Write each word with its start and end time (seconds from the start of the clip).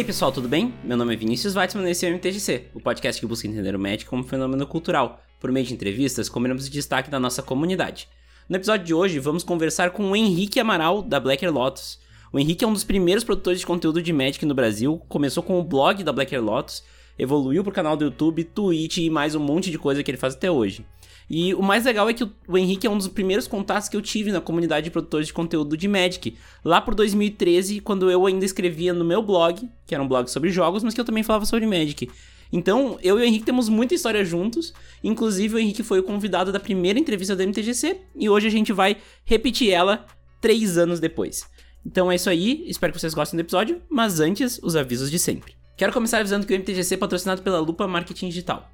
Aí 0.00 0.04
pessoal, 0.04 0.32
tudo 0.32 0.48
bem? 0.48 0.72
Meu 0.82 0.96
nome 0.96 1.12
é 1.12 1.16
Vinícius 1.18 1.54
Weitzman 1.54 1.86
e 1.86 1.90
esse 1.90 2.06
é 2.06 2.08
o 2.08 2.14
MTGC, 2.14 2.68
o 2.72 2.80
podcast 2.80 3.20
que 3.20 3.26
busca 3.26 3.46
entender 3.46 3.76
o 3.76 3.78
Magic 3.78 4.06
como 4.06 4.24
fenômeno 4.24 4.66
cultural. 4.66 5.22
Por 5.38 5.52
meio 5.52 5.66
de 5.66 5.74
entrevistas, 5.74 6.26
combinamos 6.26 6.66
o 6.66 6.70
destaque 6.70 7.10
da 7.10 7.20
nossa 7.20 7.42
comunidade. 7.42 8.08
No 8.48 8.56
episódio 8.56 8.86
de 8.86 8.94
hoje, 8.94 9.18
vamos 9.18 9.44
conversar 9.44 9.90
com 9.90 10.10
o 10.10 10.16
Henrique 10.16 10.58
Amaral, 10.58 11.02
da 11.02 11.20
Blacker 11.20 11.52
Lotus. 11.52 12.00
O 12.32 12.38
Henrique 12.38 12.64
é 12.64 12.66
um 12.66 12.72
dos 12.72 12.82
primeiros 12.82 13.24
produtores 13.24 13.60
de 13.60 13.66
conteúdo 13.66 14.00
de 14.00 14.10
Magic 14.10 14.46
no 14.46 14.54
Brasil, 14.54 15.02
começou 15.06 15.42
com 15.42 15.60
o 15.60 15.62
blog 15.62 16.02
da 16.02 16.14
Blacker 16.14 16.42
Lotus, 16.42 16.82
evoluiu 17.20 17.62
pro 17.62 17.70
canal 17.70 17.96
do 17.96 18.04
YouTube, 18.04 18.44
Twitch 18.44 18.96
e 18.96 19.10
mais 19.10 19.34
um 19.34 19.40
monte 19.40 19.70
de 19.70 19.78
coisa 19.78 20.02
que 20.02 20.10
ele 20.10 20.16
faz 20.16 20.34
até 20.34 20.50
hoje. 20.50 20.86
E 21.28 21.54
o 21.54 21.62
mais 21.62 21.84
legal 21.84 22.08
é 22.08 22.14
que 22.14 22.24
o 22.24 22.58
Henrique 22.58 22.86
é 22.86 22.90
um 22.90 22.96
dos 22.96 23.06
primeiros 23.06 23.46
contatos 23.46 23.88
que 23.88 23.96
eu 23.96 24.00
tive 24.00 24.32
na 24.32 24.40
comunidade 24.40 24.84
de 24.84 24.90
produtores 24.90 25.26
de 25.26 25.32
conteúdo 25.32 25.76
de 25.76 25.86
Magic. 25.86 26.36
Lá 26.64 26.80
por 26.80 26.94
2013, 26.94 27.80
quando 27.80 28.10
eu 28.10 28.26
ainda 28.26 28.44
escrevia 28.44 28.92
no 28.94 29.04
meu 29.04 29.22
blog, 29.22 29.68
que 29.86 29.94
era 29.94 30.02
um 30.02 30.08
blog 30.08 30.28
sobre 30.28 30.50
jogos, 30.50 30.82
mas 30.82 30.94
que 30.94 31.00
eu 31.00 31.04
também 31.04 31.22
falava 31.22 31.44
sobre 31.44 31.66
Magic. 31.66 32.10
Então, 32.52 32.98
eu 33.00 33.16
e 33.18 33.22
o 33.22 33.24
Henrique 33.24 33.44
temos 33.44 33.68
muita 33.68 33.94
história 33.94 34.24
juntos. 34.24 34.72
Inclusive, 35.04 35.54
o 35.54 35.58
Henrique 35.58 35.84
foi 35.84 36.00
o 36.00 36.02
convidado 36.02 36.50
da 36.50 36.58
primeira 36.58 36.98
entrevista 36.98 37.36
da 37.36 37.44
MTGC. 37.46 38.00
E 38.16 38.28
hoje 38.28 38.48
a 38.48 38.50
gente 38.50 38.72
vai 38.72 38.96
repetir 39.24 39.70
ela 39.70 40.04
três 40.40 40.76
anos 40.78 40.98
depois. 40.98 41.46
Então 41.86 42.10
é 42.10 42.16
isso 42.16 42.28
aí, 42.28 42.64
espero 42.66 42.92
que 42.92 42.98
vocês 42.98 43.14
gostem 43.14 43.36
do 43.36 43.42
episódio. 43.42 43.80
Mas 43.88 44.18
antes, 44.18 44.58
os 44.64 44.74
avisos 44.74 45.10
de 45.10 45.18
sempre. 45.18 45.59
Quero 45.80 45.94
começar 45.94 46.18
avisando 46.18 46.46
que 46.46 46.52
o 46.52 46.58
MTGC 46.58 46.92
é 46.92 46.98
patrocinado 46.98 47.40
pela 47.40 47.58
Lupa 47.58 47.88
Marketing 47.88 48.28
Digital. 48.28 48.70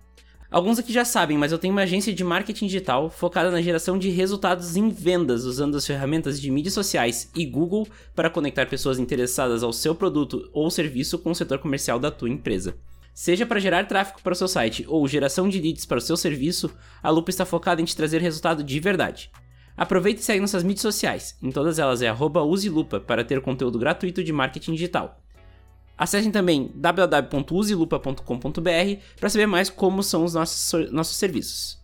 Alguns 0.51 0.77
aqui 0.77 0.93
já 0.93 1.05
sabem, 1.05 1.39
mas 1.39 1.53
eu 1.53 1.59
tenho 1.59 1.73
uma 1.73 1.83
agência 1.83 2.13
de 2.13 2.25
marketing 2.25 2.67
digital 2.67 3.09
focada 3.09 3.49
na 3.49 3.63
geração 3.63 3.97
de 3.97 4.11
resultados 4.11 4.75
em 4.75 4.89
vendas, 4.89 5.45
usando 5.45 5.77
as 5.77 5.87
ferramentas 5.87 6.41
de 6.41 6.51
mídias 6.51 6.75
sociais 6.75 7.31
e 7.33 7.47
Google 7.47 7.87
para 8.13 8.29
conectar 8.29 8.67
pessoas 8.67 8.99
interessadas 8.99 9.63
ao 9.63 9.73
seu 9.73 9.95
produto 9.95 10.51
ou 10.53 10.69
serviço 10.69 11.17
com 11.17 11.31
o 11.31 11.35
setor 11.37 11.61
comercial 11.61 12.01
da 12.01 12.11
tua 12.11 12.29
empresa. 12.29 12.77
Seja 13.15 13.47
para 13.47 13.61
gerar 13.61 13.87
tráfego 13.87 14.21
para 14.21 14.33
o 14.33 14.37
seu 14.37 14.49
site 14.49 14.85
ou 14.89 15.07
geração 15.07 15.49
de 15.49 15.61
leads 15.61 15.87
para 15.87 15.99
o 15.99 16.01
seu 16.01 16.17
serviço, 16.17 16.73
a 17.01 17.09
Lupa 17.09 17.31
está 17.31 17.45
focada 17.45 17.81
em 17.81 17.85
te 17.85 17.95
trazer 17.95 18.21
resultado 18.21 18.65
de 18.65 18.81
verdade. 18.81 19.31
Aproveite 19.77 20.23
e 20.23 20.25
segue 20.25 20.41
nossas 20.41 20.65
mídias 20.65 20.83
sociais, 20.83 21.39
em 21.41 21.53
todas 21.53 21.79
elas 21.79 22.03
é 22.03 22.13
uselupa 22.13 22.99
para 22.99 23.25
ter 23.25 23.41
conteúdo 23.41 23.79
gratuito 23.79 24.25
de 24.25 24.33
marketing 24.33 24.73
digital. 24.73 25.23
Acessem 25.99 26.31
também 26.31 26.71
www.uselupa.com.br 26.75 28.21
para 29.19 29.29
saber 29.31 29.47
mais 29.47 29.71
como 29.71 30.03
são 30.03 30.25
os 30.25 30.35
nossos, 30.35 30.91
nossos 30.91 31.17
serviços. 31.17 31.81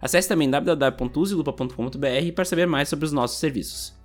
Acesse 0.00 0.28
também 0.28 0.48
www.uselupa.com.br 0.48 2.32
para 2.34 2.44
saber 2.44 2.66
mais 2.66 2.88
sobre 2.88 3.04
os 3.06 3.12
nossos 3.12 3.38
serviços. 3.38 3.96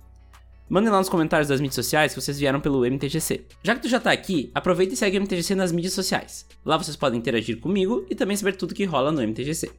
Mandem 0.68 0.90
lá 0.90 0.98
nos 0.98 1.08
comentários 1.08 1.48
das 1.48 1.60
mídias 1.60 1.74
sociais 1.74 2.14
que 2.14 2.20
vocês 2.20 2.38
vieram 2.38 2.60
pelo 2.60 2.86
MTGC. 2.86 3.44
Já 3.62 3.74
que 3.74 3.82
tu 3.82 3.88
já 3.88 4.00
tá 4.00 4.10
aqui, 4.10 4.50
aproveita 4.54 4.94
e 4.94 4.96
segue 4.96 5.18
o 5.18 5.20
MTGC 5.20 5.54
nas 5.54 5.70
mídias 5.70 5.92
sociais. 5.92 6.46
Lá 6.64 6.78
vocês 6.78 6.96
podem 6.96 7.18
interagir 7.18 7.60
comigo 7.60 8.06
e 8.08 8.14
também 8.14 8.36
saber 8.36 8.56
tudo 8.56 8.74
que 8.74 8.84
rola 8.84 9.12
no 9.12 9.20
MTGC. 9.20 9.70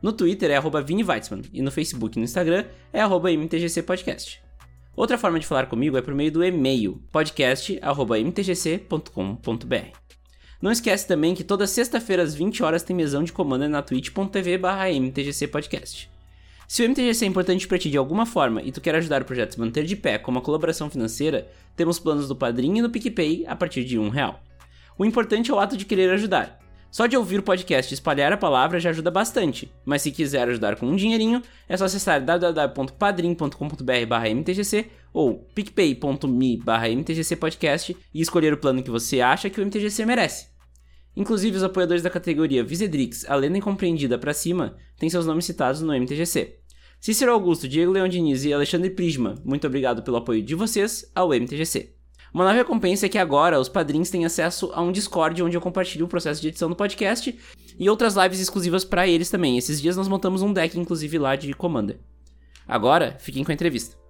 No 0.00 0.12
Twitter 0.12 0.50
é 0.50 0.56
arroba 0.56 0.80
Vini 0.80 1.04
Weitzman 1.04 1.42
e 1.52 1.62
no 1.62 1.70
Facebook 1.70 2.16
e 2.16 2.20
no 2.20 2.24
Instagram 2.24 2.64
é 2.92 3.00
arroba 3.00 3.30
MTGC 3.30 3.82
Podcast. 3.82 4.41
Outra 4.94 5.16
forma 5.16 5.40
de 5.40 5.46
falar 5.46 5.64
comigo 5.66 5.96
é 5.96 6.02
por 6.02 6.14
meio 6.14 6.30
do 6.30 6.44
e-mail 6.44 7.02
podcast@mtgc.com.br. 7.10 9.96
Não 10.60 10.70
esquece 10.70 11.08
também 11.08 11.34
que 11.34 11.42
toda 11.42 11.66
sexta-feira 11.66 12.22
às 12.22 12.34
20 12.34 12.62
horas 12.62 12.82
tem 12.82 12.94
mesão 12.94 13.24
de 13.24 13.32
comando 13.32 13.66
na 13.68 13.80
twitch.tv/mtgcpodcast. 13.82 16.12
Se 16.68 16.82
o 16.82 16.84
MTGC 16.88 17.24
é 17.24 17.28
importante 17.28 17.66
para 17.66 17.78
ti 17.78 17.90
de 17.90 17.98
alguma 17.98 18.24
forma 18.24 18.62
e 18.62 18.70
tu 18.70 18.80
quer 18.80 18.94
ajudar 18.94 19.22
o 19.22 19.24
projeto 19.24 19.48
a 19.48 19.52
se 19.52 19.60
manter 19.60 19.84
de 19.84 19.96
pé 19.96 20.18
com 20.18 20.30
uma 20.30 20.40
colaboração 20.40 20.88
financeira, 20.88 21.48
temos 21.74 21.98
planos 21.98 22.28
do 22.28 22.36
Padrim 22.36 22.78
e 22.78 22.82
no 22.82 22.88
PicPay 22.88 23.44
a 23.46 23.56
partir 23.56 23.84
de 23.84 23.98
um 23.98 24.08
real. 24.08 24.40
O 24.96 25.04
importante 25.04 25.50
é 25.50 25.54
o 25.54 25.58
ato 25.58 25.76
de 25.76 25.84
querer 25.84 26.10
ajudar. 26.10 26.61
Só 26.92 27.06
de 27.06 27.16
ouvir 27.16 27.40
o 27.40 27.42
podcast 27.42 27.90
e 27.90 27.94
espalhar 27.94 28.32
a 28.34 28.36
palavra 28.36 28.78
já 28.78 28.90
ajuda 28.90 29.10
bastante, 29.10 29.72
mas 29.82 30.02
se 30.02 30.12
quiser 30.12 30.46
ajudar 30.46 30.76
com 30.76 30.84
um 30.84 30.94
dinheirinho, 30.94 31.40
é 31.66 31.74
só 31.74 31.86
acessar 31.86 32.22
www.padrim.com.br/mtgc 32.22 34.90
ou 35.10 35.38
picpay.me/mtgcpodcast 35.54 37.96
e 38.12 38.20
escolher 38.20 38.52
o 38.52 38.58
plano 38.58 38.82
que 38.82 38.90
você 38.90 39.22
acha 39.22 39.48
que 39.48 39.58
o 39.58 39.64
MTGC 39.64 40.04
merece. 40.04 40.48
Inclusive, 41.16 41.56
os 41.56 41.62
apoiadores 41.62 42.02
da 42.02 42.10
categoria 42.10 42.62
Visedrix, 42.62 43.24
a 43.26 43.36
lenda 43.36 43.56
incompreendida 43.56 44.18
para 44.18 44.34
cima, 44.34 44.76
têm 44.98 45.08
seus 45.08 45.24
nomes 45.24 45.46
citados 45.46 45.80
no 45.80 45.94
MTGC. 45.94 46.58
Cícero 47.00 47.32
Augusto, 47.32 47.66
Diego 47.66 47.90
Leão 47.90 48.06
Diniz 48.06 48.44
e 48.44 48.52
Alexandre 48.52 48.90
Prisma, 48.90 49.36
muito 49.42 49.66
obrigado 49.66 50.02
pelo 50.02 50.18
apoio 50.18 50.42
de 50.42 50.54
vocês 50.54 51.10
ao 51.14 51.32
MTGC. 51.32 52.01
Uma 52.32 52.44
nova 52.44 52.56
recompensa 52.56 53.06
é 53.06 53.08
que 53.10 53.18
agora 53.18 53.60
os 53.60 53.68
padrinhos 53.68 54.08
têm 54.08 54.24
acesso 54.24 54.70
a 54.74 54.80
um 54.80 54.90
Discord 54.90 55.42
onde 55.42 55.56
eu 55.56 55.60
compartilho 55.60 56.06
o 56.06 56.08
processo 56.08 56.40
de 56.40 56.48
edição 56.48 56.68
do 56.68 56.74
podcast 56.74 57.38
e 57.78 57.90
outras 57.90 58.14
lives 58.16 58.40
exclusivas 58.40 58.84
para 58.84 59.06
eles 59.06 59.28
também. 59.28 59.58
Esses 59.58 59.80
dias 59.80 59.96
nós 59.96 60.08
montamos 60.08 60.40
um 60.40 60.52
deck, 60.52 60.78
inclusive, 60.78 61.18
lá 61.18 61.36
de 61.36 61.52
Commander. 61.52 61.98
Agora, 62.66 63.16
fiquem 63.18 63.44
com 63.44 63.50
a 63.50 63.54
entrevista. 63.54 64.01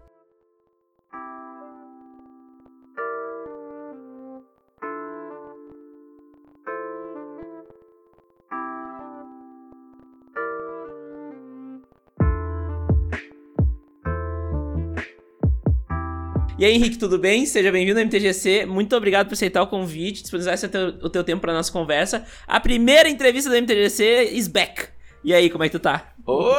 E 16.58 16.64
aí, 16.64 16.74
Henrique, 16.74 16.98
tudo 16.98 17.18
bem? 17.18 17.46
Seja 17.46 17.72
bem-vindo 17.72 17.98
ao 17.98 18.04
MTGC. 18.04 18.66
Muito 18.66 18.94
obrigado 18.94 19.26
por 19.26 19.32
aceitar 19.32 19.62
o 19.62 19.66
convite, 19.66 20.22
disponibilizar 20.22 20.70
o 21.02 21.08
teu 21.08 21.24
tempo 21.24 21.40
para 21.40 21.52
nossa 21.52 21.72
conversa. 21.72 22.24
A 22.46 22.60
primeira 22.60 23.08
entrevista 23.08 23.50
do 23.50 23.56
MTGC 23.56 24.30
is 24.32 24.48
back. 24.48 24.88
E 25.24 25.32
aí, 25.32 25.48
como 25.48 25.64
é 25.64 25.68
que 25.68 25.78
tu 25.78 25.80
tá? 25.80 26.12
Oh, 26.26 26.52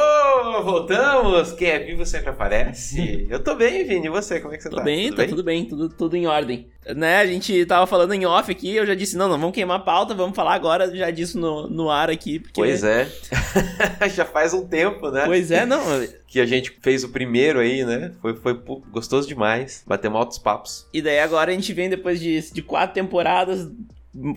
voltamos! 0.62 1.52
Quem 1.52 1.68
é 1.68 1.78
vivo 1.78 2.04
sempre 2.04 2.30
aparece. 2.30 3.26
Eu 3.30 3.42
tô 3.42 3.54
bem, 3.54 3.84
Vini. 3.84 4.06
E 4.06 4.10
você, 4.10 4.40
como 4.40 4.54
é 4.54 4.56
que 4.56 4.62
você 4.62 4.70
tô 4.70 4.76
tá? 4.76 4.82
Bem, 4.82 5.10
tudo 5.10 5.16
tá 5.16 5.22
bem, 5.22 5.30
tudo 5.30 5.44
bem, 5.44 5.64
tudo, 5.64 5.88
tudo 5.88 6.16
em 6.16 6.26
ordem. 6.26 6.68
Né, 6.94 7.16
a 7.18 7.26
gente 7.26 7.64
tava 7.64 7.86
falando 7.86 8.12
em 8.12 8.26
off 8.26 8.52
aqui, 8.52 8.76
eu 8.76 8.84
já 8.84 8.94
disse, 8.94 9.16
não, 9.16 9.26
não, 9.26 9.38
vamos 9.38 9.54
queimar 9.54 9.78
a 9.80 9.82
pauta, 9.82 10.12
vamos 10.12 10.36
falar 10.36 10.52
agora 10.52 10.94
já 10.94 11.10
disso 11.10 11.38
no, 11.38 11.66
no 11.66 11.90
ar 11.90 12.10
aqui. 12.10 12.38
Porque... 12.38 12.60
Pois 12.60 12.84
é. 12.84 13.08
já 14.14 14.26
faz 14.26 14.52
um 14.52 14.66
tempo, 14.66 15.10
né? 15.10 15.24
Pois 15.24 15.50
é, 15.50 15.64
não. 15.64 15.80
que 16.28 16.40
a 16.40 16.46
gente 16.46 16.76
fez 16.82 17.02
o 17.02 17.08
primeiro 17.08 17.58
aí, 17.58 17.84
né? 17.84 18.12
Foi, 18.20 18.36
foi 18.36 18.60
gostoso 18.90 19.26
demais. 19.26 19.82
Batemos 19.86 20.18
altos 20.18 20.38
papos. 20.38 20.86
E 20.92 21.00
daí 21.00 21.20
agora 21.20 21.50
a 21.50 21.54
gente 21.54 21.72
vem 21.72 21.88
depois 21.88 22.20
de, 22.20 22.52
de 22.52 22.60
quatro 22.60 22.94
temporadas, 22.94 23.70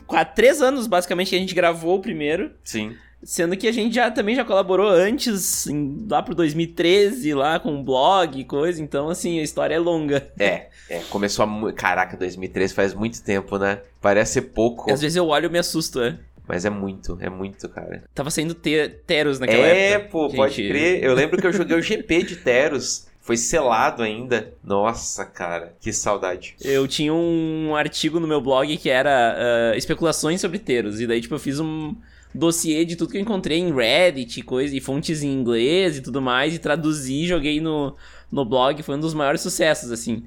quatro, 0.05 0.35
três 0.35 0.61
anos 0.61 0.87
basicamente 0.87 1.29
que 1.29 1.35
a 1.35 1.39
gente 1.39 1.55
gravou 1.55 1.97
o 1.97 2.01
primeiro. 2.01 2.51
Sim. 2.63 2.95
Sendo 3.23 3.57
que 3.57 3.67
a 3.67 3.71
gente 3.71 3.95
já 3.95 4.11
também 4.11 4.35
já 4.35 4.45
colaborou 4.45 4.87
antes, 4.89 5.65
em, 5.67 6.05
lá 6.09 6.21
pro 6.21 6.35
2013, 6.35 7.33
lá 7.33 7.59
com 7.59 7.73
um 7.73 7.83
blog 7.83 8.39
e 8.39 8.45
coisa, 8.45 8.81
então 8.81 9.09
assim, 9.09 9.39
a 9.39 9.43
história 9.43 9.75
é 9.75 9.79
longa. 9.79 10.27
É, 10.39 10.67
é, 10.89 10.99
começou 11.09 11.43
a. 11.43 11.73
Caraca, 11.73 12.15
2013 12.15 12.73
faz 12.73 12.93
muito 12.93 13.21
tempo, 13.23 13.57
né? 13.57 13.81
Parece 13.99 14.33
ser 14.33 14.41
pouco. 14.43 14.91
Às 14.91 15.01
vezes 15.01 15.15
eu 15.15 15.27
olho 15.27 15.47
e 15.47 15.49
me 15.49 15.57
assusto, 15.57 15.99
é. 15.99 16.17
Mas 16.47 16.63
é 16.63 16.69
muito, 16.69 17.17
é 17.19 17.29
muito, 17.29 17.67
cara. 17.67 18.03
Tava 18.13 18.31
saindo 18.31 18.53
te 18.53 18.87
Teros 19.05 19.39
naquela 19.39 19.65
é, 19.65 19.91
época. 19.91 20.05
É, 20.05 20.09
pô, 20.09 20.27
gente... 20.27 20.37
pode 20.37 20.67
crer. 20.67 21.03
Eu 21.03 21.13
lembro 21.13 21.41
que 21.41 21.47
eu 21.47 21.51
joguei 21.51 21.75
o 21.75 21.81
GP 21.81 22.23
de 22.23 22.35
Teros. 22.37 23.07
Foi 23.19 23.35
selado 23.35 24.01
ainda. 24.01 24.53
Nossa, 24.63 25.25
cara, 25.25 25.73
que 25.81 25.91
saudade. 25.91 26.55
Eu 26.63 26.87
tinha 26.87 27.13
um 27.13 27.75
artigo 27.75 28.21
no 28.21 28.27
meu 28.27 28.39
blog 28.39 28.77
que 28.77 28.89
era 28.89 29.35
uh, 29.73 29.77
especulações 29.77 30.39
sobre 30.39 30.59
Teros. 30.59 31.01
E 31.01 31.07
daí, 31.07 31.19
tipo, 31.19 31.35
eu 31.35 31.39
fiz 31.39 31.59
um 31.59 31.93
dossiê 32.37 32.85
de 32.85 32.95
tudo 32.95 33.11
que 33.11 33.17
eu 33.17 33.21
encontrei 33.21 33.57
em 33.57 33.73
Reddit, 33.73 34.41
coisa, 34.43 34.75
e 34.75 34.79
fontes 34.79 35.23
em 35.23 35.31
inglês 35.33 35.97
e 35.97 36.01
tudo 36.01 36.21
mais, 36.21 36.55
e 36.55 36.59
traduzi, 36.59 37.25
joguei 37.27 37.59
no, 37.59 37.95
no 38.31 38.45
blog, 38.45 38.81
foi 38.83 38.95
um 38.95 38.99
dos 38.99 39.13
maiores 39.13 39.41
sucessos, 39.41 39.91
assim. 39.91 40.23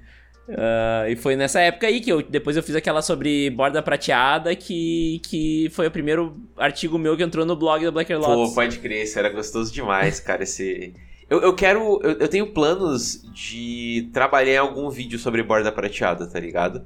Uh, 0.48 1.08
e 1.08 1.14
foi 1.14 1.36
nessa 1.36 1.60
época 1.60 1.86
aí 1.86 2.00
que 2.00 2.10
eu 2.10 2.22
depois 2.22 2.56
eu 2.56 2.62
fiz 2.62 2.74
aquela 2.74 3.02
sobre 3.02 3.50
borda 3.50 3.80
prateada, 3.80 4.54
que, 4.56 5.20
que 5.22 5.70
foi 5.70 5.86
o 5.86 5.90
primeiro 5.90 6.36
artigo 6.56 6.98
meu 6.98 7.16
que 7.16 7.22
entrou 7.22 7.46
no 7.46 7.54
blog 7.54 7.84
da 7.84 7.90
Blacker 7.92 8.18
Lotus. 8.18 8.48
Pô, 8.48 8.54
pode 8.56 8.78
crer, 8.80 9.04
isso 9.04 9.16
era 9.16 9.28
gostoso 9.28 9.72
demais, 9.72 10.18
cara, 10.18 10.42
esse... 10.42 10.92
Eu, 11.28 11.40
eu 11.40 11.54
quero... 11.54 12.00
Eu, 12.02 12.12
eu 12.18 12.28
tenho 12.28 12.52
planos 12.52 13.22
de 13.32 14.10
trabalhar 14.12 14.54
em 14.54 14.58
algum 14.58 14.90
vídeo 14.90 15.18
sobre 15.20 15.40
borda 15.44 15.70
prateada, 15.70 16.26
tá 16.26 16.40
ligado? 16.40 16.84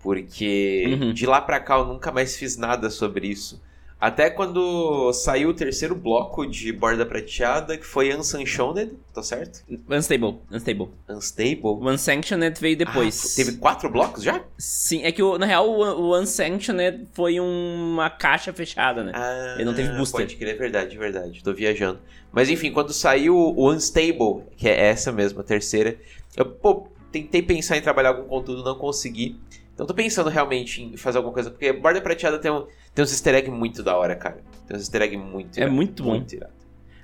Porque 0.00 0.84
uhum. 0.86 1.12
de 1.12 1.26
lá 1.26 1.40
pra 1.40 1.58
cá 1.58 1.78
eu 1.78 1.86
nunca 1.86 2.12
mais 2.12 2.36
fiz 2.36 2.56
nada 2.56 2.90
sobre 2.90 3.26
isso. 3.26 3.60
Até 4.04 4.28
quando 4.28 5.10
saiu 5.14 5.48
o 5.48 5.54
terceiro 5.54 5.94
bloco 5.94 6.44
de 6.44 6.70
Borda 6.70 7.06
Prateada, 7.06 7.78
que 7.78 7.86
foi 7.86 8.14
Unsanctioned, 8.14 8.92
tá 9.14 9.22
certo? 9.22 9.64
Unstable, 9.88 10.40
Unstable. 10.52 10.88
Unstable? 11.08 11.60
O 11.62 11.88
Unsanctioned 11.88 12.60
veio 12.60 12.76
depois. 12.76 13.32
Ah, 13.32 13.36
teve 13.36 13.52
quatro 13.56 13.88
blocos 13.88 14.22
já? 14.22 14.44
Sim, 14.58 15.04
é 15.04 15.10
que 15.10 15.22
na 15.38 15.46
real 15.46 15.66
o, 15.70 15.80
o 16.02 16.20
Unsanctioned 16.20 17.06
foi 17.14 17.40
uma 17.40 18.10
caixa 18.10 18.52
fechada, 18.52 19.02
né? 19.02 19.12
Ah, 19.14 19.54
Ele 19.54 19.64
não 19.64 19.72
teve 19.72 19.88
booster. 19.96 20.20
Pode 20.20 20.36
crer, 20.36 20.54
é 20.54 20.58
verdade, 20.58 20.98
verdade. 20.98 21.42
Tô 21.42 21.54
viajando. 21.54 21.98
Mas 22.30 22.50
enfim, 22.50 22.70
quando 22.70 22.92
saiu 22.92 23.34
o 23.34 23.72
Unstable, 23.72 24.42
que 24.58 24.68
é 24.68 24.78
essa 24.88 25.10
mesmo, 25.12 25.40
a 25.40 25.42
terceira, 25.42 25.96
eu, 26.36 26.44
pô, 26.44 26.88
tentei 27.10 27.40
pensar 27.40 27.78
em 27.78 27.80
trabalhar 27.80 28.10
algum 28.10 28.28
conteúdo, 28.28 28.62
não 28.62 28.74
consegui. 28.74 29.40
Então 29.74 29.86
tô 29.86 29.92
pensando 29.92 30.30
realmente 30.30 30.82
em 30.82 30.96
fazer 30.96 31.18
alguma 31.18 31.34
coisa, 31.34 31.50
porque 31.50 31.72
borda 31.72 32.00
prateada 32.00 32.38
tem, 32.38 32.50
um, 32.50 32.64
tem 32.94 33.04
uns 33.04 33.10
easter 33.10 33.34
egg 33.34 33.50
muito 33.50 33.82
da 33.82 33.96
hora, 33.96 34.14
cara. 34.14 34.38
Tem 34.66 34.76
uns 34.76 34.82
easter 34.82 35.02
egg 35.02 35.16
muito 35.16 35.58
É 35.58 35.62
irado, 35.62 35.74
muito 35.74 36.02
bom. 36.02 36.10
Muito 36.10 36.34
irado. 36.34 36.52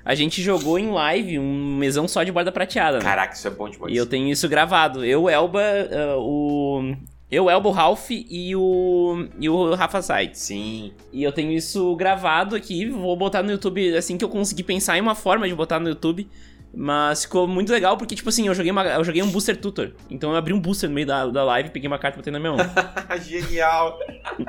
A 0.05 0.15
gente 0.15 0.41
jogou 0.41 0.79
em 0.79 0.91
live 0.91 1.39
um 1.39 1.77
mesão 1.77 2.09
só 2.09 2.23
de 2.23 2.33
borda 2.33 2.51
prateada. 2.51 2.99
Né? 2.99 3.05
Caraca, 3.05 3.35
isso 3.35 3.47
é 3.47 3.51
bom 3.51 3.69
demais. 3.69 3.93
E 3.93 3.97
eu 3.97 4.07
tenho 4.07 4.29
isso 4.29 4.49
gravado. 4.49 5.05
Eu, 5.05 5.29
Elba, 5.29 5.61
uh, 5.61 6.21
o. 6.21 6.97
Eu, 7.31 7.51
Elba, 7.51 7.69
o 7.69 7.73
Ralph 7.73 8.11
e 8.11 8.57
o. 8.57 9.29
E 9.39 9.49
o 9.49 9.75
Rafa 9.75 10.01
Side. 10.01 10.39
Sim. 10.39 10.93
E 11.13 11.23
eu 11.23 11.33
tenho 11.33 11.53
isso 11.53 11.95
gravado 11.97 12.57
aqui. 12.57 12.89
Vou 12.89 13.15
botar 13.17 13.43
no 13.43 13.51
YouTube 13.51 13.95
assim 13.97 14.17
que 14.17 14.25
eu 14.25 14.29
conseguir 14.29 14.63
pensar 14.63 14.97
em 14.97 15.01
uma 15.01 15.15
forma 15.15 15.47
de 15.47 15.55
botar 15.55 15.79
no 15.79 15.89
YouTube. 15.89 16.29
Mas 16.73 17.25
ficou 17.25 17.49
muito 17.49 17.73
legal 17.73 17.97
porque, 17.97 18.15
tipo 18.15 18.29
assim, 18.29 18.47
eu 18.47 18.55
joguei, 18.55 18.71
uma, 18.71 18.85
eu 18.85 19.03
joguei 19.03 19.23
um 19.23 19.31
booster 19.31 19.57
tutor. 19.57 19.93
Então 20.09 20.31
eu 20.31 20.37
abri 20.37 20.53
um 20.53 20.61
booster 20.61 20.89
no 20.89 20.95
meio 20.95 21.07
da, 21.07 21.27
da 21.27 21.45
live, 21.45 21.71
peguei 21.71 21.89
uma 21.89 21.99
carta 21.99 22.17
e 22.17 22.21
botei 22.21 22.33
na 22.33 22.39
minha 22.39 22.53
mão. 22.53 22.59
Genial! 23.23 23.99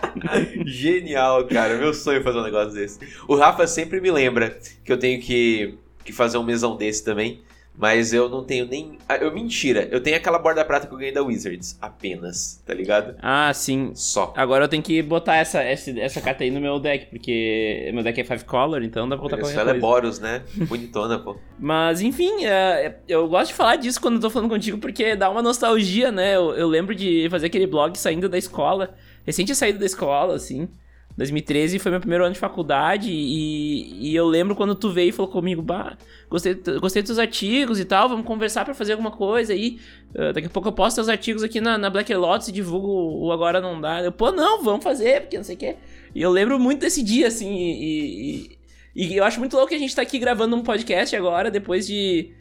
Genial, 0.66 1.46
cara. 1.48 1.78
Meu 1.78 1.94
sonho 1.94 2.20
é 2.20 2.24
fazer 2.24 2.40
um 2.40 2.44
negócio 2.44 2.74
desse. 2.74 3.00
O 3.28 3.36
Rafa 3.36 3.66
sempre 3.66 4.00
me 4.00 4.12
lembra 4.12 4.58
que 4.84 4.92
eu 4.92 4.98
tenho 4.98 5.20
que, 5.20 5.78
que 6.04 6.14
fazer 6.14 6.38
um 6.38 6.44
mesão 6.44 6.76
desse 6.76 7.04
também. 7.04 7.42
Mas 7.78 8.14
eu 8.14 8.28
não 8.30 8.44
tenho 8.44 8.66
nem. 8.68 8.98
Ah, 9.08 9.16
eu 9.16 9.34
mentira, 9.34 9.88
eu 9.92 10.02
tenho 10.02 10.18
aquela 10.18 10.38
borda 10.38 10.64
prata 10.64 10.88
que 10.88 10.94
eu 10.94 10.98
ganhei 10.98 11.14
da 11.14 11.24
Wizards. 11.24 11.78
Apenas, 11.82 12.62
tá 12.66 12.74
ligado? 12.74 13.16
Ah, 13.22 13.52
sim. 13.54 13.92
Só. 13.96 14.34
Agora 14.36 14.66
eu 14.66 14.68
tenho 14.68 14.84
que 14.84 15.02
botar 15.02 15.38
essa, 15.38 15.62
essa, 15.62 15.90
essa 16.00 16.22
carta 16.22 16.44
aí 16.44 16.52
no 16.52 16.60
meu 16.60 16.80
deck, 16.80 17.08
porque 17.08 17.90
meu 17.94 18.04
deck 18.04 18.20
é 18.20 18.24
5 18.24 18.46
color, 18.46 18.84
então 18.84 19.08
dá 19.08 19.16
pra 19.16 19.24
botar 19.24 19.38
qualquer 19.38 19.56
coisa. 19.56 19.62
Ela 19.62 19.78
é 19.78 19.80
Boros, 19.80 20.20
né? 20.20 20.44
Bonitona, 20.68 21.18
pô. 21.18 21.38
Mas, 21.58 22.02
enfim, 22.02 22.46
é, 22.46 22.98
eu 23.08 23.28
gosto 23.28 23.48
de 23.48 23.56
falar 23.56 23.78
disso 23.78 24.02
quando 24.02 24.16
eu 24.16 24.22
tô 24.22 24.30
falando 24.30 24.50
contigo, 24.50 24.78
porque 24.78 25.16
dá 25.16 25.30
uma 25.30 25.42
nostalgia, 25.42 26.12
né? 26.12 26.36
Eu, 26.36 26.54
eu 26.54 26.68
lembro 26.68 26.94
de 26.94 27.28
fazer 27.32 27.48
aquele 27.48 27.68
blog 27.68 27.98
saindo 27.98 28.28
da 28.28 28.38
escola. 28.38 28.94
Recente 29.26 29.56
saído 29.56 29.80
da 29.80 29.86
escola, 29.86 30.36
assim. 30.36 30.68
2013 31.18 31.80
foi 31.80 31.92
meu 31.92 32.00
primeiro 32.00 32.24
ano 32.24 32.34
de 32.34 32.40
faculdade 32.40 33.12
e, 33.12 34.10
e 34.10 34.16
eu 34.16 34.26
lembro 34.26 34.56
quando 34.56 34.74
tu 34.74 34.90
veio 34.90 35.10
e 35.10 35.12
falou 35.12 35.30
comigo, 35.32 35.62
bah, 35.62 35.98
gostei, 36.30 36.54
gostei 36.80 37.02
dos 37.02 37.10
teus 37.10 37.20
artigos 37.20 37.80
e 37.80 37.86
tal, 37.86 38.08
vamos 38.08 38.26
conversar 38.26 38.64
para 38.64 38.74
fazer 38.74 38.94
alguma 38.94 39.12
coisa 39.12 39.54
aí. 39.54 39.80
Uh, 40.16 40.34
daqui 40.34 40.48
a 40.48 40.50
pouco 40.50 40.70
eu 40.70 40.74
posto 40.74 40.96
teus 40.96 41.10
artigos 41.10 41.44
aqui 41.44 41.60
na, 41.60 41.78
na 41.78 41.90
Black 41.90 42.14
Lotus 42.14 42.48
e 42.48 42.52
divulgo 42.52 42.88
o 42.88 43.32
Agora 43.32 43.60
Não 43.60 43.80
Dá. 43.80 44.02
Eu, 44.02 44.12
pô, 44.12 44.32
não, 44.32 44.64
vamos 44.64 44.84
fazer, 44.84 45.22
porque 45.22 45.38
não 45.38 45.44
sei 45.44 45.56
o 45.56 45.60
quê. 45.60 45.76
E 46.16 46.22
eu 46.22 46.32
lembro 46.32 46.60
muito 46.60 46.80
desse 46.80 47.04
dia, 47.04 47.28
assim, 47.28 47.54
e, 47.54 48.58
e, 48.96 49.08
e 49.08 49.18
eu 49.18 49.24
acho 49.24 49.40
muito 49.40 49.54
louco 49.56 49.70
que 49.70 49.76
a 49.76 49.80
gente 49.80 49.96
tá 49.96 50.02
aqui 50.02 50.18
gravando 50.18 50.56
um 50.56 50.64
podcast 50.64 51.16
agora, 51.16 51.52
depois 51.52 51.88
de... 51.88 52.32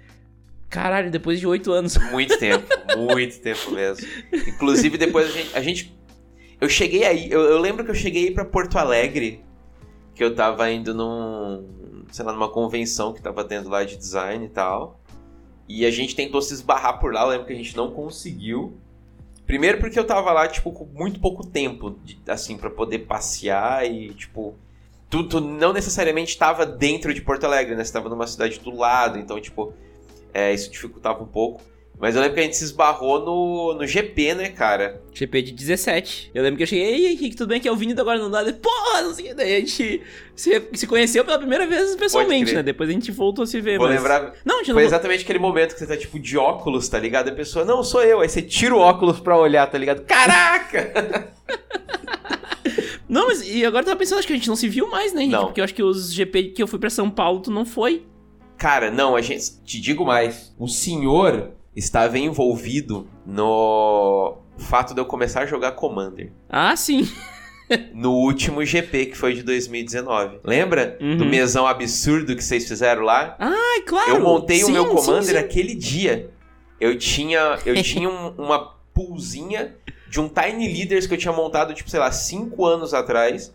Caralho, 0.68 1.10
depois 1.10 1.40
de 1.40 1.46
oito 1.48 1.72
anos. 1.72 1.96
Muito 2.12 2.38
tempo, 2.38 2.64
muito 2.96 3.40
tempo 3.40 3.72
mesmo. 3.72 4.06
Inclusive, 4.32 4.96
depois 4.96 5.26
a 5.26 5.32
gente, 5.32 5.56
a 5.56 5.60
gente 5.60 5.99
eu 6.60 6.68
cheguei 6.68 7.04
aí, 7.04 7.30
eu, 7.30 7.40
eu 7.40 7.58
lembro 7.58 7.84
que 7.84 7.90
eu 7.90 7.94
cheguei 7.94 8.30
para 8.30 8.44
Porto 8.44 8.78
Alegre, 8.78 9.42
que 10.14 10.22
eu 10.22 10.34
tava 10.34 10.70
indo 10.70 10.92
num, 10.92 12.04
sei 12.12 12.24
lá, 12.24 12.32
numa 12.32 12.50
convenção 12.50 13.12
que 13.12 13.22
tava 13.22 13.44
tendo 13.44 13.68
lá 13.68 13.84
de 13.84 13.96
design 13.96 14.44
e 14.44 14.48
tal. 14.48 15.00
E 15.66 15.86
a 15.86 15.90
gente 15.90 16.16
tentou 16.16 16.42
se 16.42 16.52
esbarrar 16.52 16.98
por 16.98 17.14
lá, 17.14 17.22
eu 17.22 17.28
lembro 17.28 17.46
que 17.46 17.52
a 17.52 17.56
gente 17.56 17.76
não 17.76 17.90
conseguiu. 17.92 18.76
Primeiro 19.46 19.78
porque 19.78 19.98
eu 19.98 20.06
tava 20.06 20.32
lá, 20.32 20.46
tipo, 20.46 20.72
com 20.72 20.84
muito 20.84 21.20
pouco 21.20 21.46
tempo, 21.46 21.98
de, 22.04 22.20
assim, 22.28 22.56
para 22.56 22.70
poder 22.70 23.00
passear 23.00 23.88
e, 23.90 24.12
tipo... 24.14 24.54
Tu, 25.08 25.24
tu 25.24 25.40
não 25.40 25.72
necessariamente 25.72 26.30
estava 26.30 26.64
dentro 26.64 27.12
de 27.12 27.20
Porto 27.20 27.44
Alegre, 27.44 27.74
né? 27.74 27.82
Você 27.82 27.92
tava 27.92 28.08
numa 28.08 28.28
cidade 28.28 28.60
do 28.60 28.76
lado, 28.76 29.18
então, 29.18 29.40
tipo, 29.40 29.72
é, 30.32 30.52
isso 30.54 30.70
dificultava 30.70 31.22
um 31.22 31.26
pouco. 31.26 31.62
Mas 32.00 32.16
eu 32.16 32.22
lembro 32.22 32.34
que 32.34 32.40
a 32.40 32.44
gente 32.44 32.56
se 32.56 32.64
esbarrou 32.64 33.22
no, 33.22 33.74
no 33.74 33.86
GP, 33.86 34.34
né, 34.34 34.48
cara? 34.48 35.02
GP 35.12 35.42
de 35.42 35.52
17. 35.52 36.30
Eu 36.34 36.42
lembro 36.42 36.56
que 36.56 36.62
eu 36.62 36.66
cheguei, 36.66 36.86
ei, 36.86 37.12
Henrique, 37.12 37.36
tudo 37.36 37.50
bem? 37.50 37.60
Que 37.60 37.68
é 37.68 37.72
o 37.72 37.76
Vini 37.76 37.92
do 37.92 38.00
Agora 38.00 38.18
Não 38.18 38.30
Dá. 38.30 38.42
Porra, 38.54 39.02
não 39.02 39.12
sei. 39.12 39.34
Daí 39.34 39.56
a 39.56 39.60
gente 39.60 40.02
se, 40.34 40.62
se 40.72 40.86
conheceu 40.86 41.26
pela 41.26 41.38
primeira 41.38 41.66
vez 41.66 41.94
pessoalmente, 41.96 42.54
né? 42.54 42.62
Depois 42.62 42.88
a 42.88 42.92
gente 42.92 43.12
voltou 43.12 43.42
a 43.42 43.46
se 43.46 43.60
ver. 43.60 43.76
Vou 43.76 43.86
mas... 43.86 43.96
lembrar. 43.98 44.32
Não, 44.46 44.64
Foi 44.64 44.74
não... 44.74 44.80
exatamente 44.80 45.24
aquele 45.24 45.38
momento 45.38 45.74
que 45.74 45.78
você 45.78 45.86
tá, 45.86 45.94
tipo, 45.94 46.18
de 46.18 46.38
óculos, 46.38 46.88
tá 46.88 46.98
ligado? 46.98 47.28
A 47.28 47.32
pessoa, 47.32 47.66
não, 47.66 47.84
sou 47.84 48.02
eu. 48.02 48.20
Aí 48.20 48.30
você 48.30 48.40
tira 48.40 48.74
o 48.74 48.78
óculos 48.78 49.20
pra 49.20 49.36
olhar, 49.36 49.66
tá 49.66 49.76
ligado? 49.76 50.00
Caraca! 50.06 51.34
não, 53.06 53.26
mas 53.26 53.46
e 53.46 53.62
agora 53.62 53.82
eu 53.82 53.88
tava 53.88 53.98
pensando, 53.98 54.20
acho 54.20 54.26
que 54.26 54.32
a 54.32 54.36
gente 54.36 54.48
não 54.48 54.56
se 54.56 54.68
viu 54.68 54.88
mais, 54.88 55.12
né, 55.12 55.20
Henrique? 55.20 55.36
Não. 55.36 55.46
Porque 55.48 55.60
eu 55.60 55.64
acho 55.64 55.74
que 55.74 55.82
os 55.82 56.14
GP 56.14 56.44
que 56.44 56.62
eu 56.62 56.66
fui 56.66 56.78
pra 56.78 56.88
São 56.88 57.10
Paulo, 57.10 57.40
tu 57.40 57.50
não 57.50 57.66
foi. 57.66 58.06
Cara, 58.56 58.90
não, 58.90 59.16
a 59.16 59.20
gente. 59.20 59.62
Te 59.64 59.78
digo 59.78 60.06
mais. 60.06 60.54
O 60.58 60.66
senhor 60.66 61.59
estava 61.74 62.18
envolvido 62.18 63.08
no 63.24 64.38
fato 64.58 64.94
de 64.94 65.00
eu 65.00 65.04
começar 65.04 65.42
a 65.42 65.46
jogar 65.46 65.72
Commander. 65.72 66.32
Ah, 66.48 66.76
sim. 66.76 67.08
no 67.94 68.12
último 68.12 68.64
GP, 68.64 69.06
que 69.06 69.16
foi 69.16 69.34
de 69.34 69.42
2019. 69.42 70.40
Lembra 70.44 70.98
uhum. 71.00 71.16
do 71.16 71.24
mesão 71.24 71.66
absurdo 71.66 72.34
que 72.34 72.42
vocês 72.42 72.66
fizeram 72.66 73.02
lá? 73.02 73.36
Ah, 73.38 73.82
claro! 73.86 74.10
Eu 74.10 74.20
montei 74.20 74.58
sim, 74.58 74.70
o 74.70 74.70
meu 74.70 74.86
Commander 74.88 75.22
sim, 75.22 75.32
sim. 75.32 75.38
aquele 75.38 75.74
dia. 75.74 76.30
Eu 76.80 76.98
tinha, 76.98 77.58
eu 77.64 77.74
tinha 77.82 78.08
um, 78.08 78.30
uma 78.36 78.74
poolzinha 78.92 79.74
de 80.08 80.20
um 80.20 80.28
Tiny 80.28 80.66
Leaders 80.66 81.06
que 81.06 81.14
eu 81.14 81.18
tinha 81.18 81.32
montado, 81.32 81.72
tipo, 81.72 81.88
sei 81.88 82.00
lá, 82.00 82.10
5 82.10 82.66
anos 82.66 82.92
atrás, 82.92 83.54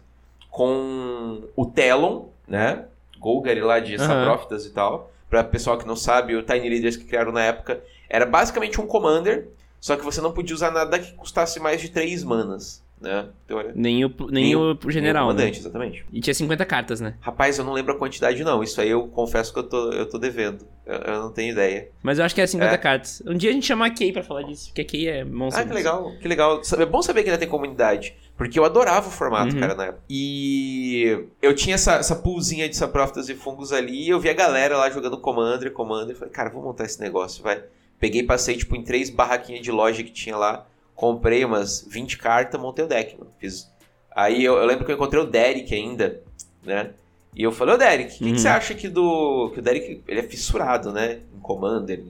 com 0.49 1.43
o 1.55 1.65
Telon, 1.65 2.27
né? 2.47 2.85
Golgari 3.19 3.59
lá 3.59 3.79
de 3.79 3.97
uhum. 3.97 4.47
e 4.65 4.69
tal. 4.69 5.11
Pra 5.29 5.43
pessoal 5.43 5.77
que 5.77 5.85
não 5.85 5.95
sabe, 5.95 6.35
o 6.35 6.43
Tiny 6.43 6.69
Leaders 6.69 6.95
que 6.95 7.03
criaram 7.03 7.31
na 7.31 7.43
época 7.43 7.81
era 8.09 8.25
basicamente 8.25 8.79
um 8.79 8.87
Commander, 8.87 9.49
só 9.79 9.95
que 9.95 10.03
você 10.03 10.21
não 10.21 10.31
podia 10.31 10.55
usar 10.55 10.71
nada 10.71 10.97
que 10.99 11.13
custasse 11.13 11.59
mais 11.59 11.81
de 11.81 11.89
3 11.89 12.23
manas. 12.23 12.83
Né? 12.99 13.27
Então, 13.45 13.61
nem 13.75 14.05
o, 14.05 14.09
nem, 14.29 14.45
nem 14.45 14.55
o, 14.55 14.77
general, 14.87 15.33
nem 15.33 15.47
o 15.47 15.51
né? 15.51 15.57
exatamente. 15.57 16.05
E 16.11 16.21
tinha 16.21 16.33
50 16.33 16.65
cartas, 16.65 17.01
né? 17.01 17.15
Rapaz, 17.19 17.57
eu 17.59 17.65
não 17.65 17.73
lembro 17.73 17.93
a 17.93 17.97
quantidade, 17.97 18.41
não. 18.43 18.63
Isso 18.63 18.79
aí 18.79 18.89
eu 18.89 19.07
confesso 19.09 19.53
que 19.53 19.59
eu 19.59 19.63
tô, 19.63 19.91
eu 19.91 20.09
tô 20.09 20.17
devendo. 20.17 20.65
Eu, 20.85 20.95
eu 20.95 21.19
não 21.19 21.31
tenho 21.31 21.51
ideia. 21.51 21.89
Mas 22.01 22.19
eu 22.19 22.25
acho 22.25 22.33
que 22.33 22.41
é 22.41 22.47
50 22.47 22.73
é. 22.73 22.77
cartas. 22.77 23.21
Um 23.27 23.35
dia 23.35 23.49
a 23.49 23.53
gente 23.53 23.65
chama 23.65 23.85
a 23.85 23.89
Kay 23.89 24.13
pra 24.13 24.23
falar 24.23 24.43
disso, 24.43 24.67
porque 24.67 24.81
a 24.81 24.85
Kay 24.85 25.07
é 25.09 25.25
monstro. 25.25 25.61
Ah, 25.61 25.67
que 25.67 25.73
legal, 25.73 26.11
que 26.21 26.27
legal. 26.27 26.61
É 26.79 26.85
bom 26.85 27.01
saber 27.01 27.23
que 27.23 27.29
ainda 27.29 27.39
tem 27.39 27.49
comunidade. 27.49 28.15
Porque 28.37 28.59
eu 28.59 28.65
adorava 28.65 29.07
o 29.07 29.11
formato, 29.11 29.53
uhum. 29.53 29.61
cara, 29.61 29.75
na 29.75 29.85
época. 29.85 30.03
E 30.09 31.25
eu 31.41 31.55
tinha 31.55 31.75
essa, 31.75 31.95
essa 31.95 32.15
poolzinha 32.15 32.67
de 32.67 32.75
saprófitas 32.75 33.29
e 33.29 33.35
fungos 33.35 33.71
ali, 33.71 34.07
e 34.07 34.09
eu 34.09 34.19
vi 34.19 34.29
a 34.29 34.33
galera 34.33 34.77
lá 34.77 34.89
jogando 34.89 35.17
Commander, 35.17 35.71
Commander, 35.71 36.15
e 36.15 36.19
falei, 36.19 36.33
cara, 36.33 36.49
vou 36.49 36.61
montar 36.61 36.85
esse 36.85 36.99
negócio, 36.99 37.41
vai. 37.41 37.63
Peguei 38.05 38.21
passei, 38.21 38.55
tipo, 38.55 38.75
em 38.75 38.83
três 38.83 39.09
barraquinhas 39.09 39.63
de 39.63 39.71
loja 39.71 40.03
que 40.03 40.11
tinha 40.11 40.37
lá. 40.37 40.67
Comprei 40.93 41.43
umas 41.43 41.83
20 41.89 42.19
cartas, 42.19 42.61
montei 42.61 42.85
o 42.85 42.87
deck, 42.87 43.17
mano. 43.17 43.31
Fiz... 43.39 43.67
Aí 44.15 44.45
eu, 44.45 44.57
eu, 44.57 44.65
lembro 44.67 44.85
que 44.85 44.91
eu 44.91 44.95
encontrei 44.95 45.19
o 45.19 45.25
Derek 45.25 45.73
ainda, 45.73 46.21
né? 46.63 46.91
E 47.35 47.41
eu 47.41 47.51
falei, 47.51 47.73
ô 47.73 47.77
Derek, 47.79 48.11
o 48.11 48.11
uhum. 48.11 48.29
que, 48.29 48.35
que, 48.35 48.41
você 48.41 48.47
acha 48.47 48.73
aqui 48.73 48.87
do. 48.87 49.49
Que 49.55 49.59
o 49.59 49.63
Derek 49.63 50.03
ele 50.07 50.19
é 50.19 50.23
fissurado, 50.23 50.91
né? 50.91 51.21
Em 51.35 51.39
Commander. 51.39 52.03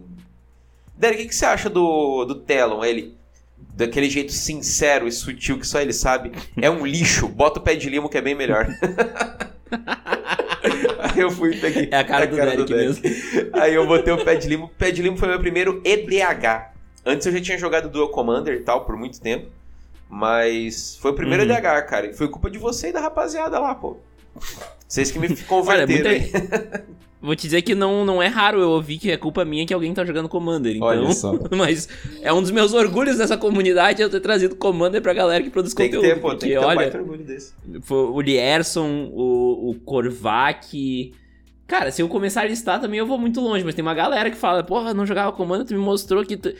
Derek, 0.97 1.17
o 1.17 1.23
que, 1.23 1.29
que 1.29 1.35
você 1.35 1.45
acha 1.45 1.69
do, 1.69 2.25
do 2.25 2.35
Telon? 2.35 2.83
Ele. 2.83 3.15
Daquele 3.57 4.09
jeito 4.09 4.33
sincero 4.33 5.07
e 5.07 5.13
sutil 5.13 5.57
que 5.57 5.65
só 5.65 5.79
ele 5.79 5.93
sabe. 5.93 6.33
É 6.61 6.69
um 6.69 6.85
lixo. 6.85 7.25
Bota 7.29 7.61
o 7.61 7.63
pé 7.63 7.73
de 7.73 7.89
limo 7.89 8.09
que 8.09 8.17
é 8.17 8.21
bem 8.21 8.35
melhor. 8.35 8.67
Aí 11.15 11.22
eu 11.22 11.31
fui 11.31 11.57
peguei. 11.57 11.88
É 11.91 11.98
a 11.98 12.03
cara, 12.03 12.24
a 12.24 12.27
do, 12.27 12.36
cara 12.36 12.51
Derek 12.51 12.72
do 12.72 12.75
Derek 12.75 13.01
mesmo. 13.01 13.50
Aí 13.53 13.74
eu 13.74 13.88
botei 13.88 14.13
o 14.13 14.24
pé 14.24 14.36
de 14.36 14.48
limo. 14.48 14.65
O 14.65 14.69
pé 14.69 14.91
de 14.91 15.01
limo 15.01 15.17
foi 15.17 15.27
meu 15.27 15.39
primeiro 15.39 15.81
EDH. 15.84 16.74
Antes 17.05 17.25
eu 17.25 17.34
já 17.34 17.41
tinha 17.41 17.57
jogado 17.57 17.89
Dual 17.89 18.10
Commander 18.10 18.55
e 18.55 18.60
tal 18.60 18.86
por 18.86 18.98
muito 18.98 19.22
tempo. 19.22 19.48
Mas 20.10 20.98
foi 21.01 21.12
o 21.12 21.13
primeiro 21.13 21.43
uhum. 21.43 21.50
EDH, 21.50 21.86
cara. 21.88 22.07
E 22.07 22.13
foi 22.13 22.27
culpa 22.27 22.50
de 22.50 22.57
você 22.57 22.89
e 22.89 22.93
da 22.93 23.00
rapaziada 23.00 23.60
lá, 23.60 23.74
pô. 23.74 23.98
Vocês 24.88 25.12
que 25.12 25.19
me 25.19 25.36
converteram. 25.43 26.10
Olha, 26.10 26.19
muita... 26.19 26.86
Vou 27.25 27.36
te 27.36 27.41
dizer 27.41 27.63
que 27.63 27.74
não, 27.74 28.05
não 28.05 28.22
é 28.22 28.27
raro 28.27 28.62
eu 28.62 28.70
ouvir 28.70 29.00
que 29.00 29.10
é 29.10 29.17
culpa 29.17 29.44
minha 29.44 29.65
que 29.65 29.74
alguém 29.74 29.91
tá 29.96 30.05
jogando 30.05 30.29
Commander. 30.29 30.75
Então, 30.75 30.88
Olha 30.88 31.12
só. 31.12 31.34
mas 31.50 31.89
é 32.22 32.32
um 32.32 32.39
dos 32.39 32.51
meus 32.51 32.72
orgulhos 32.72 33.17
dessa 33.17 33.36
comunidade 33.36 34.00
eu 34.00 34.10
ter 34.12 34.20
trazido 34.20 34.55
Commander 34.55 35.01
pra 35.01 35.12
galera 35.12 35.44
que 35.44 35.50
produz 35.50 35.74
tem 35.74 35.88
conteúdo. 35.88 36.03
Que 36.03 36.13
ter, 36.13 36.22
pô, 36.22 36.29
porque, 36.29 36.46
tem 36.46 36.50
que 36.50 36.60
ter 36.60 36.63
olha, 36.63 36.98
orgulho 36.98 37.24
desse. 37.24 37.51
O 37.89 38.22
Lierson, 38.22 39.10
o, 39.12 39.72
o 39.72 39.74
Korvac. 39.84 41.13
Cara, 41.65 41.89
se 41.89 42.00
eu 42.00 42.08
começar 42.08 42.41
a 42.41 42.46
listar 42.46 42.79
também 42.79 43.00
eu 43.00 43.08
vou 43.08 43.17
muito 43.17 43.41
longe, 43.41 43.65
mas 43.65 43.74
tem 43.74 43.82
uma 43.82 43.96
galera 43.96 44.29
que 44.29 44.38
fala, 44.38 44.63
porra, 44.63 44.94
não 44.94 45.03
jogava 45.03 45.32
Commander, 45.32 45.65
tu 45.65 45.74
me 45.74 45.79
mostrou 45.79 46.24
que. 46.24 46.38
Tu... 46.38 46.53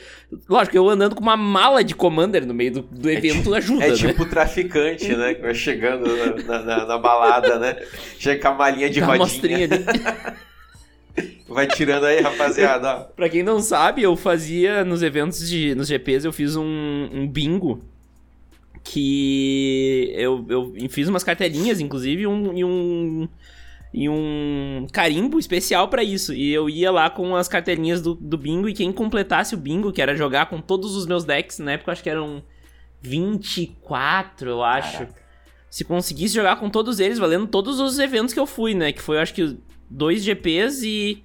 Lógico, 0.50 0.76
eu 0.76 0.90
andando 0.90 1.14
com 1.14 1.22
uma 1.22 1.38
mala 1.38 1.84
de 1.84 1.94
Commander 1.94 2.44
no 2.44 2.56
meio 2.56 2.72
do, 2.72 2.82
do 2.82 3.08
evento 3.08 3.54
é, 3.54 3.60
ajuda, 3.60 3.86
é 3.86 3.90
né? 3.90 3.94
É 3.94 3.98
tipo 3.98 4.26
traficante, 4.26 5.16
né? 5.16 5.36
Que 5.36 5.44
vai 5.44 5.54
chegando 5.54 6.08
na, 6.44 6.60
na, 6.60 6.86
na, 6.88 6.98
balada, 6.98 7.60
né? 7.60 7.76
Chega 8.18 8.42
com 8.42 8.48
a 8.48 8.54
malinha 8.56 8.90
de 8.90 9.00
Dá 9.00 9.06
rodinha. 9.06 9.26
Mostrinha 9.26 9.64
ali. 9.66 9.86
Vai 11.48 11.68
tirando 11.68 12.06
aí, 12.06 12.22
rapaziada. 12.22 13.10
pra 13.16 13.30
quem 13.30 13.44
não 13.44 13.62
sabe, 13.62 14.02
eu 14.02 14.16
fazia 14.16 14.84
nos 14.84 15.02
eventos 15.02 15.48
de. 15.48 15.76
Nos 15.76 15.88
GPs, 15.88 16.26
eu 16.26 16.34
fiz 16.34 16.56
um, 16.56 17.10
um 17.12 17.28
bingo. 17.28 17.84
Que 18.84 20.12
eu, 20.16 20.46
eu 20.48 20.74
fiz 20.90 21.08
umas 21.08 21.24
cartelinhas, 21.24 21.80
inclusive, 21.80 22.28
um, 22.28 22.58
e 22.58 22.64
um. 22.66 23.30
E 23.94 24.10
um 24.10 24.88
carimbo 24.92 25.40
especial 25.40 25.88
para 25.88 26.04
isso. 26.04 26.34
E 26.34 26.52
eu 26.52 26.70
ia 26.70 26.92
lá 26.92 27.10
com 27.10 27.34
as 27.34 27.48
cartelinhas 27.48 28.02
do, 28.02 28.14
do 28.14 28.38
bingo. 28.38 28.68
E 28.68 28.74
quem 28.74 28.92
completasse 28.92 29.56
o 29.56 29.58
bingo, 29.58 29.94
que 29.94 30.02
era 30.02 30.18
jogar 30.18 30.48
com 30.48 30.60
todos 30.60 30.98
os 30.98 31.06
meus 31.06 31.24
decks, 31.24 31.60
na 31.60 31.72
época 31.72 31.90
eu 31.90 31.94
acho 31.94 32.04
que 32.04 32.10
eram 32.10 32.44
24, 33.02 34.50
eu 34.50 34.64
acho. 34.64 34.98
Caraca. 34.98 35.26
Se 35.70 35.84
conseguisse 35.84 36.34
jogar 36.34 36.58
com 36.58 36.70
todos 36.70 37.00
eles, 37.00 37.18
valendo 37.18 37.48
todos 37.48 37.80
os 37.80 38.00
eventos 38.00 38.34
que 38.34 38.40
eu 38.40 38.46
fui, 38.46 38.74
né? 38.74 38.92
Que 38.92 39.02
foi, 39.02 39.18
eu 39.18 39.22
acho 39.22 39.34
que, 39.34 39.58
dois 39.90 40.24
GPs 40.24 40.84
e, 40.84 41.24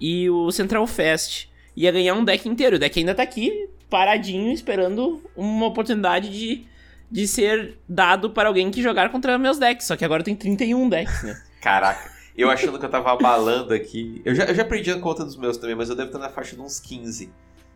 e 0.00 0.30
o 0.30 0.50
Central 0.50 0.86
Fest. 0.86 1.48
Ia 1.76 1.92
ganhar 1.92 2.14
um 2.14 2.24
deck 2.24 2.48
inteiro. 2.48 2.76
O 2.76 2.78
deck 2.78 2.98
ainda 2.98 3.14
tá 3.14 3.22
aqui, 3.22 3.68
paradinho, 3.90 4.52
esperando 4.52 5.20
uma 5.36 5.66
oportunidade 5.66 6.30
de, 6.30 6.66
de 7.10 7.28
ser 7.28 7.78
dado 7.88 8.30
para 8.30 8.48
alguém 8.48 8.70
que 8.70 8.82
jogar 8.82 9.10
contra 9.10 9.38
meus 9.38 9.58
decks. 9.58 9.86
Só 9.86 9.96
que 9.96 10.04
agora 10.04 10.22
tem 10.22 10.34
31 10.34 10.88
decks, 10.88 11.22
né? 11.22 11.40
Caraca. 11.60 12.16
Eu 12.36 12.50
achando 12.50 12.78
que 12.78 12.84
eu 12.84 12.90
tava 12.90 13.12
abalando 13.12 13.72
aqui. 13.72 14.20
Eu 14.24 14.34
já, 14.34 14.44
eu 14.44 14.54
já 14.54 14.64
perdi 14.64 14.90
a 14.90 14.98
conta 14.98 15.24
dos 15.24 15.36
meus 15.36 15.56
também, 15.56 15.74
mas 15.74 15.88
eu 15.88 15.96
devo 15.96 16.08
estar 16.08 16.18
na 16.18 16.28
faixa 16.28 16.54
de 16.54 16.60
uns 16.60 16.78
15. 16.78 17.30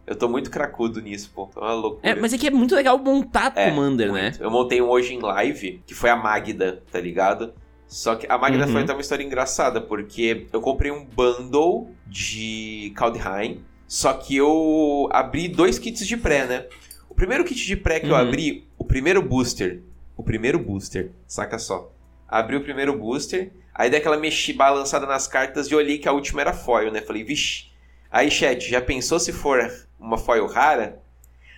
Eu 0.06 0.16
tô 0.16 0.28
muito 0.28 0.50
cracudo 0.50 1.00
nisso, 1.00 1.30
pô. 1.34 1.48
É 1.56 1.60
uma 1.60 1.72
loucura. 1.72 2.08
É, 2.10 2.14
mas 2.14 2.32
é 2.32 2.38
que 2.38 2.46
é 2.46 2.50
muito 2.50 2.74
legal 2.74 2.98
montar 2.98 3.52
é, 3.54 3.70
Commander, 3.70 4.12
né? 4.12 4.32
Eu 4.38 4.50
montei 4.50 4.82
um 4.82 4.88
hoje 4.88 5.14
em 5.14 5.20
live, 5.20 5.82
que 5.86 5.94
foi 5.94 6.10
a 6.10 6.16
Magda, 6.16 6.82
tá 6.90 7.00
ligado? 7.00 7.54
Só 7.90 8.14
que 8.14 8.24
a 8.30 8.38
Magda 8.38 8.66
uhum. 8.66 8.72
foi 8.72 8.82
até 8.82 8.92
uma 8.92 9.00
história 9.00 9.24
engraçada, 9.24 9.80
porque 9.80 10.46
eu 10.52 10.60
comprei 10.60 10.92
um 10.92 11.04
bundle 11.04 11.90
de 12.06 12.92
Kaldheim, 12.94 13.64
só 13.86 14.12
que 14.12 14.36
eu 14.36 15.08
abri 15.10 15.48
dois 15.48 15.76
kits 15.76 16.06
de 16.06 16.16
pré, 16.16 16.46
né? 16.46 16.66
O 17.08 17.14
primeiro 17.14 17.44
kit 17.44 17.66
de 17.66 17.76
pré 17.76 17.98
que 17.98 18.06
uhum. 18.06 18.12
eu 18.12 18.16
abri, 18.16 18.68
o 18.78 18.84
primeiro 18.84 19.20
booster, 19.20 19.82
o 20.16 20.22
primeiro 20.22 20.58
booster, 20.58 21.10
saca 21.26 21.58
só. 21.58 21.92
Abri 22.28 22.54
o 22.54 22.62
primeiro 22.62 22.96
booster, 22.96 23.50
Aí 23.80 23.88
dei 23.88 23.98
aquela 23.98 24.18
mexi 24.18 24.52
balançada 24.52 25.06
nas 25.06 25.26
cartas 25.26 25.68
e 25.68 25.74
olhei 25.74 25.96
que 25.96 26.06
a 26.06 26.12
última 26.12 26.42
era 26.42 26.52
foil, 26.52 26.92
né? 26.92 27.00
Falei, 27.00 27.24
vixe. 27.24 27.70
Aí, 28.10 28.30
chat, 28.30 28.68
já 28.68 28.78
pensou 28.78 29.18
se 29.18 29.32
for 29.32 29.72
uma 29.98 30.18
foil 30.18 30.46
rara? 30.46 31.00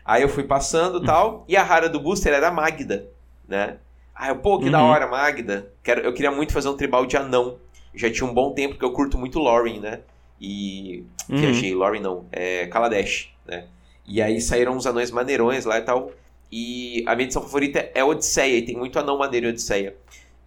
Aí 0.05 0.23
eu 0.23 0.29
fui 0.29 0.45
passando 0.45 0.99
e 0.99 1.03
hum. 1.03 1.05
tal, 1.05 1.45
e 1.49 1.57
a 1.57 1.65
rara 1.65 1.89
do 1.89 1.99
booster 1.99 2.33
era 2.33 2.47
a 2.47 2.53
Magda, 2.53 3.09
né? 3.49 3.79
Aí 4.23 4.29
eu, 4.29 4.37
pô, 4.37 4.57
que 4.57 4.67
uhum. 4.67 4.71
da 4.71 4.81
hora, 4.81 5.09
Magda. 5.09 5.73
Quero, 5.83 6.01
eu 6.03 6.13
queria 6.13 6.31
muito 6.31 6.53
fazer 6.53 6.69
um 6.69 6.77
tribal 6.77 7.05
de 7.05 7.17
anão. 7.17 7.59
Já 7.93 8.09
tinha 8.09 8.25
um 8.25 8.33
bom 8.33 8.55
tempo 8.55 8.79
que 8.79 8.85
eu 8.85 8.93
curto 8.93 9.19
muito 9.19 9.41
Lauren, 9.41 9.81
né? 9.81 9.99
E. 10.41 11.03
Uhum. 11.29 11.39
Viajei, 11.39 11.75
Lauren 11.75 12.01
não, 12.01 12.25
é 12.31 12.69
Kaladesh, 12.69 13.31
né? 13.45 13.65
E 14.07 14.23
aí 14.23 14.41
saíram 14.41 14.77
uns 14.77 14.87
anões 14.87 15.11
maneirões 15.11 15.65
lá 15.65 15.77
e 15.77 15.83
tal. 15.83 16.13
E 16.53 17.03
a 17.05 17.17
minha 17.17 17.25
edição 17.25 17.43
favorita 17.43 17.91
é 17.93 18.05
Odisseia, 18.05 18.59
e 18.59 18.63
tem 18.63 18.77
muito 18.77 18.97
anão 18.97 19.19
maneiro 19.19 19.47
em 19.47 19.49
Odisseia. 19.49 19.97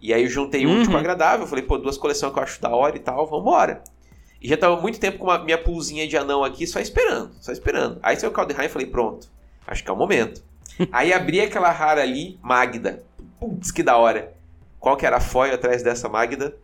E 0.00 0.14
aí 0.14 0.22
eu 0.22 0.30
juntei 0.30 0.64
uhum. 0.64 0.80
um 0.80 0.82
tipo 0.82 0.96
agradável, 0.96 1.46
falei, 1.46 1.64
pô, 1.64 1.76
duas 1.76 1.98
coleções 1.98 2.32
que 2.32 2.38
eu 2.38 2.42
acho 2.42 2.62
da 2.62 2.70
hora 2.70 2.96
e 2.96 3.00
tal, 3.00 3.26
vambora. 3.26 3.84
E 4.40 4.48
já 4.48 4.56
tava 4.56 4.80
muito 4.80 4.98
tempo 4.98 5.18
com 5.18 5.30
a 5.30 5.38
minha 5.38 5.58
pulzinha 5.58 6.08
de 6.08 6.16
anão 6.16 6.42
aqui, 6.42 6.66
só 6.66 6.80
esperando, 6.80 7.32
só 7.42 7.52
esperando. 7.52 7.98
Aí 8.02 8.16
saiu 8.16 8.30
o 8.30 8.32
Kaldheim 8.32 8.64
e 8.64 8.70
falei, 8.70 8.86
pronto, 8.86 9.28
acho 9.66 9.84
que 9.84 9.90
é 9.90 9.92
o 9.92 9.96
momento. 9.96 10.42
aí 10.90 11.12
abri 11.12 11.42
aquela 11.42 11.70
rara 11.70 12.00
ali, 12.00 12.38
Magda. 12.40 13.04
Putz, 13.38 13.70
que 13.70 13.82
da 13.82 13.96
hora. 13.96 14.34
Qual 14.78 14.96
que 14.96 15.06
era 15.06 15.16
a 15.16 15.20
foil 15.20 15.54
atrás 15.54 15.82
dessa 15.82 16.08
Magda? 16.08 16.56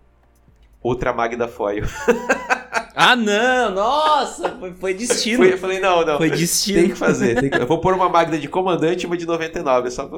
Outra 0.83 1.13
Magda 1.13 1.47
foil. 1.49 1.85
ah, 2.95 3.17
não! 3.17 3.71
Nossa! 3.73 4.51
Foi, 4.59 4.73
foi 4.75 4.95
destino. 4.95 5.39
Foi, 5.39 5.53
eu 5.53 5.59
falei, 5.59 5.81
não, 5.81 6.05
não. 6.05 6.19
Foi 6.19 6.31
destino. 6.31 6.81
Tem 6.81 6.89
que 6.91 6.97
fazer. 6.97 7.41
Tem 7.41 7.51
que... 7.51 7.59
Eu 7.63 7.67
vou 7.67 7.81
pôr 7.81 7.95
uma 7.95 8.09
Magda 8.09 8.39
de 8.39 8.49
comandante 8.49 9.05
e 9.05 9.07
uma 9.07 9.17
de 9.17 9.27
99, 9.27 9.91
só 9.91 10.09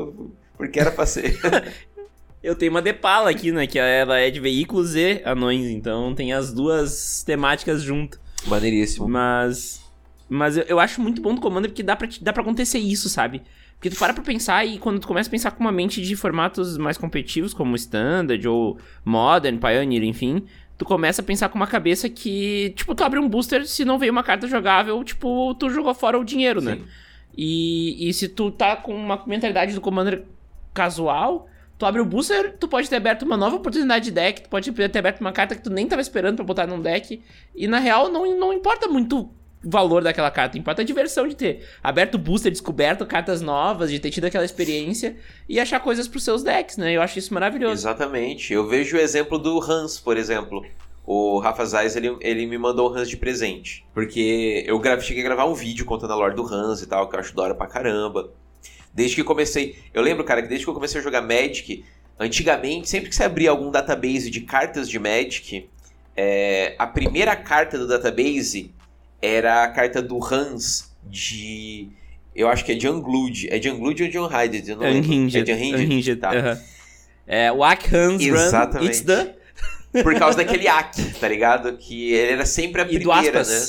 porque 0.56 0.80
era 0.80 0.90
pra 0.90 1.06
ser. 1.06 1.38
Eu 2.42 2.54
tenho 2.54 2.70
uma 2.70 2.82
Depala 2.82 3.30
aqui, 3.30 3.50
né? 3.50 3.66
Que 3.66 3.78
ela 3.78 4.18
é 4.18 4.30
de 4.30 4.38
veículos 4.38 4.94
e 4.94 5.22
anões, 5.24 5.66
então 5.70 6.14
tem 6.14 6.34
as 6.34 6.52
duas 6.52 7.22
temáticas 7.22 7.82
junto. 7.82 8.20
Maneiríssimo. 8.46 9.08
Mas. 9.08 9.82
Mas 10.28 10.56
eu, 10.56 10.64
eu 10.64 10.80
acho 10.80 11.00
muito 11.00 11.22
bom 11.22 11.34
do 11.34 11.40
Commander 11.40 11.70
porque 11.70 11.82
dá 11.82 11.96
pra, 11.96 12.06
dá 12.20 12.32
pra 12.34 12.42
acontecer 12.42 12.78
isso, 12.78 13.08
sabe? 13.08 13.42
Porque 13.76 13.90
tu 13.90 13.96
para 13.98 14.14
pra 14.14 14.22
pensar 14.22 14.64
e 14.64 14.78
quando 14.78 14.98
tu 14.98 15.06
começa 15.06 15.28
a 15.28 15.30
pensar 15.30 15.50
com 15.50 15.60
uma 15.60 15.72
mente 15.72 16.00
de 16.00 16.16
formatos 16.16 16.78
mais 16.78 16.96
competitivos, 16.96 17.52
como 17.52 17.76
Standard 17.76 18.46
ou 18.48 18.78
Modern, 19.04 19.58
Pioneer, 19.58 20.04
enfim, 20.04 20.44
tu 20.78 20.84
começa 20.84 21.20
a 21.20 21.24
pensar 21.24 21.48
com 21.48 21.56
uma 21.56 21.66
cabeça 21.66 22.08
que, 22.08 22.72
tipo, 22.76 22.94
tu 22.94 23.04
abre 23.04 23.18
um 23.18 23.28
booster, 23.28 23.66
se 23.66 23.84
não 23.84 23.98
veio 23.98 24.12
uma 24.12 24.22
carta 24.22 24.46
jogável, 24.46 25.02
tipo, 25.04 25.54
tu 25.56 25.68
jogou 25.68 25.94
fora 25.94 26.18
o 26.18 26.24
dinheiro, 26.24 26.60
né? 26.60 26.76
Sim. 26.76 26.80
né? 26.80 26.86
E, 27.36 28.08
e 28.08 28.14
se 28.14 28.28
tu 28.28 28.50
tá 28.50 28.76
com 28.76 28.94
uma 28.94 29.22
mentalidade 29.26 29.74
do 29.74 29.80
Commander 29.80 30.24
casual, 30.72 31.48
Tu 31.76 31.84
abre 31.84 32.00
o 32.00 32.04
booster, 32.04 32.56
tu 32.58 32.68
pode 32.68 32.88
ter 32.88 32.96
aberto 32.96 33.22
uma 33.22 33.36
nova 33.36 33.56
oportunidade 33.56 34.04
de 34.06 34.10
deck, 34.12 34.42
tu 34.42 34.48
pode 34.48 34.70
ter 34.70 34.98
aberto 34.98 35.20
uma 35.20 35.32
carta 35.32 35.56
que 35.56 35.62
tu 35.62 35.70
nem 35.70 35.86
tava 35.88 36.00
esperando 36.00 36.36
para 36.36 36.44
botar 36.44 36.66
num 36.66 36.80
deck. 36.80 37.20
E 37.54 37.66
na 37.66 37.78
real, 37.78 38.10
não, 38.10 38.38
não 38.38 38.52
importa 38.52 38.86
muito 38.86 39.28
valor 39.64 40.02
daquela 40.02 40.30
carta, 40.30 40.58
importa 40.58 40.82
a 40.82 40.84
diversão 40.84 41.26
de 41.26 41.34
ter 41.34 41.66
aberto 41.82 42.18
booster, 42.18 42.52
descoberto 42.52 43.06
cartas 43.06 43.40
novas, 43.40 43.90
de 43.90 43.98
ter 43.98 44.10
tido 44.10 44.24
aquela 44.24 44.44
experiência 44.44 45.16
e 45.48 45.58
achar 45.58 45.80
coisas 45.80 46.06
pros 46.06 46.22
seus 46.22 46.42
decks, 46.42 46.76
né? 46.76 46.92
Eu 46.92 47.02
acho 47.02 47.18
isso 47.18 47.32
maravilhoso. 47.32 47.74
Exatamente. 47.74 48.52
Eu 48.52 48.66
vejo 48.66 48.96
o 48.96 49.00
exemplo 49.00 49.38
do 49.38 49.60
Hans, 49.60 49.98
por 49.98 50.16
exemplo. 50.16 50.64
O 51.06 51.38
Rafa 51.38 51.64
Zais, 51.64 51.96
ele, 51.96 52.16
ele 52.20 52.46
me 52.46 52.56
mandou 52.56 52.90
o 52.90 52.94
Hans 52.94 53.08
de 53.08 53.16
presente. 53.16 53.84
Porque 53.92 54.64
eu 54.66 54.80
cheguei 55.00 55.22
a 55.22 55.26
gravar 55.26 55.44
um 55.44 55.54
vídeo 55.54 55.84
contando 55.84 56.12
a 56.12 56.16
lore 56.16 56.34
do 56.34 56.46
Hans 56.46 56.80
e 56.82 56.86
tal, 56.86 57.08
que 57.08 57.16
eu 57.16 57.20
acho 57.20 57.34
da 57.34 57.42
hora 57.42 57.54
pra 57.54 57.66
caramba. 57.66 58.30
Desde 58.92 59.16
que 59.16 59.24
comecei. 59.24 59.78
Eu 59.92 60.02
lembro, 60.02 60.24
cara, 60.24 60.40
que 60.40 60.48
desde 60.48 60.64
que 60.64 60.70
eu 60.70 60.74
comecei 60.74 61.00
a 61.00 61.04
jogar 61.04 61.20
Magic, 61.20 61.84
antigamente, 62.18 62.88
sempre 62.88 63.10
que 63.10 63.14
você 63.14 63.24
abria 63.24 63.50
algum 63.50 63.70
database 63.70 64.30
de 64.30 64.42
cartas 64.42 64.88
de 64.88 64.98
Magic, 64.98 65.68
é, 66.16 66.74
a 66.78 66.86
primeira 66.86 67.34
carta 67.34 67.76
do 67.76 67.86
database 67.86 68.72
era 69.24 69.64
a 69.64 69.68
carta 69.68 70.02
do 70.02 70.22
Hans 70.22 70.92
de. 71.04 71.88
Eu 72.34 72.48
acho 72.48 72.64
que 72.64 72.72
é 72.72 72.74
de 72.74 72.88
Unglued. 72.88 73.48
É 73.50 73.58
de 73.58 73.70
Unglued 73.70 74.02
ou 74.02 74.08
de 74.08 74.18
Unhided? 74.18 74.68
Eu 74.68 74.76
não 74.76 74.86
Unhinged. 74.86 75.40
É 75.40 75.42
de 75.42 75.52
Unhinged? 75.52 75.86
Unhinged 75.86 76.16
tá. 76.16 76.30
Uh 76.30 76.34
-huh. 76.34 76.58
É, 77.26 77.52
o 77.52 77.64
Ak 77.64 77.94
Hans 77.94 78.22
Exatamente. 78.22 78.78
Run, 78.78 78.86
it's 78.86 79.00
the... 79.00 79.34
Por 80.02 80.18
causa 80.18 80.36
daquele 80.38 80.66
Ak, 80.66 81.00
tá 81.20 81.28
ligado? 81.28 81.76
Que 81.76 82.12
ele 82.12 82.32
era 82.32 82.44
sempre 82.44 82.82
a 82.82 82.84
e 82.84 82.98
primeira, 82.98 83.44
né? 83.44 83.62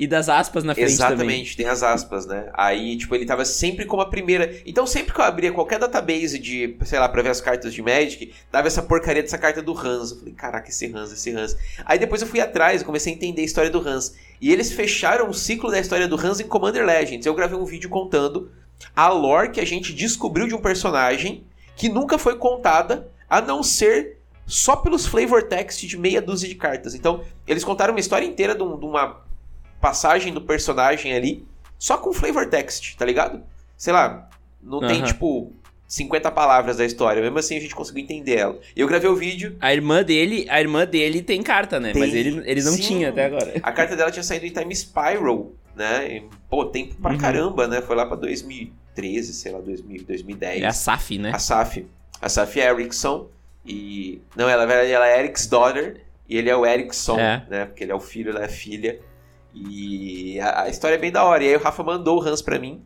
E 0.00 0.06
das 0.06 0.30
aspas 0.30 0.64
na 0.64 0.74
frente 0.74 0.92
Exatamente, 0.92 1.50
também. 1.50 1.56
tem 1.56 1.66
as 1.66 1.82
aspas, 1.82 2.24
né? 2.24 2.48
Aí, 2.54 2.96
tipo, 2.96 3.14
ele 3.14 3.26
tava 3.26 3.44
sempre 3.44 3.84
como 3.84 4.00
a 4.00 4.08
primeira. 4.08 4.58
Então, 4.64 4.86
sempre 4.86 5.12
que 5.12 5.20
eu 5.20 5.24
abria 5.26 5.52
qualquer 5.52 5.78
database 5.78 6.38
de, 6.38 6.74
sei 6.86 6.98
lá, 6.98 7.06
pra 7.06 7.20
ver 7.20 7.28
as 7.28 7.38
cartas 7.42 7.74
de 7.74 7.82
Magic, 7.82 8.32
dava 8.50 8.66
essa 8.66 8.82
porcaria 8.82 9.20
dessa 9.22 9.36
carta 9.36 9.60
do 9.60 9.78
Hans. 9.78 10.12
Eu 10.12 10.16
falei, 10.16 10.32
caraca, 10.32 10.70
esse 10.70 10.86
Hans, 10.86 11.12
esse 11.12 11.30
Hans. 11.30 11.54
Aí 11.84 11.98
depois 11.98 12.22
eu 12.22 12.26
fui 12.26 12.40
atrás 12.40 12.80
e 12.80 12.84
comecei 12.86 13.12
a 13.12 13.16
entender 13.16 13.42
a 13.42 13.44
história 13.44 13.68
do 13.68 13.86
Hans. 13.86 14.14
E 14.40 14.50
eles 14.50 14.72
fecharam 14.72 15.28
o 15.28 15.34
ciclo 15.34 15.70
da 15.70 15.78
história 15.78 16.08
do 16.08 16.16
Hans 16.16 16.40
em 16.40 16.48
Commander 16.48 16.82
Legends. 16.82 17.26
Eu 17.26 17.34
gravei 17.34 17.58
um 17.58 17.66
vídeo 17.66 17.90
contando 17.90 18.50
a 18.96 19.10
lore 19.10 19.50
que 19.50 19.60
a 19.60 19.66
gente 19.66 19.92
descobriu 19.92 20.48
de 20.48 20.54
um 20.54 20.62
personagem 20.62 21.44
que 21.76 21.90
nunca 21.90 22.16
foi 22.16 22.38
contada, 22.38 23.06
a 23.28 23.42
não 23.42 23.62
ser 23.62 24.16
só 24.46 24.76
pelos 24.76 25.06
flavor 25.06 25.42
text 25.42 25.86
de 25.86 25.98
meia 25.98 26.22
dúzia 26.22 26.48
de 26.48 26.54
cartas. 26.54 26.94
Então, 26.94 27.22
eles 27.46 27.62
contaram 27.64 27.92
uma 27.92 28.00
história 28.00 28.24
inteira 28.24 28.54
de, 28.54 28.62
uma 28.62 29.20
passagem 29.80 30.32
do 30.32 30.40
personagem 30.40 31.12
ali 31.12 31.44
só 31.78 31.96
com 31.96 32.12
flavor 32.12 32.46
text, 32.46 32.96
tá 32.96 33.04
ligado? 33.04 33.42
Sei 33.76 33.92
lá, 33.92 34.28
não 34.62 34.80
tem 34.80 35.02
tipo 35.02 35.52
50 35.90 36.30
palavras 36.30 36.76
da 36.76 36.84
história, 36.84 37.20
mesmo 37.20 37.38
assim 37.38 37.56
a 37.56 37.60
gente 37.60 37.74
conseguiu 37.74 38.04
entender 38.04 38.36
ela. 38.36 38.58
Eu 38.76 38.86
gravei 38.86 39.10
o 39.10 39.16
vídeo. 39.16 39.56
A 39.60 39.72
irmã 39.72 40.04
dele, 40.04 40.46
a 40.48 40.60
irmã 40.60 40.86
dele 40.86 41.22
tem 41.22 41.42
carta, 41.42 41.80
né? 41.80 41.92
Tem, 41.92 42.00
Mas 42.00 42.14
ele, 42.14 42.42
ele 42.44 42.62
não 42.62 42.72
sim, 42.72 42.82
tinha 42.82 43.08
até 43.08 43.24
agora. 43.24 43.54
A 43.60 43.72
carta 43.72 43.96
dela 43.96 44.10
tinha 44.10 44.22
saído 44.22 44.46
em 44.46 44.50
Time 44.50 44.76
Spiral, 44.76 45.50
né? 45.74 46.16
E, 46.16 46.22
pô, 46.48 46.64
tempo 46.66 46.94
pra 46.94 47.12
uhum. 47.12 47.18
caramba, 47.18 47.66
né? 47.66 47.80
Foi 47.80 47.96
lá 47.96 48.06
pra 48.06 48.16
2013, 48.16 49.32
sei 49.32 49.50
lá, 49.50 49.60
2000, 49.60 50.04
2010. 50.04 50.62
É 50.62 50.66
a 50.66 50.72
Saf, 50.72 51.18
né? 51.18 51.32
A 51.34 51.38
Saf. 51.38 51.84
A 52.22 52.28
Saf 52.28 52.56
Erickson. 52.60 53.28
E. 53.66 54.20
Não, 54.36 54.48
ela, 54.48 54.72
ela 54.72 55.08
é 55.08 55.18
Eric's 55.18 55.46
daughter. 55.46 56.02
E 56.28 56.36
ele 56.36 56.48
é 56.48 56.56
o 56.56 56.64
Erickson, 56.64 57.18
é. 57.18 57.44
né? 57.50 57.64
Porque 57.64 57.82
ele 57.82 57.90
é 57.90 57.94
o 57.94 58.00
filho, 58.00 58.30
ela 58.30 58.42
é 58.42 58.44
a 58.44 58.48
filha. 58.48 59.00
E 59.54 60.38
a, 60.40 60.62
a, 60.62 60.68
história 60.68 60.94
é 60.94 60.98
bem 60.98 61.12
da 61.12 61.24
hora. 61.24 61.42
E 61.42 61.48
aí 61.48 61.56
o 61.56 61.60
Rafa 61.60 61.82
mandou 61.82 62.18
o 62.18 62.22
Hans 62.22 62.42
pra 62.42 62.58
mim. 62.58 62.82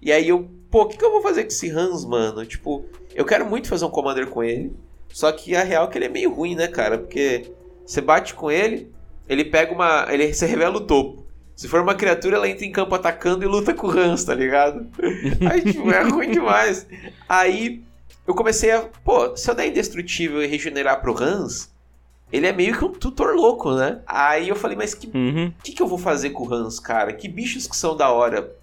E 0.00 0.12
aí 0.12 0.28
eu, 0.28 0.50
pô, 0.70 0.82
o 0.82 0.86
que, 0.86 0.96
que 0.96 1.04
eu 1.04 1.12
vou 1.12 1.22
fazer 1.22 1.42
com 1.42 1.48
esse 1.48 1.70
Hans, 1.70 2.04
mano? 2.04 2.44
Tipo, 2.44 2.84
eu 3.14 3.24
quero 3.24 3.46
muito 3.46 3.68
fazer 3.68 3.84
um 3.84 3.90
Commander 3.90 4.28
com 4.28 4.42
ele. 4.42 4.72
Só 5.12 5.30
que 5.30 5.54
a 5.54 5.62
real 5.62 5.86
é 5.86 5.90
que 5.90 5.98
ele 5.98 6.06
é 6.06 6.08
meio 6.08 6.32
ruim, 6.32 6.54
né, 6.54 6.66
cara? 6.66 6.98
Porque 6.98 7.52
você 7.84 8.00
bate 8.00 8.34
com 8.34 8.50
ele, 8.50 8.90
ele 9.28 9.44
pega 9.44 9.72
uma. 9.72 10.06
Ele 10.10 10.32
se 10.32 10.46
revela 10.46 10.76
o 10.76 10.86
topo. 10.86 11.26
Se 11.54 11.68
for 11.68 11.80
uma 11.80 11.94
criatura, 11.94 12.36
ela 12.36 12.48
entra 12.48 12.64
em 12.64 12.72
campo 12.72 12.94
atacando 12.94 13.44
e 13.44 13.46
luta 13.46 13.74
com 13.74 13.86
o 13.86 13.90
Hans, 13.90 14.24
tá 14.24 14.34
ligado? 14.34 14.88
Aí, 15.50 15.60
tipo, 15.60 15.90
é 15.90 16.02
ruim 16.02 16.30
demais. 16.30 16.86
Aí 17.28 17.82
eu 18.26 18.34
comecei 18.34 18.70
a. 18.70 18.80
Pô, 19.04 19.36
se 19.36 19.50
eu 19.50 19.54
der 19.54 19.66
indestrutível 19.66 20.42
e 20.42 20.46
regenerar 20.46 21.00
pro 21.00 21.16
Hans, 21.16 21.71
ele 22.32 22.46
é 22.46 22.52
meio 22.52 22.76
que 22.76 22.84
um 22.84 22.92
tutor 22.92 23.34
louco, 23.34 23.74
né? 23.74 24.00
Aí 24.06 24.48
eu 24.48 24.56
falei, 24.56 24.76
mas 24.76 24.94
que, 24.94 25.06
uhum. 25.14 25.52
que, 25.62 25.72
que 25.72 25.82
eu 25.82 25.86
vou 25.86 25.98
fazer 25.98 26.30
com 26.30 26.44
o 26.44 26.52
Hans, 26.52 26.80
cara? 26.80 27.12
Que 27.12 27.28
bichos 27.28 27.66
que 27.66 27.76
são 27.76 27.94
da 27.94 28.10
hora? 28.10 28.56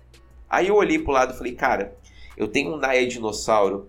Aí 0.50 0.70
eu 0.70 0.76
olhei 0.76 0.98
pro 0.98 1.14
lado 1.14 1.34
e 1.34 1.38
falei, 1.38 1.54
cara, 1.54 1.96
eu 2.36 2.48
tenho 2.48 2.74
um 2.74 2.78
Naya 2.78 3.08
Dinossauro 3.08 3.88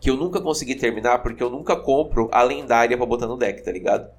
que 0.00 0.10
eu 0.10 0.16
nunca 0.16 0.40
consegui 0.40 0.74
terminar 0.74 1.20
porque 1.20 1.42
eu 1.42 1.48
nunca 1.48 1.76
compro 1.76 2.28
a 2.32 2.42
lendária 2.42 2.96
pra 2.96 3.06
botar 3.06 3.28
no 3.28 3.36
deck, 3.36 3.62
tá 3.62 3.70
ligado? 3.70 4.10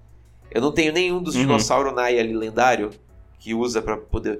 Eu 0.49 0.61
não 0.61 0.71
tenho 0.71 0.93
nenhum 0.93 1.21
dos 1.21 1.35
uhum. 1.35 1.41
dinossauro 1.41 1.91
Naya 1.91 2.21
ali 2.21 2.33
lendário 2.33 2.91
que 3.37 3.53
usa 3.53 3.81
para 3.81 3.97
poder. 3.97 4.39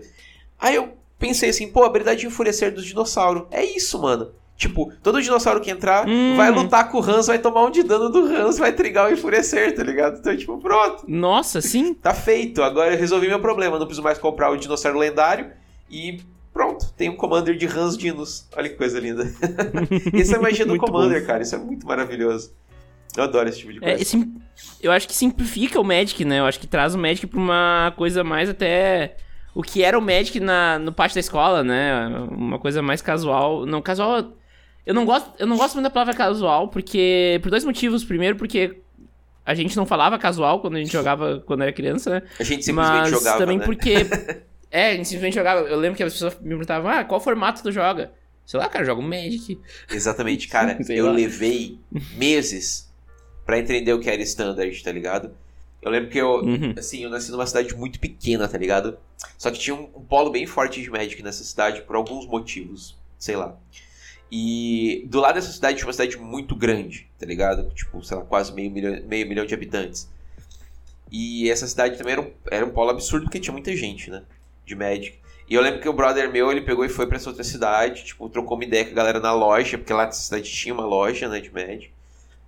Aí 0.58 0.76
eu 0.76 0.94
pensei 1.20 1.50
assim, 1.50 1.70
pô, 1.70 1.84
habilidade 1.84 2.22
de 2.22 2.28
enfurecer 2.28 2.74
dos 2.74 2.86
dinossauros. 2.86 3.44
É 3.52 3.64
isso, 3.64 4.02
mano. 4.02 4.32
Tipo, 4.58 4.92
todo 5.04 5.22
dinossauro 5.22 5.62
que 5.62 5.70
entrar 5.70 6.08
hum. 6.08 6.36
vai 6.36 6.50
lutar 6.50 6.90
com 6.90 6.98
o 6.98 7.04
Hans, 7.04 7.28
vai 7.28 7.38
tomar 7.38 7.64
um 7.66 7.70
de 7.70 7.84
dano 7.84 8.10
do 8.10 8.26
Hans, 8.26 8.58
vai 8.58 8.74
trigar 8.74 9.08
o 9.08 9.14
enfurecer, 9.14 9.76
tá 9.76 9.84
ligado? 9.84 10.18
Então, 10.18 10.36
tipo, 10.36 10.58
pronto. 10.58 11.06
Nossa, 11.08 11.62
sim. 11.62 11.94
tá 11.94 12.12
feito. 12.12 12.64
Agora 12.64 12.92
eu 12.92 12.98
resolvi 12.98 13.28
meu 13.28 13.40
problema. 13.40 13.78
Não 13.78 13.86
preciso 13.86 14.04
mais 14.04 14.18
comprar 14.18 14.50
o 14.50 14.58
dinossauro 14.58 14.98
lendário 14.98 15.52
e 15.92 16.22
pronto. 16.52 16.92
Tem 16.98 17.08
um 17.08 17.16
Commander 17.16 17.56
de 17.56 17.68
Hans 17.68 17.96
Dinos. 17.96 18.48
Olha 18.56 18.68
que 18.68 18.76
coisa 18.76 19.00
linda. 19.00 19.32
Isso 20.12 20.36
é 20.36 20.40
magia 20.40 20.66
do 20.66 20.76
Commander, 20.78 21.22
bom. 21.22 21.28
cara. 21.28 21.44
Isso 21.44 21.54
é 21.54 21.60
muito 21.60 21.86
maravilhoso. 21.86 22.52
Eu 23.16 23.26
adoro 23.26 23.48
esse 23.48 23.60
tipo 23.60 23.74
de 23.74 23.78
é, 23.84 23.96
coisa. 23.96 24.18
É, 24.18 24.22
eu 24.82 24.92
acho 24.92 25.08
que 25.08 25.14
simplifica 25.14 25.80
o 25.80 25.84
Magic, 25.84 26.26
né? 26.26 26.40
Eu 26.40 26.46
acho 26.46 26.60
que 26.60 26.66
traz 26.66 26.96
o 26.96 26.98
Magic 26.98 27.28
pra 27.28 27.40
uma 27.40 27.94
coisa 27.96 28.24
mais 28.24 28.50
até 28.50 29.18
o 29.54 29.62
que 29.62 29.84
era 29.84 29.98
o 29.98 30.02
Magic 30.02 30.40
na, 30.40 30.80
no 30.80 30.92
pátio 30.92 31.16
da 31.16 31.20
escola, 31.20 31.64
né? 31.64 32.08
Uma 32.32 32.58
coisa 32.58 32.82
mais 32.82 33.04
casual. 33.04 33.66
Não, 33.66 33.82
casual 33.82 34.37
eu 34.88 34.94
não 34.94 35.04
gosto, 35.04 35.34
eu 35.38 35.46
não 35.46 35.58
gosto 35.58 35.74
muito 35.74 35.84
da 35.84 35.90
palavra 35.90 36.14
casual, 36.14 36.70
porque. 36.70 37.40
Por 37.44 37.50
dois 37.50 37.66
motivos. 37.66 38.06
Primeiro, 38.06 38.38
porque 38.38 38.78
a 39.46 39.54
gente 39.54 39.76
não 39.76 39.86
falava 39.86 40.18
casual 40.18 40.62
quando 40.62 40.78
a 40.78 40.80
gente 40.80 40.94
jogava 40.94 41.44
quando 41.46 41.64
era 41.64 41.74
criança, 41.74 42.10
né? 42.10 42.22
A 42.40 42.44
gente 42.44 42.64
simplesmente 42.64 43.02
Mas 43.02 43.10
jogava. 43.12 43.38
Também 43.38 43.58
né? 43.58 43.66
porque. 43.66 43.96
é, 44.72 44.92
a 44.92 44.96
gente 44.96 45.10
simplesmente 45.10 45.34
jogava. 45.34 45.68
Eu 45.68 45.78
lembro 45.78 45.98
que 45.98 46.04
as 46.04 46.14
pessoas 46.14 46.40
me 46.40 46.48
perguntavam, 46.48 46.90
ah, 46.90 47.04
qual 47.04 47.20
formato 47.20 47.62
tu 47.62 47.70
joga? 47.70 48.14
Sei 48.46 48.58
lá, 48.58 48.70
cara, 48.70 48.84
eu 48.84 48.86
jogo 48.86 49.02
Magic. 49.02 49.60
Exatamente, 49.92 50.48
cara. 50.48 50.78
eu 50.88 51.08
lá. 51.08 51.12
levei 51.12 51.78
meses 52.16 52.90
para 53.46 53.60
entender 53.60 53.92
o 53.92 54.00
que 54.00 54.10
era 54.10 54.22
standard, 54.22 54.82
tá 54.82 54.92
ligado? 54.94 55.32
Eu 55.82 55.92
lembro 55.92 56.10
que 56.10 56.18
eu, 56.18 56.30
uhum. 56.30 56.74
assim, 56.78 57.04
eu 57.04 57.10
nasci 57.10 57.30
numa 57.30 57.46
cidade 57.46 57.76
muito 57.76 58.00
pequena, 58.00 58.48
tá 58.48 58.58
ligado? 58.58 58.98
Só 59.38 59.52
que 59.52 59.60
tinha 59.60 59.76
um, 59.76 59.90
um 59.94 60.02
polo 60.02 60.30
bem 60.30 60.46
forte 60.46 60.82
de 60.82 60.90
Magic 60.90 61.22
nessa 61.22 61.44
cidade 61.44 61.82
por 61.82 61.98
alguns 61.98 62.26
motivos, 62.26 62.96
sei 63.20 63.36
lá. 63.36 63.54
E 64.32 65.06
do 65.08 65.20
lado 65.20 65.36
dessa 65.36 65.52
cidade 65.52 65.78
tinha 65.78 65.88
uma 65.88 65.94
cidade 65.94 66.18
muito 66.18 66.56
grande, 66.56 67.10
tá 67.18 67.26
ligado? 67.26 67.70
Tipo, 67.74 68.04
sei 68.04 68.18
lá, 68.18 68.24
quase 68.24 68.54
meio 68.54 68.70
milhão, 68.70 69.02
meio 69.06 69.28
milhão 69.28 69.46
de 69.46 69.54
habitantes. 69.54 70.10
E 71.12 71.50
essa 71.50 71.66
cidade 71.66 71.98
também 71.98 72.14
era 72.14 72.22
um, 72.22 72.32
era 72.52 72.66
um 72.66 72.70
polo 72.70 72.90
absurdo 72.90 73.26
porque 73.26 73.40
tinha 73.40 73.54
muita 73.54 73.76
gente, 73.76 74.10
né? 74.10 74.24
De 74.66 74.76
Magic. 74.76 75.18
E 75.50 75.54
eu 75.54 75.62
lembro 75.62 75.80
que 75.80 75.88
o 75.88 75.94
brother 75.94 76.30
meu, 76.30 76.52
ele 76.52 76.62
pegou 76.62 76.84
e 76.84 76.90
foi 76.90 77.08
para 77.08 77.16
essa 77.16 77.30
outra 77.30 77.44
cidade, 77.44 78.04
tipo, 78.04 78.28
trocou 78.28 78.58
uma 78.58 78.66
ideia 78.66 78.84
com 78.84 78.92
a 78.92 78.96
galera 78.96 79.20
na 79.22 79.34
loja, 79.34 79.78
porque 79.78 79.94
lá 79.94 80.06
nessa 80.06 80.22
cidade 80.22 80.52
tinha 80.52 80.74
uma 80.74 80.86
loja, 80.86 81.30
né, 81.30 81.40
de 81.40 81.54
Magic. 81.54 81.90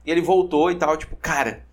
E 0.06 0.12
ele 0.12 0.20
voltou 0.20 0.70
e 0.70 0.76
tal, 0.76 0.98
tipo, 0.98 1.16
cara, 1.16 1.66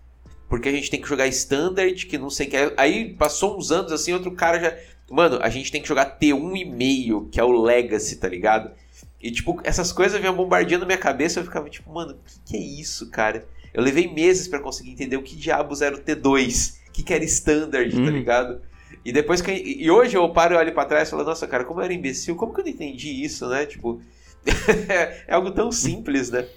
porque 0.47 0.69
a 0.69 0.71
gente 0.71 0.89
tem 0.89 1.01
que 1.01 1.07
jogar 1.07 1.27
Standard, 1.27 2.05
que 2.05 2.17
não 2.17 2.29
sei 2.29 2.47
o 2.47 2.49
que. 2.49 2.73
Aí 2.77 3.13
passou 3.13 3.57
uns 3.57 3.71
anos 3.71 3.91
assim, 3.91 4.13
outro 4.13 4.31
cara 4.31 4.59
já. 4.59 4.77
Mano, 5.09 5.39
a 5.41 5.49
gente 5.49 5.71
tem 5.71 5.81
que 5.81 5.87
jogar 5.87 6.17
T1,5, 6.17 7.29
que 7.29 7.39
é 7.39 7.43
o 7.43 7.61
Legacy, 7.61 8.15
tá 8.17 8.29
ligado? 8.29 8.71
E, 9.21 9.31
tipo, 9.31 9.59
essas 9.63 9.91
coisas 9.91 10.19
vinham 10.19 10.35
bombardeando 10.35 10.85
minha 10.85 10.97
cabeça. 10.97 11.39
Eu 11.39 11.43
ficava 11.43 11.69
tipo, 11.69 11.91
mano, 11.91 12.13
o 12.13 12.15
que, 12.15 12.39
que, 12.45 12.57
é 12.57 12.59
isso, 12.59 13.09
cara? 13.09 13.47
Eu 13.73 13.83
levei 13.83 14.11
meses 14.11 14.47
para 14.47 14.59
conseguir 14.59 14.91
entender 14.91 15.17
o 15.17 15.23
que 15.23 15.35
diabos 15.35 15.81
era 15.81 15.95
o 15.95 15.99
T2, 15.99 16.77
o 16.87 16.91
que, 16.91 17.03
que 17.03 17.13
era 17.13 17.23
standard, 17.25 17.91
tá 17.91 17.97
uhum. 17.97 18.05
tá 18.05 18.11
ligado? 18.11 18.61
E 19.03 19.11
depois 19.11 19.41
que. 19.41 19.51
E 19.51 19.89
hoje 19.89 20.15
eu 20.15 20.29
paro 20.29 20.53
e 20.53 20.57
olho 20.57 20.73
pra 20.73 20.85
trás 20.85 21.07
e 21.07 21.11
falo, 21.11 21.23
nossa, 21.23 21.47
cara, 21.47 21.63
como 21.63 21.79
eu 21.79 21.85
era 21.85 21.93
imbecil, 21.93 22.35
como 22.35 22.53
que 22.53 22.61
eu 22.61 22.65
não 22.65 22.71
entendi 22.71 23.23
isso, 23.23 23.47
né? 23.47 23.65
Tipo. 23.65 24.01
é 25.27 25.33
algo 25.33 25.51
tão 25.51 25.71
simples, 25.71 26.29
né? 26.29 26.47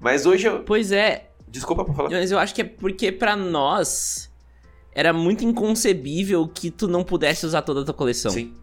Mas 0.00 0.26
hoje 0.26 0.46
eu. 0.46 0.60
Pois 0.60 0.92
é. 0.92 1.30
Desculpa 1.48 1.84
por 1.84 1.94
falar. 1.94 2.10
Mas 2.10 2.30
eu 2.30 2.38
acho 2.38 2.54
que 2.54 2.62
é 2.62 2.64
porque 2.64 3.12
para 3.12 3.36
nós 3.36 4.30
era 4.92 5.12
muito 5.12 5.44
inconcebível 5.44 6.46
que 6.48 6.70
tu 6.70 6.88
não 6.88 7.04
pudesse 7.04 7.46
usar 7.46 7.62
toda 7.62 7.82
a 7.82 7.84
tua 7.84 7.94
coleção. 7.94 8.30
Sim. 8.30 8.54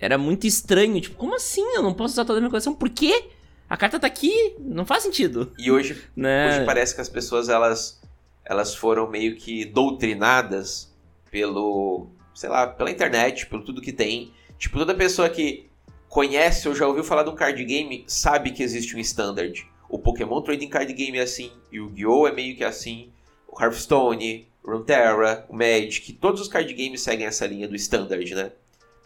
Era 0.00 0.16
muito 0.16 0.46
estranho. 0.46 1.00
Tipo, 1.00 1.16
como 1.16 1.36
assim? 1.36 1.62
Eu 1.74 1.82
não 1.82 1.92
posso 1.92 2.14
usar 2.14 2.24
toda 2.24 2.38
a 2.38 2.40
minha 2.40 2.50
coleção? 2.50 2.74
Por 2.74 2.88
quê? 2.88 3.26
A 3.68 3.76
carta 3.76 4.00
tá 4.00 4.06
aqui, 4.06 4.56
não 4.58 4.84
faz 4.84 5.02
sentido. 5.02 5.52
E 5.58 5.70
hoje, 5.70 6.02
né? 6.16 6.48
hoje 6.48 6.64
parece 6.64 6.94
que 6.94 7.00
as 7.00 7.08
pessoas 7.08 7.48
elas, 7.48 8.00
elas 8.44 8.74
foram 8.74 9.08
meio 9.08 9.36
que 9.36 9.64
doutrinadas 9.64 10.92
pelo, 11.30 12.08
sei 12.34 12.48
lá, 12.48 12.66
pela 12.66 12.90
internet, 12.90 13.46
pelo 13.46 13.64
tudo 13.64 13.80
que 13.80 13.92
tem. 13.92 14.32
Tipo, 14.58 14.78
toda 14.78 14.94
pessoa 14.94 15.28
que 15.28 15.70
conhece 16.08 16.68
ou 16.68 16.74
já 16.74 16.86
ouviu 16.86 17.04
falar 17.04 17.22
de 17.22 17.30
um 17.30 17.34
card 17.36 17.64
game 17.64 18.04
sabe 18.08 18.50
que 18.50 18.62
existe 18.62 18.96
um 18.96 18.98
standard. 18.98 19.64
O 19.88 19.98
Pokémon 19.98 20.40
Trading 20.42 20.68
Card 20.68 20.92
Game 20.92 21.18
é 21.18 21.22
assim, 21.22 21.50
e 21.70 21.80
o 21.80 21.86
Yu-Gi-Oh! 21.86 22.28
é 22.28 22.32
meio 22.32 22.56
que 22.56 22.62
assim, 22.62 23.10
o 23.46 23.60
Hearthstone, 23.60 24.48
o 24.62 24.70
Runeterra, 24.70 25.46
o 25.48 25.56
Magic, 25.56 26.12
todos 26.14 26.40
os 26.40 26.48
card 26.48 26.72
games 26.74 27.00
seguem 27.00 27.26
essa 27.26 27.46
linha 27.46 27.66
do 27.66 27.74
standard, 27.74 28.34
né? 28.34 28.52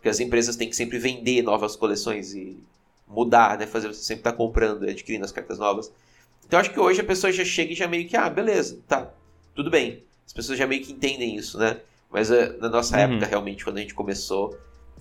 Porque 0.04 0.10
as 0.10 0.20
empresas 0.20 0.54
têm 0.54 0.68
que 0.68 0.76
sempre 0.76 0.98
vender 0.98 1.40
novas 1.40 1.76
coleções 1.76 2.34
e 2.34 2.58
mudar, 3.08 3.56
né? 3.56 3.66
Fazer 3.66 3.88
você 3.88 4.02
sempre 4.02 4.20
estar 4.20 4.32
tá 4.32 4.36
comprando, 4.36 4.82
adquirindo 4.82 5.24
as 5.24 5.32
cartas 5.32 5.58
novas. 5.58 5.90
Então 6.46 6.60
acho 6.60 6.70
que 6.70 6.78
hoje 6.78 7.00
a 7.00 7.04
pessoa 7.04 7.32
já 7.32 7.42
chega 7.42 7.72
e 7.72 7.74
já 7.74 7.88
meio 7.88 8.06
que, 8.06 8.14
ah, 8.14 8.28
beleza, 8.28 8.78
tá, 8.86 9.10
tudo 9.54 9.70
bem. 9.70 10.02
As 10.26 10.32
pessoas 10.34 10.58
já 10.58 10.66
meio 10.66 10.82
que 10.82 10.92
entendem 10.92 11.34
isso, 11.34 11.58
né? 11.58 11.78
Mas 12.10 12.30
uh, 12.30 12.54
na 12.60 12.68
nossa 12.68 12.94
uhum. 12.94 13.02
época, 13.02 13.24
realmente, 13.24 13.64
quando 13.64 13.78
a 13.78 13.80
gente 13.80 13.94
começou, 13.94 14.54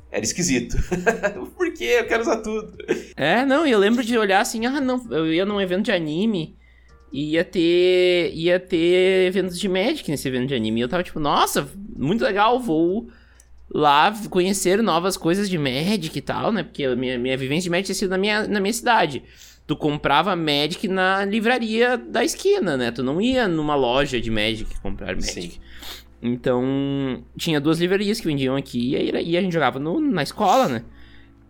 era 0.09 0.23
esquisito. 0.23 0.77
Por 1.57 1.73
quê? 1.73 1.97
Eu 1.99 2.07
quero 2.07 2.21
usar 2.21 2.37
tudo. 2.37 2.77
É, 3.17 3.43
não, 3.43 3.67
eu 3.67 3.79
lembro 3.79 4.05
de 4.05 4.17
olhar 4.17 4.39
assim, 4.39 4.65
ah, 4.65 4.79
não, 4.79 5.05
eu 5.11 5.33
ia 5.33 5.45
num 5.45 5.59
evento 5.59 5.83
de 5.83 5.91
anime 5.91 6.55
e 7.11 7.31
ia 7.31 7.43
ter, 7.43 8.31
ia 8.33 8.57
ter 8.57 9.27
eventos 9.27 9.59
de 9.59 9.67
Magic 9.67 10.09
nesse 10.09 10.29
evento 10.29 10.47
de 10.47 10.55
anime. 10.55 10.79
E 10.79 10.83
eu 10.83 10.87
tava 10.87 11.03
tipo, 11.03 11.19
nossa, 11.19 11.69
muito 11.93 12.23
legal, 12.23 12.57
vou 12.57 13.09
lá 13.73 14.13
conhecer 14.29 14.81
novas 14.81 15.17
coisas 15.17 15.49
de 15.49 15.57
Magic 15.57 16.17
e 16.17 16.21
tal, 16.21 16.51
né? 16.51 16.63
Porque 16.63 16.83
a 16.83 16.95
minha, 16.95 17.17
minha 17.17 17.36
vivência 17.36 17.63
de 17.63 17.69
Magic 17.69 17.86
tinha 17.88 17.95
sido 17.95 18.12
na 18.12 18.17
minha, 18.17 18.47
na 18.47 18.59
minha 18.59 18.73
cidade. 18.73 19.23
Tu 19.65 19.75
comprava 19.75 20.36
Magic 20.36 20.88
na 20.88 21.25
livraria 21.25 21.97
da 21.97 22.23
esquina, 22.23 22.77
né? 22.77 22.91
Tu 22.91 23.01
não 23.01 23.19
ia 23.19 23.47
numa 23.47 23.75
loja 23.75 24.21
de 24.21 24.29
Magic 24.29 24.79
comprar 24.81 25.15
Magic. 25.15 25.53
Sim. 25.53 25.59
Então, 26.21 27.23
tinha 27.38 27.59
duas 27.59 27.79
livrarias 27.79 28.19
que 28.19 28.27
vendiam 28.27 28.55
aqui 28.55 28.95
e 28.95 29.38
a 29.38 29.41
gente 29.41 29.51
jogava 29.51 29.79
no, 29.79 29.99
na 29.99 30.23
escola, 30.23 30.69
né? 30.69 30.83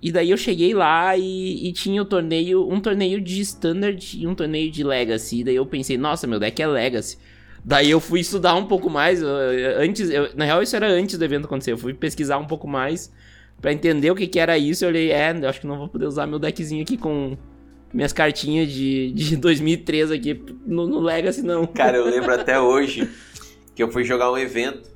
E 0.02 0.12
daí 0.12 0.32
eu 0.32 0.38
cheguei 0.38 0.74
lá 0.74 1.16
e, 1.16 1.70
e, 1.70 1.72
tinha 1.72 2.02
o 2.02 2.06
torneio, 2.06 2.70
um 2.70 2.82
torneio 2.82 3.22
de 3.22 3.40
Standard 3.40 4.20
e 4.20 4.28
um 4.28 4.36
torneio 4.36 4.70
de 4.70 4.84
Legacy. 4.84 5.40
E 5.40 5.44
daí 5.46 5.56
eu 5.56 5.66
pensei, 5.66 5.98
nossa, 5.98 6.28
meu 6.28 6.40
deck 6.40 6.62
é 6.62 6.68
Legacy. 6.68 7.18
Daí 7.66 7.90
eu 7.90 8.00
fui 8.00 8.20
estudar 8.20 8.56
um 8.56 8.66
pouco 8.66 8.90
mais. 8.90 9.22
Antes, 9.24 10.10
eu, 10.10 10.36
na 10.36 10.44
real, 10.44 10.62
isso 10.62 10.76
era 10.76 10.88
antes 10.88 11.18
do 11.18 11.24
evento 11.24 11.46
acontecer. 11.46 11.72
Eu 11.72 11.78
fui 11.78 11.94
pesquisar 11.94 12.38
um 12.38 12.46
pouco 12.46 12.68
mais 12.68 13.12
para 13.62 13.72
entender 13.72 14.12
o 14.12 14.16
que, 14.16 14.28
que 14.28 14.40
era 14.40 14.58
isso. 14.58 14.84
Eu 14.84 14.90
olhei, 14.90 15.12
é, 15.12 15.32
eu 15.32 15.48
acho 15.48 15.62
que 15.62 15.68
não 15.68 15.78
vou 15.78 15.88
poder 15.88 16.06
usar 16.06 16.28
meu 16.28 16.40
deckzinho 16.40 16.84
aqui 16.84 16.98
com 16.98 17.38
minhas 17.94 18.12
cartinhas 18.12 18.70
de, 18.70 19.12
de 19.14 19.36
2003 19.38 20.12
aqui 20.12 20.44
no, 20.66 20.88
no 20.88 21.00
Legacy, 21.00 21.42
não. 21.42 21.66
Cara, 21.66 21.98
eu 21.98 22.06
lembro 22.06 22.34
até 22.36 22.60
hoje 22.60 23.10
que 23.74 23.82
eu 23.82 23.92
fui 23.92 24.04
jogar 24.04 24.32
um 24.32 24.38
evento. 24.38 24.92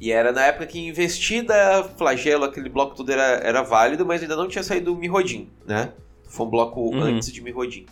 E 0.00 0.10
era 0.10 0.32
na 0.32 0.46
época 0.46 0.66
que 0.66 0.80
investida, 0.80 1.84
flagelo, 1.96 2.44
aquele 2.44 2.68
bloco 2.68 2.96
todo 2.96 3.08
era, 3.12 3.40
era 3.44 3.62
válido, 3.62 4.04
mas 4.04 4.20
ainda 4.20 4.34
não 4.34 4.48
tinha 4.48 4.64
saído 4.64 4.92
o 4.92 4.96
Mirrodin, 4.96 5.48
né? 5.64 5.92
Foi 6.28 6.44
um 6.44 6.50
bloco 6.50 6.80
uhum. 6.80 7.02
antes 7.02 7.32
de 7.32 7.40
Mirrodin. 7.40 7.86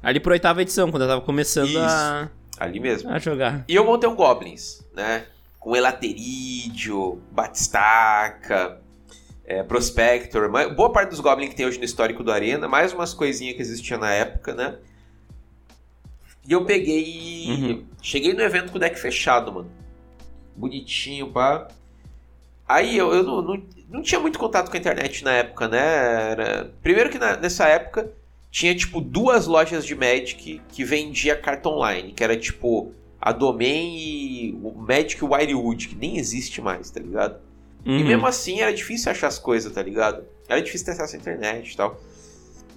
Ali 0.00 0.20
pro 0.20 0.32
oitava 0.32 0.62
edição, 0.62 0.92
quando 0.92 1.02
eu 1.02 1.08
tava 1.08 1.22
começando 1.22 1.70
Isso. 1.70 1.78
a 1.80 2.30
Ali 2.58 2.80
mesmo. 2.80 3.10
A 3.10 3.18
jogar. 3.18 3.64
E 3.68 3.74
eu 3.74 3.84
montei 3.84 4.08
um 4.08 4.14
Goblins, 4.14 4.84
né? 4.94 5.26
Com 5.58 5.74
Elaterídio, 5.74 7.20
Batistaca, 7.32 8.80
é, 9.44 9.62
Prospector. 9.62 10.50
Boa 10.74 10.92
parte 10.92 11.10
dos 11.10 11.20
Goblins 11.20 11.50
que 11.50 11.56
tem 11.56 11.66
hoje 11.66 11.78
no 11.78 11.84
histórico 11.84 12.22
do 12.22 12.32
Arena. 12.32 12.68
Mais 12.68 12.92
umas 12.92 13.12
coisinhas 13.12 13.56
que 13.56 13.62
existiam 13.62 13.98
na 13.98 14.12
época, 14.12 14.54
né? 14.54 14.78
E 16.46 16.52
eu 16.52 16.64
peguei. 16.64 17.46
Uhum. 17.48 17.86
Cheguei 18.02 18.34
no 18.34 18.42
evento 18.42 18.70
com 18.70 18.76
o 18.76 18.80
deck 18.80 18.98
fechado, 18.98 19.52
mano. 19.52 19.70
Bonitinho, 20.54 21.32
pá. 21.32 21.68
Aí 22.68 22.96
eu, 22.96 23.12
eu 23.12 23.22
não, 23.22 23.42
não, 23.42 23.62
não, 23.90 24.02
tinha 24.02 24.20
muito 24.20 24.38
contato 24.38 24.70
com 24.70 24.76
a 24.76 24.80
internet 24.80 25.24
na 25.24 25.32
época, 25.32 25.68
né? 25.68 26.30
Era... 26.30 26.74
Primeiro 26.82 27.10
que 27.10 27.18
na, 27.18 27.36
nessa 27.36 27.66
época 27.66 28.10
tinha 28.54 28.72
tipo 28.72 29.00
duas 29.00 29.48
lojas 29.48 29.84
de 29.84 29.96
Magic 29.96 30.62
que 30.68 30.84
vendia 30.84 31.34
carta 31.34 31.68
online, 31.68 32.12
que 32.12 32.22
era 32.22 32.36
tipo 32.36 32.92
a 33.20 33.32
Domain 33.32 33.96
e 33.98 34.52
o 34.62 34.70
Magic 34.70 35.24
Wirewood, 35.24 35.88
que 35.88 35.96
nem 35.96 36.18
existe 36.18 36.62
mais, 36.62 36.88
tá 36.88 37.00
ligado? 37.00 37.40
Uhum. 37.84 37.98
E 37.98 38.04
mesmo 38.04 38.24
assim 38.28 38.60
era 38.60 38.72
difícil 38.72 39.10
achar 39.10 39.26
as 39.26 39.40
coisas, 39.40 39.72
tá 39.72 39.82
ligado? 39.82 40.24
Era 40.48 40.62
difícil 40.62 40.86
ter 40.86 40.92
acesso 40.92 41.16
à 41.16 41.18
internet 41.18 41.72
e 41.72 41.76
tal. 41.76 42.00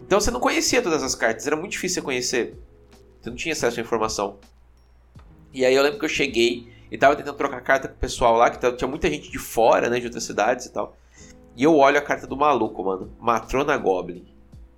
Então 0.01 0.19
você 0.19 0.31
não 0.31 0.39
conhecia 0.39 0.81
todas 0.81 1.03
as 1.03 1.13
cartas, 1.13 1.45
era 1.45 1.55
muito 1.55 1.73
difícil 1.73 2.01
você 2.01 2.05
conhecer. 2.05 2.59
Você 3.21 3.29
não 3.29 3.37
tinha 3.37 3.53
acesso 3.53 3.79
à 3.79 3.83
informação. 3.83 4.39
E 5.53 5.63
aí 5.63 5.75
eu 5.75 5.83
lembro 5.83 5.99
que 5.99 6.05
eu 6.05 6.09
cheguei 6.09 6.73
e 6.91 6.97
tava 6.97 7.15
tentando 7.15 7.37
trocar 7.37 7.61
carta 7.61 7.87
com 7.87 7.93
o 7.93 7.99
pessoal 7.99 8.35
lá, 8.35 8.49
que 8.49 8.71
tinha 8.77 8.87
muita 8.87 9.07
gente 9.11 9.29
de 9.29 9.37
fora, 9.37 9.91
né, 9.91 9.99
de 9.99 10.07
outras 10.07 10.23
cidades 10.23 10.65
e 10.65 10.73
tal. 10.73 10.97
E 11.55 11.63
eu 11.63 11.75
olho 11.75 11.99
a 11.99 12.01
carta 12.01 12.25
do 12.25 12.35
maluco, 12.35 12.83
mano. 12.83 13.15
Matrona 13.19 13.77
Goblin. 13.77 14.25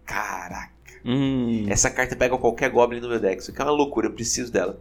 Caraca. 0.03 0.78
Hum. 1.05 1.65
Essa 1.69 1.89
carta 1.89 2.15
pega 2.15 2.37
qualquer 2.37 2.69
Goblin 2.69 2.99
no 2.99 3.09
meu 3.09 3.19
deck. 3.19 3.41
Isso 3.41 3.51
aqui 3.51 3.61
é 3.61 3.65
uma 3.65 3.71
loucura, 3.71 4.07
eu 4.07 4.13
preciso 4.13 4.51
dela. 4.51 4.79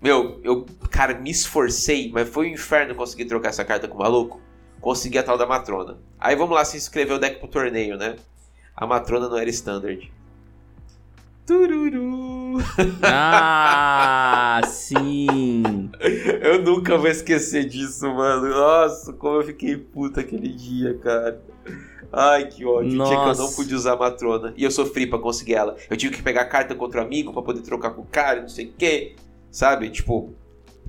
Meu, 0.00 0.40
eu, 0.42 0.66
cara, 0.90 1.14
me 1.14 1.30
esforcei, 1.30 2.10
mas 2.12 2.28
foi 2.28 2.48
um 2.48 2.54
inferno 2.54 2.94
conseguir 2.94 3.26
trocar 3.26 3.50
essa 3.50 3.64
carta 3.64 3.86
com 3.86 3.96
o 3.96 4.00
maluco. 4.00 4.40
consegui 4.80 5.18
a 5.18 5.22
tal 5.22 5.38
da 5.38 5.46
matrona. 5.46 5.98
Aí 6.18 6.34
vamos 6.34 6.54
lá 6.54 6.64
se 6.64 6.76
inscrever 6.76 7.16
o 7.16 7.20
deck 7.20 7.38
pro 7.38 7.48
torneio, 7.48 7.96
né? 7.96 8.16
A 8.76 8.84
matrona 8.86 9.28
não 9.28 9.38
era 9.38 9.48
standard. 9.50 10.10
Tururu. 11.46 12.58
Ah, 13.02 14.60
sim. 14.66 15.90
Eu 16.40 16.62
nunca 16.62 16.96
vou 16.96 17.08
esquecer 17.08 17.64
disso, 17.64 18.12
mano. 18.12 18.48
Nossa, 18.48 19.12
como 19.12 19.36
eu 19.36 19.44
fiquei 19.44 19.76
puta 19.76 20.20
aquele 20.20 20.48
dia, 20.48 20.98
cara. 20.98 21.40
Ai, 22.12 22.46
que 22.46 22.64
ódio. 22.64 22.92
Nossa. 22.92 23.10
Tinha 23.10 23.24
que 23.24 23.40
eu 23.40 23.46
não 23.46 23.52
pude 23.52 23.74
usar 23.74 23.94
a 23.94 23.96
matrona. 23.96 24.52
E 24.56 24.62
eu 24.62 24.70
sofri 24.70 25.06
pra 25.06 25.18
conseguir 25.18 25.54
ela. 25.54 25.76
Eu 25.88 25.96
tive 25.96 26.16
que 26.16 26.22
pegar 26.22 26.44
carta 26.44 26.74
contra 26.74 27.00
o 27.00 27.04
amigo 27.04 27.32
pra 27.32 27.42
poder 27.42 27.62
trocar 27.62 27.90
com 27.90 28.02
o 28.02 28.06
cara, 28.06 28.42
não 28.42 28.48
sei 28.48 28.66
o 28.66 28.72
quê. 28.76 29.16
Sabe? 29.50 29.88
Tipo, 29.90 30.34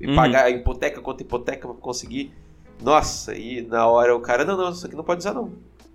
uhum. 0.02 0.14
pagar 0.14 0.50
hipoteca 0.50 1.00
contra 1.00 1.24
hipoteca 1.24 1.66
pra 1.66 1.76
conseguir. 1.76 2.32
Nossa, 2.82 3.34
e 3.34 3.62
na 3.62 3.86
hora 3.86 4.14
o 4.14 4.20
cara, 4.20 4.44
não, 4.44 4.56
não, 4.56 4.70
isso 4.70 4.84
aqui 4.84 4.96
não 4.96 5.04
pode 5.04 5.20
usar 5.20 5.32
não. 5.32 5.52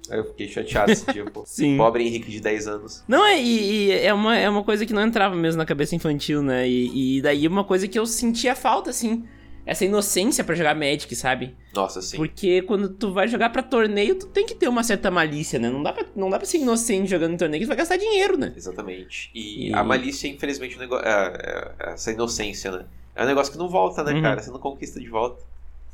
Aí 0.09 0.17
eu 0.17 0.25
fiquei 0.25 0.47
chateado 0.47 0.91
esse 0.91 1.11
dia, 1.11 1.25
pô. 1.25 1.43
Sim. 1.45 1.77
Pobre 1.77 2.03
Henrique 2.03 2.31
de 2.31 2.39
10 2.39 2.67
anos. 2.67 3.03
Não, 3.07 3.23
é, 3.23 3.39
e, 3.39 3.89
e, 3.89 3.91
é, 3.91 4.13
uma, 4.13 4.35
é 4.35 4.49
uma 4.49 4.63
coisa 4.63 4.85
que 4.85 4.93
não 4.93 5.05
entrava 5.05 5.35
mesmo 5.35 5.59
na 5.59 5.65
cabeça 5.65 5.95
infantil, 5.95 6.41
né? 6.41 6.67
E, 6.67 7.17
e 7.17 7.21
daí 7.21 7.47
uma 7.47 7.63
coisa 7.63 7.87
que 7.87 7.99
eu 7.99 8.05
sentia 8.05 8.55
falta, 8.55 8.89
assim. 8.89 9.23
Essa 9.69 9.85
inocência 9.85 10.43
para 10.43 10.55
jogar 10.55 10.73
Magic, 10.73 11.15
sabe? 11.15 11.55
Nossa, 11.75 12.01
sim. 12.01 12.17
Porque 12.17 12.63
quando 12.63 12.89
tu 12.89 13.13
vai 13.13 13.27
jogar 13.27 13.49
para 13.51 13.61
torneio, 13.61 14.15
tu 14.15 14.25
tem 14.25 14.43
que 14.43 14.55
ter 14.55 14.67
uma 14.67 14.81
certa 14.81 15.11
malícia, 15.11 15.59
né? 15.59 15.69
Não 15.69 15.83
dá 15.83 15.93
pra, 15.93 16.05
não 16.15 16.27
dá 16.27 16.37
pra 16.39 16.47
ser 16.47 16.57
inocente 16.57 17.07
jogando 17.07 17.33
em 17.35 17.37
torneio, 17.37 17.61
que 17.61 17.65
tu 17.65 17.69
vai 17.69 17.77
gastar 17.77 17.97
dinheiro, 17.97 18.35
né? 18.35 18.51
Exatamente. 18.57 19.29
E, 19.33 19.69
e... 19.69 19.73
a 19.73 19.83
malícia, 19.83 20.27
infelizmente, 20.27 20.75
o 20.75 20.79
negócio, 20.79 21.05
é, 21.05 21.73
é, 21.79 21.91
essa 21.93 22.11
inocência, 22.11 22.71
né? 22.71 22.85
É 23.15 23.23
um 23.23 23.27
negócio 23.27 23.51
que 23.53 23.59
não 23.59 23.69
volta, 23.69 24.03
né, 24.03 24.13
uhum. 24.13 24.21
cara? 24.23 24.41
Você 24.41 24.49
não 24.49 24.57
conquista 24.57 24.99
de 24.99 25.07
volta. 25.07 25.43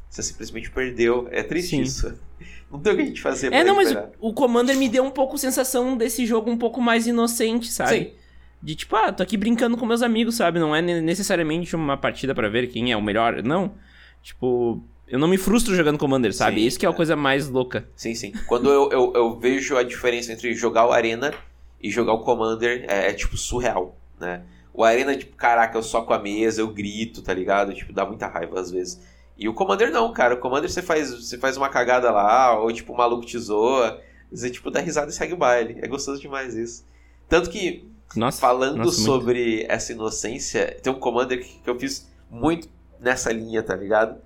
Você 0.10 0.24
simplesmente 0.24 0.72
perdeu. 0.72 1.28
É 1.30 1.44
triste 1.44 1.72
Sim. 1.72 1.82
isso. 1.82 2.18
Não 2.72 2.80
tem 2.80 2.94
o 2.94 2.96
que 2.96 3.02
a 3.04 3.06
gente 3.06 3.22
fazer 3.22 3.50
pra 3.50 3.60
É, 3.60 3.64
não, 3.64 3.78
recuperar. 3.78 4.06
mas 4.06 4.14
o 4.20 4.34
Commander 4.34 4.76
me 4.76 4.90
deu 4.90 5.04
um 5.04 5.12
pouco 5.12 5.38
sensação 5.38 5.96
desse 5.96 6.26
jogo 6.26 6.50
um 6.50 6.58
pouco 6.58 6.82
mais 6.82 7.06
inocente, 7.06 7.68
sabe? 7.72 7.98
Sim. 7.98 8.12
De 8.66 8.74
tipo, 8.74 8.96
ah, 8.96 9.12
tô 9.14 9.22
aqui 9.22 9.38
brincando 9.38 9.78
com 9.78 9.86
meus 9.86 10.02
amigos, 10.02 10.38
sabe? 10.38 10.58
Não 10.58 10.76
é 10.76 10.82
necessariamente 10.82 11.76
uma 11.76 11.96
partida 11.96 12.34
para 12.34 12.50
ver 12.50 12.66
quem 12.66 12.92
é 12.92 12.98
o 12.98 13.02
melhor. 13.02 13.44
Não. 13.44 13.76
Tipo, 14.24 14.84
eu 15.08 15.20
não 15.20 15.28
me 15.28 15.38
frustro 15.38 15.76
jogando 15.76 16.00
Commander, 16.00 16.34
sabe? 16.34 16.62
Sim, 16.62 16.66
Isso 16.66 16.80
que 16.80 16.86
é, 16.88 16.90
é 16.90 16.92
a 16.92 16.96
coisa 16.96 17.16
mais 17.16 17.48
louca. 17.48 17.88
Sim, 17.96 18.16
sim. 18.16 18.34
Quando 18.48 18.72
eu, 18.72 18.90
eu, 18.92 19.14
eu, 19.14 19.40
vejo 19.40 19.78
a 19.78 19.84
diferença 19.84 20.34
entre 20.34 20.52
jogar 20.56 20.88
o 20.88 20.92
Arena 20.92 21.32
e 21.80 21.92
jogar 21.92 22.14
o 22.14 22.24
Commander, 22.24 22.88
é, 22.90 23.12
é 23.12 23.14
tipo 23.14 23.38
surreal, 23.38 23.96
né? 24.20 24.42
O 24.74 24.84
Arena, 24.84 25.16
tipo, 25.16 25.36
caraca, 25.36 25.78
eu 25.78 25.84
soco 25.84 26.12
a 26.12 26.18
mesa, 26.18 26.60
eu 26.60 26.68
grito, 26.68 27.22
tá 27.22 27.36
ligado? 27.36 27.72
Tipo, 27.72 27.94
dá 27.94 28.04
muita 28.04 28.26
raiva 28.26 28.60
às 28.60 28.72
vezes. 28.72 29.00
E 29.38 29.48
o 29.48 29.54
Commander 29.54 29.92
não, 29.92 30.12
cara. 30.12 30.34
O 30.34 30.40
Commander 30.40 30.72
você 30.72 30.82
faz, 30.82 31.12
você 31.12 31.38
faz 31.38 31.56
uma 31.56 31.70
cagada 31.70 32.10
lá, 32.10 32.60
ou 32.60 32.74
tipo, 32.74 32.94
o 32.94 32.98
maluco 32.98 33.28
te 33.28 33.38
zoa. 33.38 34.02
Você, 34.32 34.50
tipo, 34.50 34.72
dá 34.72 34.80
risada 34.80 35.12
e 35.12 35.14
segue 35.14 35.36
o 35.36 35.38
baile. 35.38 35.78
É 35.84 35.88
gostoso 35.88 36.20
demais 36.20 36.56
isso. 36.56 36.84
Tanto 37.30 37.52
que, 37.52 37.88
nossa, 38.16 38.40
falando 38.40 38.78
nossa, 38.78 39.02
sobre 39.02 39.58
muito. 39.58 39.72
essa 39.72 39.92
inocência, 39.92 40.78
tem 40.82 40.92
um 40.92 41.00
Commander 41.00 41.42
que, 41.42 41.60
que 41.60 41.70
eu 41.70 41.80
fiz 41.80 42.10
muito 42.30 42.68
nessa 43.00 43.32
linha, 43.32 43.64
tá 43.64 43.76
ligado? 43.76 44.20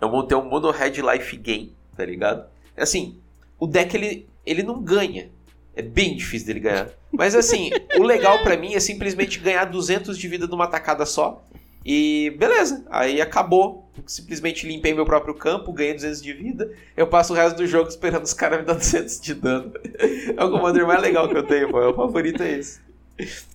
Eu 0.00 0.10
montei 0.10 0.36
um 0.36 0.44
Mono 0.44 0.70
Red 0.70 1.00
Life 1.00 1.36
Game, 1.36 1.74
tá 1.96 2.04
ligado? 2.04 2.46
Assim, 2.76 3.18
o 3.58 3.66
deck 3.66 3.96
ele, 3.96 4.28
ele 4.44 4.62
não 4.62 4.82
ganha. 4.82 5.30
É 5.74 5.82
bem 5.82 6.16
difícil 6.16 6.46
dele 6.46 6.60
ganhar. 6.60 6.90
Mas 7.12 7.34
assim, 7.34 7.70
o 7.98 8.02
legal 8.02 8.42
para 8.42 8.56
mim 8.56 8.74
é 8.74 8.80
simplesmente 8.80 9.38
ganhar 9.38 9.64
200 9.64 10.16
de 10.18 10.28
vida 10.28 10.46
numa 10.46 10.66
tacada 10.66 11.04
só 11.04 11.42
e 11.88 12.34
beleza, 12.36 12.84
aí 12.90 13.20
acabou. 13.20 13.88
Simplesmente 14.06 14.66
limpei 14.66 14.92
meu 14.92 15.06
próprio 15.06 15.32
campo, 15.34 15.72
ganhei 15.72 15.94
200 15.94 16.20
de 16.20 16.32
vida. 16.32 16.70
Eu 16.96 17.06
passo 17.06 17.32
o 17.32 17.36
resto 17.36 17.56
do 17.56 17.66
jogo 17.66 17.88
esperando 17.88 18.24
os 18.24 18.34
caras 18.34 18.58
me 18.58 18.66
dar 18.66 18.74
200 18.74 19.20
de 19.20 19.34
dano. 19.34 19.72
É 20.36 20.44
o 20.44 20.50
commander 20.50 20.84
mais 20.84 21.00
legal 21.00 21.28
que 21.28 21.36
eu 21.36 21.44
tenho, 21.44 21.70
pô. 21.70 21.78
O 21.78 21.94
favorito 21.94 22.42
é 22.42 22.58
esse. 22.58 22.80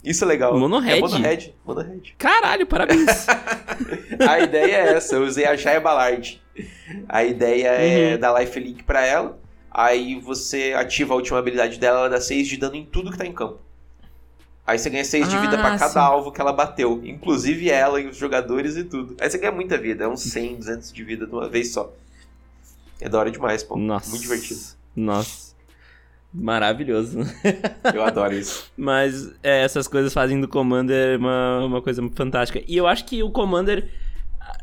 Isso 0.04 0.24
é 0.24 0.28
legal. 0.28 0.58
Mono 0.58 0.80
Red. 0.80 0.97
É 0.97 1.00
mono 1.00 1.17
Red. 1.17 2.13
Caralho, 2.17 2.65
parabéns. 2.65 3.28
a 4.28 4.39
ideia 4.39 4.76
é 4.76 4.93
essa. 4.93 5.15
Eu 5.15 5.24
usei 5.24 5.45
a 5.45 5.56
Jaya 5.56 5.80
Ballard. 5.80 6.41
A 7.08 7.24
ideia 7.24 7.67
é 7.67 8.13
uhum. 8.13 8.19
dar 8.19 8.39
life 8.39 8.60
link 8.60 8.84
pra 8.84 9.06
ela. 9.06 9.39
Aí 9.69 10.19
você 10.19 10.74
ativa 10.76 11.13
a 11.13 11.17
última 11.17 11.39
habilidade 11.39 11.80
dela, 11.80 12.00
ela 12.00 12.10
dá 12.10 12.19
6 12.19 12.47
de 12.47 12.58
dano 12.58 12.76
em 12.76 12.86
tudo 12.86 13.12
que 13.12 13.17
tá 13.17 13.26
em 13.26 13.32
campo. 13.32 13.60
Aí 14.65 14.78
você 14.78 14.89
ganha 14.89 15.06
6 15.06 15.30
de 15.30 15.38
vida 15.38 15.58
para 15.58 15.76
ah, 15.76 15.80
cada 15.80 15.93
sim. 15.93 16.00
alvo 16.00 16.32
que 16.32 16.41
ela 16.41 16.52
bateu. 16.52 17.02
Inclusive 17.04 17.69
ela 17.69 18.00
e 18.00 18.08
os 18.08 18.17
jogadores 18.17 18.76
e 18.76 18.84
tudo. 18.84 19.15
Aí 19.19 19.30
você 19.30 19.38
ganha 19.38 19.52
muita 19.52 19.78
vida. 19.78 20.04
É 20.04 20.08
uns 20.08 20.21
100, 20.21 20.58
200 20.58 20.93
de 20.93 21.04
vida 21.04 21.26
de 21.26 21.34
uma 21.34 21.47
vez 21.47 21.71
só. 21.71 21.93
É 23.00 23.08
da 23.08 23.17
hora 23.19 23.32
demais, 23.32 23.63
pô. 23.63 23.78
Nossa. 23.78 24.10
Muito 24.10 24.21
divertido. 24.21 24.60
Nossa. 24.95 25.51
Maravilhoso. 26.34 27.20
Eu 27.94 28.04
adoro 28.04 28.34
isso. 28.34 28.72
Mas 28.78 29.32
é, 29.44 29.63
essas 29.63 29.88
coisas 29.88 30.13
fazem 30.13 30.39
do 30.39 30.48
Commander 30.48 31.20
uma, 31.20 31.65
uma 31.65 31.82
coisa 31.82 32.02
fantástica. 32.15 32.63
E 32.67 32.78
eu 32.78 32.88
acho 32.88 33.04
que 33.06 33.22
o 33.22 33.30
Commander 33.30 33.89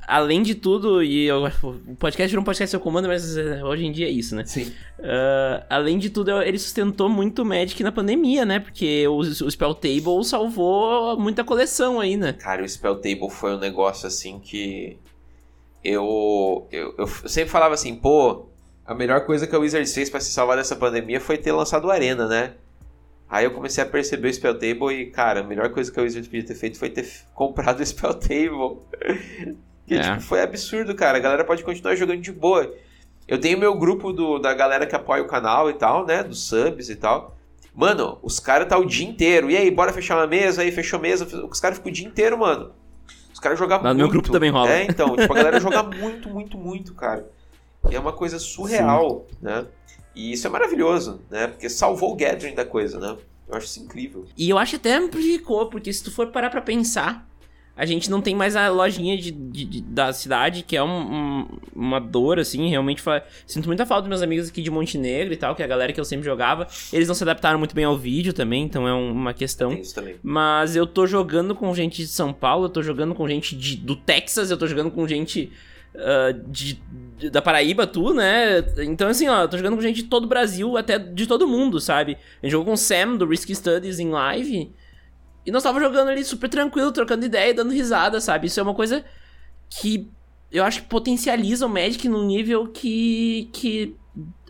além 0.07 0.43
de 0.43 0.55
tudo, 0.55 1.03
e 1.03 1.27
eu, 1.27 1.45
o 1.63 1.97
podcast 1.97 2.31
virou 2.31 2.41
um 2.41 2.45
podcast 2.45 2.71
seu 2.71 2.81
comando, 2.81 3.09
mas 3.09 3.37
uh, 3.37 3.65
hoje 3.65 3.85
em 3.85 3.93
dia 3.93 4.07
é 4.07 4.11
isso, 4.11 4.35
né? 4.35 4.45
Sim. 4.47 4.73
Uh, 4.99 5.65
além 5.69 5.99
de 5.99 6.09
tudo, 6.09 6.31
ele 6.43 6.59
sustentou 6.59 7.09
muito 7.09 7.43
o 7.43 7.45
Magic 7.45 7.83
na 7.83 7.93
pandemia, 7.93 8.45
né? 8.45 8.59
Porque 8.59 9.07
o, 9.07 9.19
o 9.19 9.51
Spell 9.51 9.75
Table 9.75 10.25
salvou 10.25 11.19
muita 11.19 11.45
coleção 11.45 12.01
aí, 12.01 12.17
né? 12.17 12.33
Cara, 12.33 12.63
o 12.63 12.69
Spell 12.69 12.97
Table 12.97 13.31
foi 13.31 13.55
um 13.55 13.59
negócio 13.59 14.07
assim 14.07 14.39
que. 14.39 14.99
Eu, 15.85 16.67
eu, 16.73 16.95
eu 16.99 17.07
sempre 17.07 17.51
falava 17.51 17.75
assim, 17.75 17.95
pô, 17.95 18.47
a 18.89 18.95
melhor 18.95 19.21
coisa 19.27 19.47
que 19.47 19.55
a 19.55 19.59
Wizards 19.59 19.93
fez 19.93 20.09
para 20.09 20.19
se 20.19 20.33
salvar 20.33 20.57
dessa 20.57 20.75
pandemia 20.75 21.21
foi 21.21 21.37
ter 21.37 21.53
lançado 21.53 21.87
o 21.87 21.91
Arena, 21.91 22.27
né? 22.27 22.55
Aí 23.29 23.45
eu 23.45 23.51
comecei 23.51 23.85
a 23.85 23.87
perceber 23.87 24.29
o 24.29 24.33
Spell 24.33 24.55
Table 24.55 24.95
e, 24.95 25.11
cara, 25.11 25.41
a 25.41 25.45
melhor 25.45 25.69
coisa 25.69 25.93
que 25.93 26.01
a 26.01 26.03
Wizards 26.03 26.27
podia 26.27 26.47
ter 26.47 26.55
feito 26.55 26.79
foi 26.79 26.89
ter 26.89 27.07
comprado 27.35 27.81
o 27.81 27.87
Spell 27.87 28.15
Table. 28.15 29.59
Que 29.87 29.95
é. 29.95 30.03
tipo, 30.03 30.21
foi 30.21 30.43
absurdo, 30.43 30.95
cara. 30.95 31.17
A 31.17 31.21
galera 31.21 31.43
pode 31.47 31.65
continuar 31.65 31.95
jogando 31.95 32.21
de 32.21 32.31
boa. 32.31 32.75
Eu 33.27 33.41
tenho 33.41 33.59
meu 33.59 33.75
grupo 33.75 34.13
do, 34.13 34.39
da 34.39 34.53
galera 34.53 34.87
que 34.87 34.95
apoia 34.95 35.23
o 35.23 35.27
canal 35.27 35.71
e 35.71 35.73
tal, 35.73 36.05
né? 36.05 36.23
Dos 36.23 36.47
subs 36.47 36.91
e 36.91 36.97
tal. 36.97 37.35
Mano, 37.75 38.19
os 38.23 38.39
caras 38.39 38.69
tá 38.69 38.77
o 38.77 38.85
dia 38.85 39.09
inteiro. 39.09 39.51
E 39.51 39.57
aí, 39.57 39.71
bora 39.71 39.91
fechar 39.91 40.19
uma 40.19 40.27
mesa? 40.27 40.61
Aí, 40.61 40.71
fechou 40.71 41.01
mesa. 41.01 41.25
Os 41.25 41.59
caras 41.59 41.79
ficam 41.79 41.91
o 41.91 41.95
dia 41.95 42.07
inteiro, 42.07 42.37
mano. 42.37 42.71
Os 43.33 43.41
caras 43.41 43.59
jogam 43.59 43.79
muito. 43.79 43.89
No 43.89 43.99
meu 43.99 44.09
grupo 44.11 44.31
também 44.31 44.51
rola. 44.51 44.71
É, 44.71 44.85
então. 44.85 45.17
Tipo, 45.17 45.33
a 45.33 45.37
galera 45.37 45.59
joga 45.59 45.83
muito, 45.89 46.29
muito, 46.29 46.59
muito, 46.59 46.93
cara. 46.93 47.27
E 47.91 47.95
é 47.95 48.01
uma 48.01 48.13
coisa 48.13 48.39
surreal, 48.39 49.27
Sim. 49.29 49.37
né? 49.41 49.67
E 50.15 50.33
isso 50.33 50.47
é 50.47 50.51
maravilhoso, 50.51 51.21
né? 51.31 51.47
Porque 51.47 51.69
salvou 51.69 52.13
o 52.13 52.17
gathering 52.17 52.55
da 52.55 52.65
coisa, 52.65 52.99
né? 52.99 53.17
Eu 53.49 53.57
acho 53.57 53.67
isso 53.67 53.81
incrível. 53.81 54.27
E 54.37 54.51
eu 54.51 54.59
acho 54.59 54.77
até 54.77 54.95
amplificou, 54.95 55.69
porque 55.69 55.93
se 55.93 56.03
tu 56.03 56.11
for 56.11 56.27
parar 56.29 56.51
pra 56.51 56.61
pensar, 56.61 57.29
a 57.79 57.87
gente 57.87 58.11
não 58.11 58.21
tem 58.21 58.35
mais 58.35 58.57
a 58.57 58.69
lojinha 58.69 59.17
de, 59.17 59.31
de, 59.31 59.65
de 59.65 59.81
da 59.81 60.13
cidade, 60.13 60.65
que 60.65 60.77
é 60.77 60.83
um, 60.83 60.89
um, 60.89 61.49
uma 61.73 62.01
dor, 62.01 62.41
assim, 62.41 62.69
realmente 62.69 63.01
fa... 63.01 63.23
sinto 63.47 63.67
muita 63.69 63.87
falta 63.87 64.03
dos 64.03 64.09
meus 64.09 64.21
amigos 64.21 64.49
aqui 64.49 64.61
de 64.61 64.69
Montenegro 64.69 65.33
e 65.33 65.37
tal, 65.37 65.55
que 65.55 65.63
é 65.63 65.65
a 65.65 65.69
galera 65.69 65.93
que 65.93 66.01
eu 66.01 66.05
sempre 66.05 66.27
jogava. 66.27 66.67
Eles 66.93 67.07
não 67.07 67.15
se 67.15 67.23
adaptaram 67.23 67.57
muito 67.57 67.77
bem 67.77 67.85
ao 67.85 67.97
vídeo 67.97 68.33
também, 68.33 68.65
então 68.65 68.89
é 68.89 68.93
uma 68.93 69.33
questão. 69.33 69.71
Tem 69.71 69.81
isso 69.81 69.95
também. 69.95 70.17
Mas 70.21 70.75
eu 70.75 70.89
tô 70.89 71.07
jogando 71.07 71.55
com 71.55 71.73
gente 71.73 72.03
de 72.03 72.09
São 72.09 72.33
Paulo, 72.33 72.65
eu 72.65 72.71
tô 72.71 72.83
jogando 72.83 73.15
com 73.15 73.29
gente 73.29 73.55
de, 73.55 73.77
do 73.77 73.95
Texas, 73.95 74.51
eu 74.51 74.57
tô 74.57 74.67
jogando 74.67 74.91
com 74.91 75.07
gente 75.07 75.53
uh, 75.99 76.51
de, 76.51 76.81
de, 77.19 77.31
da 77.31 77.43
Paraíba, 77.43 77.87
tu, 77.87 78.15
né? 78.15 78.65
Então, 78.79 79.09
assim, 79.09 79.29
ó, 79.29 79.47
tô 79.47 79.57
jogando 79.57 79.77
com 79.77 79.83
gente 79.83 80.03
de 80.03 80.09
todo 80.09 80.25
o 80.25 80.29
Brasil, 80.29 80.77
até 80.77 80.99
de 80.99 81.27
todo 81.27 81.47
mundo, 81.47 81.81
sabe? 81.81 82.17
A 82.43 82.47
gente 82.47 82.53
jogou 82.53 82.67
com 82.67 82.73
o 82.73 82.77
Sam, 82.77 83.17
do 83.17 83.27
Risky 83.27 83.55
Studies, 83.55 83.99
em 83.99 84.11
live. 84.11 84.73
E 85.45 85.51
nós 85.51 85.63
tava 85.63 85.81
jogando 85.81 86.09
ali 86.09 86.25
super 86.25 86.49
tranquilo, 86.49 86.93
trocando 86.93 87.25
ideia, 87.25 87.55
dando 87.55 87.73
risada, 87.73 88.21
sabe? 88.21 88.47
Isso 88.47 88.61
é 88.61 88.63
uma 88.63 88.75
coisa 88.75 89.05
que 89.69 90.11
eu 90.51 90.65
acho 90.65 90.83
que 90.83 90.89
potencializa 90.89 91.67
o 91.67 91.69
Magic 91.69 92.09
num 92.09 92.25
nível 92.25 92.69
que, 92.69 93.51
que 93.53 93.97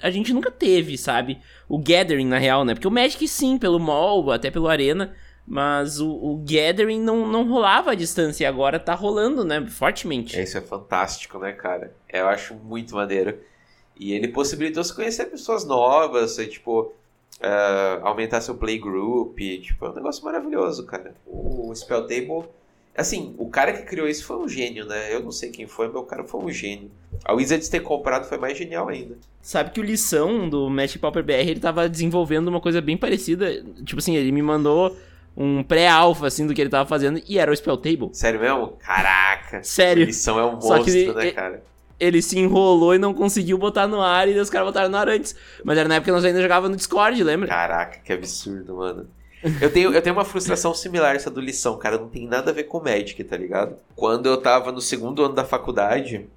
a 0.01 0.11
gente 0.11 0.33
nunca 0.33 0.51
teve, 0.51 0.97
sabe? 0.97 1.39
O 1.69 1.79
Gathering, 1.79 2.27
na 2.27 2.39
real, 2.39 2.65
né? 2.65 2.75
Porque 2.75 2.87
o 2.87 2.91
Magic, 2.91 3.27
sim, 3.27 3.59
pelo 3.59 3.79
mall, 3.79 4.31
até 4.31 4.51
pelo 4.51 4.69
Arena, 4.69 5.15
mas 5.49 5.99
o, 5.99 6.11
o 6.11 6.37
Gathering 6.45 7.01
não, 7.01 7.27
não 7.27 7.49
rolava 7.49 7.93
a 7.93 7.95
distância 7.95 8.45
e 8.45 8.47
agora 8.47 8.79
tá 8.79 8.95
rolando, 8.95 9.45
né? 9.45 9.67
Fortemente. 9.67 10.39
Isso 10.39 10.59
é 10.59 10.61
fantástico, 10.61 11.39
né, 11.39 11.53
cara? 11.53 11.91
Eu 12.13 12.29
acho 12.29 12.55
muito 12.55 12.95
maneiro. 12.95 13.39
E 13.99 14.13
ele 14.13 14.29
possibilitou 14.29 14.85
se 14.85 14.95
conhecer 14.95 15.25
pessoas 15.25 15.65
novas, 15.65 16.37
tipo, 16.37 16.93
uh, 17.41 18.07
aumentar 18.07 18.43
seu 18.43 18.57
playgroup, 18.57 19.39
tipo, 19.39 19.87
é 19.87 19.89
um 19.89 19.95
negócio 19.95 20.23
maravilhoso, 20.23 20.85
cara. 20.85 21.15
O 21.27 21.75
Spell 21.75 22.07
Table, 22.07 22.45
assim, 22.95 23.35
o 23.39 23.49
cara 23.49 23.73
que 23.73 23.85
criou 23.85 24.07
isso 24.07 24.27
foi 24.27 24.37
um 24.37 24.47
gênio, 24.47 24.85
né? 24.85 25.15
Eu 25.15 25.23
não 25.23 25.33
sei 25.33 25.51
quem 25.51 25.67
foi, 25.67 25.89
mas 25.89 25.97
o 25.97 26.05
cara 26.05 26.25
foi 26.25 26.45
um 26.45 26.51
gênio. 26.51 26.91
A 27.25 27.33
Wizards 27.33 27.71
ter 27.71 27.81
comprado 27.81 28.29
foi 28.29 28.37
mais 28.37 28.57
genial 28.57 28.87
ainda. 28.87 29.17
Sabe 29.41 29.71
que 29.71 29.81
o 29.81 29.83
Lição 29.83 30.47
do 30.47 30.69
Magic 30.69 30.99
Pauper 30.99 31.25
BR, 31.25 31.33
ele 31.33 31.59
tava 31.59 31.89
desenvolvendo 31.89 32.49
uma 32.49 32.61
coisa 32.61 32.83
bem 32.83 32.99
parecida, 32.99 33.65
tipo 33.83 33.99
assim, 33.99 34.15
ele 34.15 34.31
me 34.31 34.43
mandou 34.43 34.95
um 35.39 35.63
pré-alfa, 35.63 36.27
assim, 36.27 36.47
do 36.47 36.53
que 36.53 36.61
ele 36.61 36.69
tava 36.69 36.89
fazendo, 36.89 37.23
e 37.29 37.39
era 37.39 37.51
o 37.51 37.57
Spell 37.57 37.77
Table. 37.77 38.11
Sério 38.13 38.41
mesmo? 38.41 38.73
Caraca! 38.81 39.63
Sério. 39.63 40.03
A 40.03 40.07
lição 40.07 40.39
é 40.39 40.45
um 40.45 40.53
monstro, 40.53 41.15
né, 41.15 41.31
cara? 41.31 41.63
ele 42.01 42.23
se 42.23 42.39
enrolou 42.39 42.95
e 42.95 42.99
não 42.99 43.13
conseguiu 43.13 43.59
botar 43.59 43.87
no 43.87 44.01
ar 44.01 44.29
e 44.29 44.39
os 44.39 44.49
caras 44.49 44.69
botaram 44.69 44.89
no 44.89 44.97
ar 44.97 45.09
antes. 45.09 45.35
Mas 45.65 45.77
era 45.77 45.89
na 45.89 45.97
época 45.97 46.07
que 46.07 46.13
nós 46.13 46.25
ainda 46.25 46.41
jogávamos 46.41 46.71
no 46.71 46.77
Discord, 46.77 47.23
lembra? 47.23 47.49
Caraca, 47.49 47.99
que 47.99 48.13
absurdo, 48.13 48.77
mano. 48.77 49.09
Eu 49.61 49.73
tenho, 49.73 49.93
eu 49.93 50.03
tenho 50.03 50.15
uma 50.15 50.25
frustração 50.25 50.75
similar 50.75 51.15
essa 51.15 51.31
do 51.31 51.41
lição, 51.41 51.77
cara. 51.77 51.99
Não 51.99 52.09
tem 52.09 52.27
nada 52.27 52.51
a 52.51 52.55
ver 52.55 52.65
com 52.65 52.81
Magic, 52.81 53.23
tá 53.25 53.37
ligado? 53.37 53.77
Quando 53.95 54.27
eu 54.27 54.37
tava 54.37 54.73
no 54.73 54.81
segundo 54.81 55.25
ano 55.25 55.35
da 55.35 55.45
faculdade, 55.45 56.29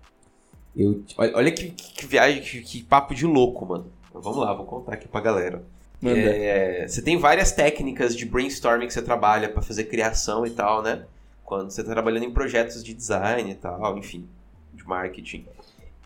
eu. 0.76 1.04
Olha, 1.18 1.36
olha 1.36 1.52
que, 1.52 1.72
que, 1.72 2.06
viagem, 2.06 2.42
que, 2.42 2.62
que, 2.62 2.84
papo 2.84 3.14
de 3.14 3.26
louco, 3.26 3.66
mano. 3.66 3.86
Vamos 4.14 4.38
lá, 4.38 4.54
vou 4.54 4.66
contar 4.66 4.94
aqui 4.94 5.08
pra 5.08 5.22
galera. 5.22 5.64
É, 6.04 6.88
você 6.88 7.02
tem 7.02 7.18
várias 7.18 7.52
técnicas 7.52 8.16
de 8.16 8.26
brainstorming 8.26 8.88
que 8.88 8.94
você 8.94 9.02
trabalha 9.02 9.50
para 9.50 9.62
fazer 9.62 9.86
criação 9.86 10.46
e 10.46 10.50
tal, 10.50 10.82
né? 10.82 11.06
Quando 11.44 11.70
você 11.70 11.84
tá 11.84 11.92
trabalhando 11.92 12.24
em 12.24 12.32
projetos 12.32 12.84
de 12.84 12.94
design 12.94 13.52
e 13.52 13.56
tal, 13.56 13.98
enfim, 13.98 14.28
de 14.74 14.88
marketing. 14.88 15.46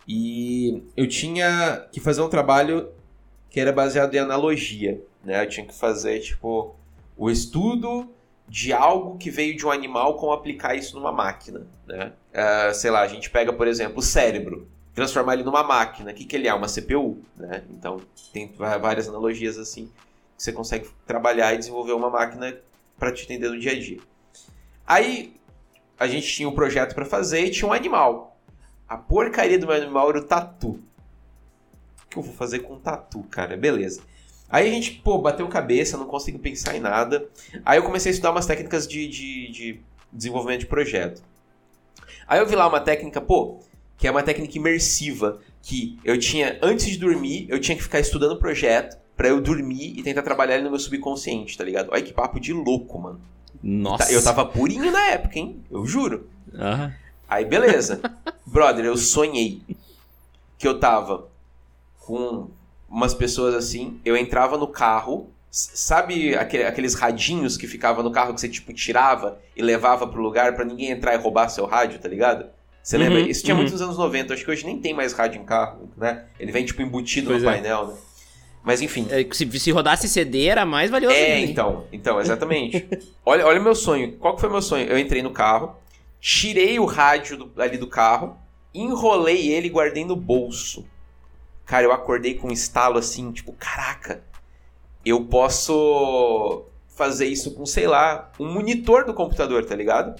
E 0.06 0.82
eu 0.96 1.08
tinha 1.08 1.86
que 1.90 2.00
fazer 2.00 2.20
um 2.20 2.28
trabalho 2.28 2.88
que 3.48 3.58
era 3.58 3.72
baseado 3.72 4.14
em 4.14 4.18
analogia, 4.18 5.00
né? 5.24 5.42
Eu 5.44 5.48
tinha 5.48 5.66
que 5.66 5.74
fazer, 5.74 6.20
tipo, 6.20 6.74
o 7.16 7.30
estudo 7.30 8.08
de 8.48 8.72
algo 8.72 9.16
que 9.16 9.30
veio 9.30 9.56
de 9.56 9.66
um 9.66 9.70
animal, 9.70 10.14
como 10.16 10.32
aplicar 10.32 10.74
isso 10.76 10.96
numa 10.96 11.10
máquina, 11.10 11.66
né? 11.86 12.12
Uh, 12.32 12.74
sei 12.74 12.90
lá, 12.90 13.00
a 13.00 13.08
gente 13.08 13.30
pega, 13.30 13.52
por 13.52 13.66
exemplo, 13.66 13.98
o 13.98 14.02
cérebro, 14.02 14.68
transformar 14.96 15.34
ele 15.34 15.44
numa 15.44 15.62
máquina. 15.62 16.10
O 16.10 16.14
que, 16.14 16.24
que 16.24 16.34
ele 16.34 16.48
é? 16.48 16.54
Uma 16.54 16.66
CPU, 16.66 17.18
né? 17.36 17.62
Então, 17.70 18.00
tem 18.32 18.50
várias 18.56 19.06
analogias 19.08 19.58
assim 19.58 19.92
que 20.36 20.42
você 20.42 20.52
consegue 20.52 20.88
trabalhar 21.06 21.54
e 21.54 21.58
desenvolver 21.58 21.92
uma 21.92 22.10
máquina 22.10 22.56
para 22.98 23.12
te 23.12 23.24
entender 23.24 23.48
no 23.48 23.58
dia 23.58 23.72
a 23.72 23.78
dia. 23.78 24.00
Aí, 24.86 25.34
a 25.98 26.06
gente 26.06 26.26
tinha 26.26 26.48
um 26.48 26.54
projeto 26.54 26.94
para 26.94 27.04
fazer 27.04 27.44
e 27.44 27.50
tinha 27.50 27.68
um 27.68 27.72
animal. 27.72 28.38
A 28.88 28.96
porcaria 28.96 29.58
do 29.58 29.66
meu 29.66 29.76
animal 29.76 30.08
era 30.10 30.18
o 30.18 30.24
tatu. 30.24 30.80
O 32.04 32.08
que 32.08 32.16
eu 32.16 32.22
vou 32.22 32.34
fazer 32.34 32.60
com 32.60 32.74
o 32.74 32.80
tatu, 32.80 33.22
cara? 33.24 33.56
Beleza. 33.56 34.00
Aí 34.48 34.68
a 34.68 34.70
gente, 34.70 34.92
pô, 34.92 35.18
bateu 35.18 35.46
cabeça, 35.48 35.96
não 35.96 36.06
conseguiu 36.06 36.40
pensar 36.40 36.74
em 36.74 36.80
nada. 36.80 37.28
Aí 37.64 37.78
eu 37.78 37.82
comecei 37.82 38.10
a 38.10 38.12
estudar 38.12 38.30
umas 38.30 38.46
técnicas 38.46 38.86
de, 38.86 39.08
de, 39.08 39.50
de 39.50 39.80
desenvolvimento 40.12 40.60
de 40.60 40.66
projeto. 40.66 41.22
Aí 42.28 42.38
eu 42.38 42.46
vi 42.46 42.54
lá 42.54 42.66
uma 42.66 42.80
técnica, 42.80 43.20
pô, 43.20 43.60
que 43.96 44.06
é 44.06 44.10
uma 44.10 44.22
técnica 44.22 44.56
imersiva, 44.56 45.40
que 45.62 45.98
eu 46.04 46.18
tinha, 46.18 46.58
antes 46.62 46.86
de 46.86 46.98
dormir, 46.98 47.46
eu 47.48 47.58
tinha 47.58 47.76
que 47.76 47.82
ficar 47.82 48.00
estudando 48.00 48.32
o 48.32 48.38
projeto 48.38 48.96
para 49.16 49.28
eu 49.28 49.40
dormir 49.40 49.98
e 49.98 50.02
tentar 50.02 50.22
trabalhar 50.22 50.54
ele 50.54 50.64
no 50.64 50.70
meu 50.70 50.78
subconsciente, 50.78 51.56
tá 51.56 51.64
ligado? 51.64 51.88
Olha 51.90 52.02
que 52.02 52.12
papo 52.12 52.38
de 52.38 52.52
louco, 52.52 52.98
mano. 52.98 53.20
Nossa. 53.62 54.12
Eu 54.12 54.22
tava 54.22 54.44
purinho 54.44 54.92
na 54.92 55.10
época, 55.10 55.38
hein? 55.38 55.62
Eu 55.70 55.86
juro. 55.86 56.28
Uhum. 56.52 56.92
Aí, 57.28 57.44
beleza. 57.44 58.00
Brother, 58.46 58.84
eu 58.84 58.96
sonhei 58.96 59.62
que 60.58 60.68
eu 60.68 60.78
tava 60.78 61.28
com 62.00 62.48
umas 62.88 63.14
pessoas 63.14 63.54
assim, 63.54 64.00
eu 64.04 64.16
entrava 64.16 64.56
no 64.56 64.68
carro, 64.68 65.28
sabe 65.50 66.36
aquele, 66.36 66.64
aqueles 66.64 66.94
radinhos 66.94 67.56
que 67.56 67.66
ficava 67.66 68.02
no 68.02 68.12
carro 68.12 68.32
que 68.34 68.40
você 68.40 68.48
tipo 68.48 68.72
tirava 68.72 69.38
e 69.56 69.62
levava 69.62 70.06
pro 70.06 70.22
lugar 70.22 70.54
para 70.54 70.64
ninguém 70.64 70.90
entrar 70.90 71.14
e 71.14 71.18
roubar 71.18 71.48
seu 71.48 71.66
rádio, 71.66 71.98
tá 71.98 72.08
ligado? 72.08 72.46
Você 72.86 72.96
uhum, 72.96 73.02
lembra? 73.02 73.20
Isso 73.22 73.42
tinha 73.42 73.52
uhum. 73.52 73.62
muito 73.62 73.72
nos 73.72 73.82
anos 73.82 73.98
90, 73.98 74.32
acho 74.32 74.44
que 74.44 74.50
hoje 74.52 74.64
nem 74.64 74.78
tem 74.78 74.94
mais 74.94 75.12
rádio 75.12 75.42
em 75.42 75.44
carro, 75.44 75.90
né? 75.96 76.26
Ele 76.38 76.52
vem 76.52 76.64
tipo 76.64 76.80
embutido 76.80 77.30
pois 77.30 77.42
no 77.42 77.48
é. 77.48 77.52
painel, 77.54 77.88
né? 77.88 77.94
Mas 78.62 78.80
enfim. 78.80 79.08
É, 79.10 79.26
se, 79.34 79.58
se 79.58 79.72
rodasse 79.72 80.08
CD 80.08 80.46
era 80.46 80.64
mais 80.64 80.88
valioso. 80.88 81.16
É, 81.16 81.40
então, 81.40 81.84
então, 81.92 82.20
exatamente. 82.20 82.88
olha, 83.26 83.44
olha 83.44 83.58
o 83.58 83.64
meu 83.64 83.74
sonho. 83.74 84.12
Qual 84.18 84.36
que 84.36 84.40
foi 84.40 84.48
o 84.48 84.52
meu 84.52 84.62
sonho? 84.62 84.86
Eu 84.86 84.96
entrei 84.96 85.20
no 85.20 85.32
carro, 85.32 85.74
tirei 86.20 86.78
o 86.78 86.84
rádio 86.84 87.38
do, 87.38 87.60
ali 87.60 87.76
do 87.76 87.88
carro, 87.88 88.38
enrolei 88.72 89.48
ele 89.48 89.66
e 89.66 89.70
guardei 89.70 90.04
no 90.04 90.14
bolso. 90.14 90.86
Cara, 91.64 91.82
eu 91.82 91.92
acordei 91.92 92.34
com 92.34 92.46
um 92.46 92.52
estalo 92.52 92.98
assim, 92.98 93.32
tipo, 93.32 93.52
caraca, 93.58 94.22
eu 95.04 95.24
posso 95.24 96.66
fazer 96.86 97.26
isso 97.26 97.52
com, 97.52 97.66
sei 97.66 97.88
lá, 97.88 98.30
um 98.38 98.52
monitor 98.52 99.04
do 99.04 99.12
computador, 99.12 99.64
tá 99.64 99.74
ligado? 99.74 100.14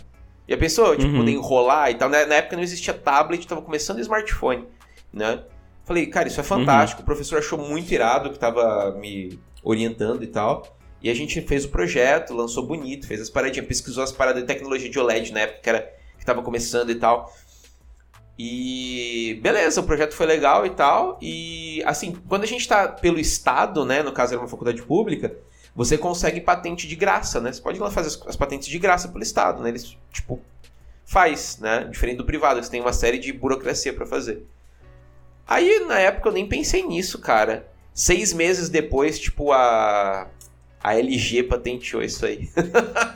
Já 0.49 0.57
pensou? 0.57 0.97
Tipo, 0.97 1.11
uhum. 1.11 1.19
poder 1.19 1.33
enrolar 1.33 1.91
e 1.91 1.95
tal. 1.95 2.09
Na, 2.09 2.25
na, 2.27 2.37
época 2.37 2.57
não 2.57 2.63
existia 2.63 2.95
tablet, 2.95 3.47
tava 3.47 3.63
começando 3.63 3.99
o 3.99 4.01
smartphone, 4.01 4.67
né? 5.13 5.43
Falei, 5.85 6.07
cara, 6.07 6.29
isso 6.29 6.41
é 6.41 6.45
fantástico. 6.45 7.01
Uhum. 7.01 7.05
O 7.05 7.07
professor 7.07 7.39
achou 7.39 7.59
muito 7.59 7.93
irado 7.93 8.31
que 8.31 8.39
tava 8.39 8.97
me 8.99 9.39
orientando 9.63 10.23
e 10.23 10.27
tal. 10.29 10.77
E 11.03 11.11
a 11.11 11.15
gente 11.15 11.41
fez 11.43 11.65
o 11.65 11.69
projeto, 11.69 12.35
lançou 12.35 12.67
bonito, 12.67 13.07
fez 13.07 13.21
as 13.21 13.31
paradinhas, 13.31 13.67
pesquisou 13.67 14.03
as 14.03 14.13
paradas 14.13 14.43
de 14.43 14.47
tecnologia 14.47 14.89
de 14.89 14.99
OLED 14.99 15.33
na 15.33 15.41
época 15.41 15.61
que, 15.63 15.69
era, 15.69 15.95
que 16.19 16.25
tava 16.25 16.43
começando 16.43 16.91
e 16.91 16.95
tal. 16.95 17.33
E 18.39 19.39
beleza, 19.43 19.81
o 19.81 19.85
projeto 19.85 20.15
foi 20.15 20.27
legal 20.27 20.67
e 20.67 20.71
tal. 20.71 21.19
E 21.23 21.83
assim, 21.85 22.17
quando 22.29 22.45
a 22.45 22.47
gente 22.47 22.61
está 22.61 22.89
pelo 22.89 23.19
Estado, 23.19 23.85
né? 23.85 24.03
No 24.03 24.13
caso 24.13 24.35
era 24.35 24.43
uma 24.43 24.49
faculdade 24.49 24.83
pública, 24.83 25.35
você 25.77 25.99
consegue 25.99 26.41
patente 26.41 26.89
de 26.89 26.97
graça, 26.97 27.39
né? 27.39 27.53
Você 27.53 27.61
pode 27.61 27.79
ir 27.79 27.83
lá 27.83 27.91
fazer 27.91 28.09
as, 28.09 28.27
as 28.27 28.35
patentes 28.35 28.67
de 28.67 28.79
graça 28.79 29.09
pelo 29.09 29.23
Estado, 29.23 29.62
né? 29.62 29.69
Eles, 29.69 29.97
tipo, 30.11 30.41
faz, 31.05 31.59
né? 31.61 31.85
Diferente 31.91 32.17
do 32.17 32.25
privado, 32.25 32.59
eles 32.59 32.71
têm 32.71 32.81
uma 32.81 32.95
série 32.95 33.19
de 33.19 33.31
burocracia 33.31 33.93
para 33.93 34.07
fazer. 34.07 34.43
Aí, 35.47 35.85
na 35.87 35.99
época, 35.99 36.31
eu 36.31 36.33
nem 36.33 36.49
pensei 36.49 36.83
nisso, 36.83 37.19
cara. 37.19 37.69
Seis 37.93 38.33
meses 38.33 38.71
depois, 38.71 39.19
tipo, 39.19 39.53
a. 39.53 40.29
A 40.83 40.95
LG 40.99 41.43
patenteou 41.45 42.03
isso 42.03 42.25
aí. 42.25 42.49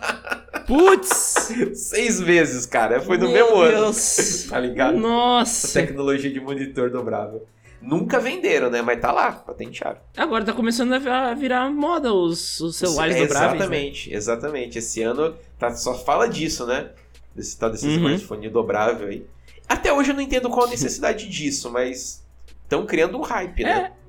Putz! 0.66 1.52
Seis 1.74 2.20
meses, 2.20 2.66
cara. 2.66 3.00
Foi 3.00 3.16
no 3.16 3.30
Meu 3.30 3.56
mesmo 3.56 3.68
Deus. 3.68 4.18
ano. 4.18 4.50
Tá 4.50 4.60
ligado? 4.60 4.98
Nossa! 4.98 5.66
A 5.78 5.82
tecnologia 5.82 6.30
de 6.32 6.40
monitor 6.40 6.90
dobrável. 6.90 7.46
Nunca 7.80 8.20
venderam, 8.20 8.70
né? 8.70 8.82
Mas 8.82 9.00
tá 9.00 9.10
lá, 9.10 9.32
patentearam. 9.32 9.98
Agora 10.16 10.44
tá 10.44 10.52
começando 10.52 10.92
a 10.92 11.34
virar 11.34 11.70
moda 11.70 12.12
os, 12.12 12.60
os 12.60 12.76
celulares 12.76 13.16
é, 13.16 13.20
dobráveis. 13.20 13.54
Exatamente, 13.54 14.10
né? 14.10 14.16
exatamente. 14.16 14.78
Esse 14.78 15.02
ano 15.02 15.34
tá, 15.58 15.74
só 15.74 15.94
fala 15.94 16.28
disso, 16.28 16.66
né? 16.66 16.90
Desse 17.34 17.58
tal 17.58 17.70
desse 17.70 17.86
uhum. 17.86 17.96
smartphone 17.96 18.48
dobrável 18.50 19.08
aí. 19.08 19.26
Até 19.68 19.92
hoje 19.92 20.10
eu 20.10 20.14
não 20.14 20.22
entendo 20.22 20.50
qual 20.50 20.66
a 20.66 20.70
necessidade 20.70 21.26
disso, 21.30 21.70
mas 21.70 22.22
estão 22.62 22.84
criando 22.84 23.16
um 23.16 23.22
hype, 23.22 23.62
né? 23.62 23.92
É. 23.96 24.00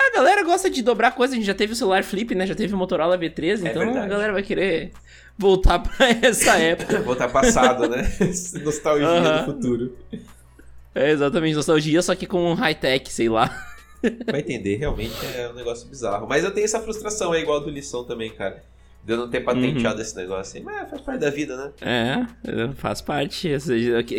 A 0.00 0.14
galera 0.14 0.42
gosta 0.42 0.70
de 0.70 0.82
dobrar 0.82 1.12
coisa, 1.12 1.34
a 1.34 1.36
gente 1.36 1.46
já 1.46 1.54
teve 1.54 1.72
o 1.72 1.76
celular 1.76 2.02
flip, 2.02 2.34
né? 2.34 2.46
Já 2.46 2.54
teve 2.54 2.74
o 2.74 2.76
Motorola 2.76 3.18
V13, 3.18 3.66
é 3.66 3.70
então 3.70 3.84
verdade. 3.84 3.98
a 3.98 4.08
galera 4.08 4.32
vai 4.32 4.42
querer 4.42 4.92
voltar 5.36 5.78
pra 5.78 6.08
essa 6.22 6.56
época. 6.58 7.00
voltar 7.00 7.28
passado, 7.28 7.88
né? 7.88 8.10
Nostalgia 8.62 9.08
uhum. 9.08 9.38
do 9.38 9.52
futuro. 9.52 9.96
É, 10.94 11.10
exatamente, 11.10 11.54
nostalgia, 11.54 12.02
só 12.02 12.14
que 12.14 12.26
com 12.26 12.52
high-tech, 12.54 13.12
sei 13.12 13.28
lá. 13.28 13.66
Vai 14.30 14.40
entender, 14.40 14.76
realmente 14.76 15.14
é 15.36 15.48
um 15.48 15.54
negócio 15.54 15.86
bizarro. 15.88 16.26
Mas 16.26 16.42
eu 16.42 16.50
tenho 16.50 16.64
essa 16.64 16.80
frustração, 16.80 17.34
é 17.34 17.40
igual 17.40 17.60
do 17.60 17.70
lição 17.70 18.04
também, 18.04 18.30
cara. 18.30 18.62
De 19.04 19.12
eu 19.14 19.16
não 19.16 19.30
ter 19.30 19.40
patenteado 19.40 19.96
uhum. 19.96 20.02
esse 20.02 20.16
negócio 20.16 20.40
assim. 20.40 20.60
Mas 20.60 20.90
faz 20.90 21.02
parte 21.02 21.20
da 21.20 21.30
vida, 21.30 21.56
né? 21.56 21.72
É, 21.80 22.72
faz 22.74 23.00
parte. 23.00 23.48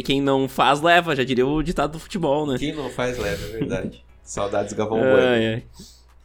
Quem 0.04 0.22
não 0.22 0.48
faz, 0.48 0.82
leva, 0.82 1.16
já 1.16 1.24
diria 1.24 1.46
o 1.46 1.62
ditado 1.62 1.94
do 1.94 2.00
futebol, 2.00 2.48
né? 2.48 2.58
Quem 2.58 2.74
não 2.74 2.90
faz, 2.90 3.18
leva, 3.18 3.44
é 3.44 3.60
verdade. 3.60 4.04
Saudades 4.24 4.74
Gavão 4.74 5.00
Bueno. 5.00 5.62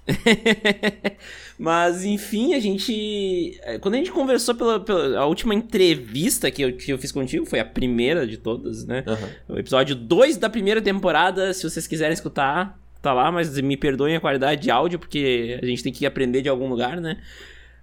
Mas, 1.59 2.05
enfim, 2.05 2.55
a 2.55 2.61
gente. 2.61 3.59
É, 3.63 3.79
quando 3.79 3.95
a 3.95 3.99
gente 3.99 4.13
conversou 4.13 4.55
pela, 4.55 4.79
pela 4.79 5.19
a 5.19 5.27
última 5.27 5.55
entrevista 5.55 6.51
que 6.51 6.63
eu, 6.63 6.77
que 6.77 6.93
eu 6.93 6.99
fiz 6.99 7.11
contigo, 7.11 7.47
foi 7.47 7.59
a 7.59 7.65
primeira 7.65 8.27
de 8.27 8.37
todas, 8.37 8.85
né? 8.85 9.05
Uhum. 9.07 9.57
O 9.57 9.59
episódio 9.59 9.97
2 9.97 10.37
da 10.37 10.51
primeira 10.51 10.81
temporada. 10.81 11.53
Se 11.53 11.69
vocês 11.69 11.87
quiserem 11.87 12.13
escutar, 12.13 12.79
tá 13.03 13.13
lá, 13.13 13.33
mas 13.33 13.59
me 13.61 13.77
perdoem 13.77 14.17
a 14.17 14.21
qualidade 14.21 14.63
de 14.63 14.71
áudio, 14.71 14.99
porque 14.99 15.59
a 15.63 15.67
gente 15.67 15.83
tem 15.83 15.93
que 15.93 16.07
aprender 16.07 16.43
de 16.43 16.49
algum 16.49 16.69
lugar, 16.69 17.01
né? 17.01 17.21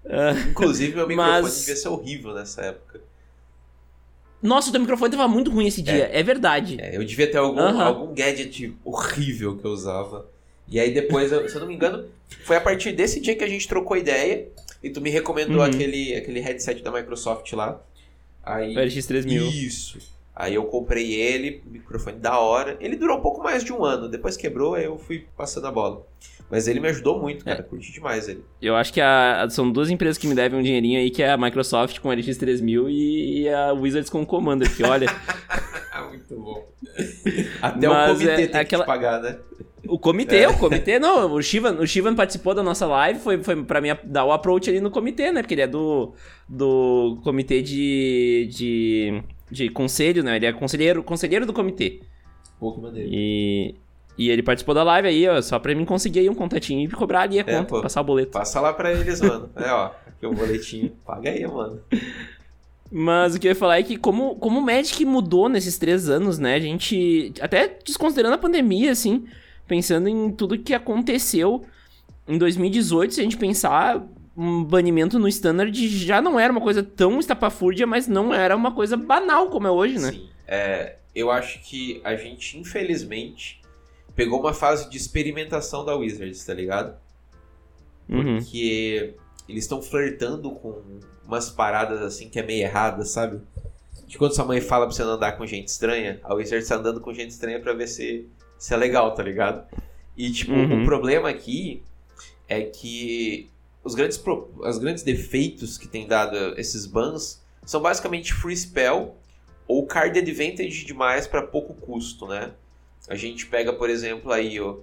Uh, 0.06 0.50
Inclusive, 0.50 0.96
meu 0.96 1.08
microfone 1.08 1.42
mas... 1.42 1.60
devia 1.60 1.76
ser 1.76 1.88
horrível 1.90 2.34
nessa 2.34 2.62
época. 2.62 3.02
Nossa, 4.42 4.68
o 4.68 4.72
teu 4.74 4.82
microfone 4.82 5.10
tava 5.10 5.28
muito 5.28 5.50
ruim 5.50 5.68
esse 5.68 5.82
dia, 5.82 6.10
é, 6.12 6.20
é 6.20 6.24
verdade. 6.24 6.78
É, 6.80 6.98
eu 6.98 7.06
devia 7.06 7.32
ter 7.32 7.38
algum, 7.38 7.62
uhum. 7.62 7.82
algum 7.82 8.14
gadget 8.14 8.76
horrível 8.84 9.58
que 9.58 9.66
eu 9.66 9.72
usava. 9.72 10.33
E 10.68 10.80
aí 10.80 10.94
depois, 10.94 11.32
eu, 11.32 11.48
se 11.48 11.56
eu 11.56 11.62
não 11.62 11.68
me 11.68 11.76
engano, 11.76 12.06
foi 12.46 12.56
a 12.56 12.62
partir 12.62 12.92
desse 12.94 13.20
dia 13.20 13.36
que 13.36 13.44
a 13.44 13.48
gente 13.48 13.68
trocou 13.68 13.98
ideia 13.98 14.48
e 14.82 14.90
tu 14.90 15.02
me 15.02 15.10
recomendou 15.10 15.58
uhum. 15.58 15.64
aquele, 15.64 16.16
aquele 16.16 16.40
headset 16.40 16.82
da 16.82 16.92
Microsoft 16.92 17.52
lá. 17.54 17.82
Aí, 18.44 18.76
o 18.76 18.80
RX3000. 18.80 19.42
Isso. 19.42 20.14
Aí 20.36 20.56
eu 20.56 20.64
comprei 20.66 21.14
ele, 21.14 21.62
microfone 21.66 22.18
da 22.18 22.40
hora. 22.40 22.76
Ele 22.80 22.96
durou 22.96 23.20
um 23.20 23.22
pouco 23.22 23.42
mais 23.42 23.64
de 23.64 23.72
um 23.72 23.86
ano. 23.86 24.10
Depois 24.10 24.36
quebrou, 24.36 24.74
aí 24.74 24.86
eu 24.86 24.98
fui 24.98 25.28
passando 25.38 25.68
a 25.68 25.72
bola. 25.72 26.06
Mas 26.50 26.68
ele 26.68 26.80
me 26.80 26.88
ajudou 26.90 27.20
muito, 27.20 27.46
cara. 27.46 27.60
É. 27.60 27.64
Curti 27.64 27.92
demais 27.92 28.28
ele. 28.28 28.44
Eu 28.62 28.76
acho 28.76 28.92
que 28.92 29.00
a, 29.00 29.48
são 29.50 29.72
duas 29.72 29.90
empresas 29.90 30.18
que 30.18 30.28
me 30.28 30.36
devem 30.36 30.60
um 30.60 30.64
dinheirinho 30.64 31.00
aí, 31.00 31.12
que 31.12 31.22
é 31.22 31.32
a 31.32 31.38
Microsoft 31.38 32.00
com 32.00 32.10
o 32.10 32.12
RX3000 32.12 32.90
e, 32.90 33.42
e 33.42 33.50
a 33.50 33.74
Wizards 33.74 34.10
com 34.10 34.22
o 34.22 34.26
Commander, 34.26 34.76
que 34.76 34.84
olha... 34.84 35.08
muito 36.10 36.36
bom. 36.36 36.68
Até 37.62 37.88
Mas 37.88 38.12
o 38.12 38.14
comitê 38.14 38.44
é, 38.44 38.48
tem 38.48 38.62
aquela... 38.62 38.84
que 38.84 38.88
pagar, 38.88 39.22
né? 39.22 39.40
O 39.88 40.00
comitê, 40.00 40.44
é. 40.44 40.48
o 40.48 40.58
comitê, 40.58 40.98
não, 40.98 41.34
o 41.34 41.42
Shivan, 41.42 41.74
o 41.74 41.86
Shivan 41.86 42.16
participou 42.16 42.56
da 42.56 42.64
nossa 42.64 42.86
live, 42.86 43.20
foi, 43.20 43.44
foi 43.44 43.64
pra 43.64 43.82
mim 43.82 43.90
dar 44.06 44.24
o 44.24 44.32
approach 44.32 44.70
ali 44.70 44.80
no 44.80 44.90
comitê, 44.90 45.32
né? 45.32 45.42
Porque 45.42 45.54
ele 45.54 45.62
é 45.62 45.68
do, 45.68 46.14
do 46.48 47.20
comitê 47.24 47.62
de, 47.62 48.50
de, 48.50 49.24
de 49.52 49.70
conselho, 49.70 50.24
né? 50.24 50.38
Ele 50.38 50.46
é 50.46 50.54
conselheiro, 50.54 51.04
conselheiro 51.04 51.46
do 51.46 51.52
comitê. 51.52 52.00
Que 52.60 52.82
maneiro. 52.82 53.10
E, 53.12 53.76
e 54.18 54.30
ele 54.30 54.42
participou 54.42 54.74
da 54.74 54.84
live 54.84 55.08
aí, 55.08 55.28
ó, 55.28 55.42
só 55.42 55.60
pra 55.60 55.76
mim 55.76 55.84
conseguir 55.84 56.20
aí 56.20 56.30
um 56.30 56.36
contatinho 56.36 56.88
e 56.88 56.92
cobrar 56.92 57.22
ali 57.22 57.40
a 57.40 57.42
é, 57.42 57.44
conta, 57.44 57.66
pô, 57.66 57.82
passar 57.82 58.00
o 58.02 58.06
boleto. 58.06 58.32
Passa 58.32 58.62
lá 58.62 58.72
pra 58.72 58.92
eles, 58.94 59.20
mano. 59.20 59.50
É, 59.56 59.70
ó, 59.70 59.92
aqui 60.08 60.26
o 60.26 60.34
boletinho. 60.34 60.92
Paga 61.06 61.30
aí, 61.30 61.46
mano. 61.46 61.82
Mas 62.90 63.36
o 63.36 63.40
que 63.40 63.48
eu 63.48 63.52
ia 63.52 63.56
falar 63.56 63.80
é 63.80 63.84
que 63.84 63.98
como, 63.98 64.36
como 64.36 64.60
o 64.60 64.62
Magic 64.62 65.04
mudou 65.04 65.50
nesses 65.50 65.78
três 65.78 66.08
anos, 66.10 66.38
né? 66.38 66.56
A 66.56 66.60
gente, 66.60 67.34
até 67.42 67.80
desconsiderando 67.84 68.36
a 68.36 68.38
pandemia, 68.38 68.92
assim, 68.92 69.26
pensando 69.68 70.08
em 70.08 70.32
tudo 70.32 70.58
que 70.58 70.74
aconteceu 70.74 71.66
em 72.28 72.38
2018, 72.38 73.14
se 73.14 73.20
a 73.20 73.24
gente 73.24 73.38
pensar, 73.38 74.06
um 74.36 74.64
banimento 74.64 75.20
no 75.20 75.28
standard 75.28 75.88
já 75.88 76.22
não 76.22 76.40
era 76.40 76.52
uma 76.52 76.62
coisa 76.62 76.82
tão 76.82 77.20
estapafúrdia, 77.20 77.86
mas 77.86 78.08
não 78.08 78.34
era 78.34 78.56
uma 78.56 78.74
coisa 78.74 78.98
banal 78.98 79.50
como 79.50 79.68
é 79.68 79.72
hoje, 79.72 80.00
né? 80.00 80.12
Sim, 80.12 80.30
é, 80.48 80.96
eu 81.14 81.30
acho 81.30 81.62
que 81.62 82.02
a 82.04 82.16
gente, 82.16 82.58
infelizmente, 82.58 83.62
pegou 84.16 84.40
uma 84.40 84.54
fase 84.54 84.90
de 84.90 84.98
experimentação 84.98 85.86
da 85.86 85.96
Wizards, 85.96 86.44
tá 86.46 86.54
ligado? 86.54 86.96
Uhum. 88.10 88.38
Porque 88.38 89.16
uhum. 89.16 89.24
eles 89.50 89.64
estão 89.64 89.82
flertando 89.82 90.52
com 90.52 90.82
umas 91.26 91.50
paradas 91.50 92.02
assim 92.02 92.30
que 92.30 92.40
é 92.40 92.44
meio 92.44 92.64
errada, 92.64 93.06
sabe? 93.06 93.42
De 94.08 94.18
quando 94.18 94.36
sua 94.36 94.46
mãe 94.46 94.60
fala 94.62 94.86
pra 94.86 94.96
você 94.96 95.04
não 95.04 95.12
andar 95.12 95.34
com 95.34 95.46
gente 95.46 95.68
estranha, 95.68 96.20
a 96.24 96.34
Wizards 96.34 96.68
tá 96.68 96.76
andando 96.76 97.00
com 97.00 97.14
gente 97.14 97.32
estranha 97.32 97.60
pra 97.60 97.74
ver 97.74 97.88
se, 97.88 98.28
se 98.64 98.74
é 98.74 98.78
legal, 98.78 99.14
tá 99.14 99.22
ligado? 99.22 99.68
E, 100.16 100.32
tipo, 100.32 100.54
uhum. 100.54 100.84
o 100.84 100.86
problema 100.86 101.28
aqui 101.28 101.84
é 102.48 102.62
que 102.62 103.52
os 103.84 103.94
grandes, 103.94 104.18
pro... 104.18 104.54
os 104.58 104.78
grandes 104.78 105.04
defeitos 105.04 105.78
que 105.78 105.86
tem 105.86 106.08
dado 106.08 106.58
esses 106.58 106.86
bans 106.86 107.44
são 107.66 107.82
basicamente 107.82 108.34
free 108.34 108.56
spell 108.56 109.18
ou 109.68 109.86
card 109.86 110.18
advantage 110.18 110.86
demais 110.86 111.28
para 111.28 111.46
pouco 111.46 111.74
custo, 111.74 112.26
né? 112.26 112.54
A 113.10 113.16
gente 113.16 113.48
pega, 113.48 113.74
por 113.74 113.90
exemplo, 113.90 114.32
aí 114.32 114.62
o 114.62 114.82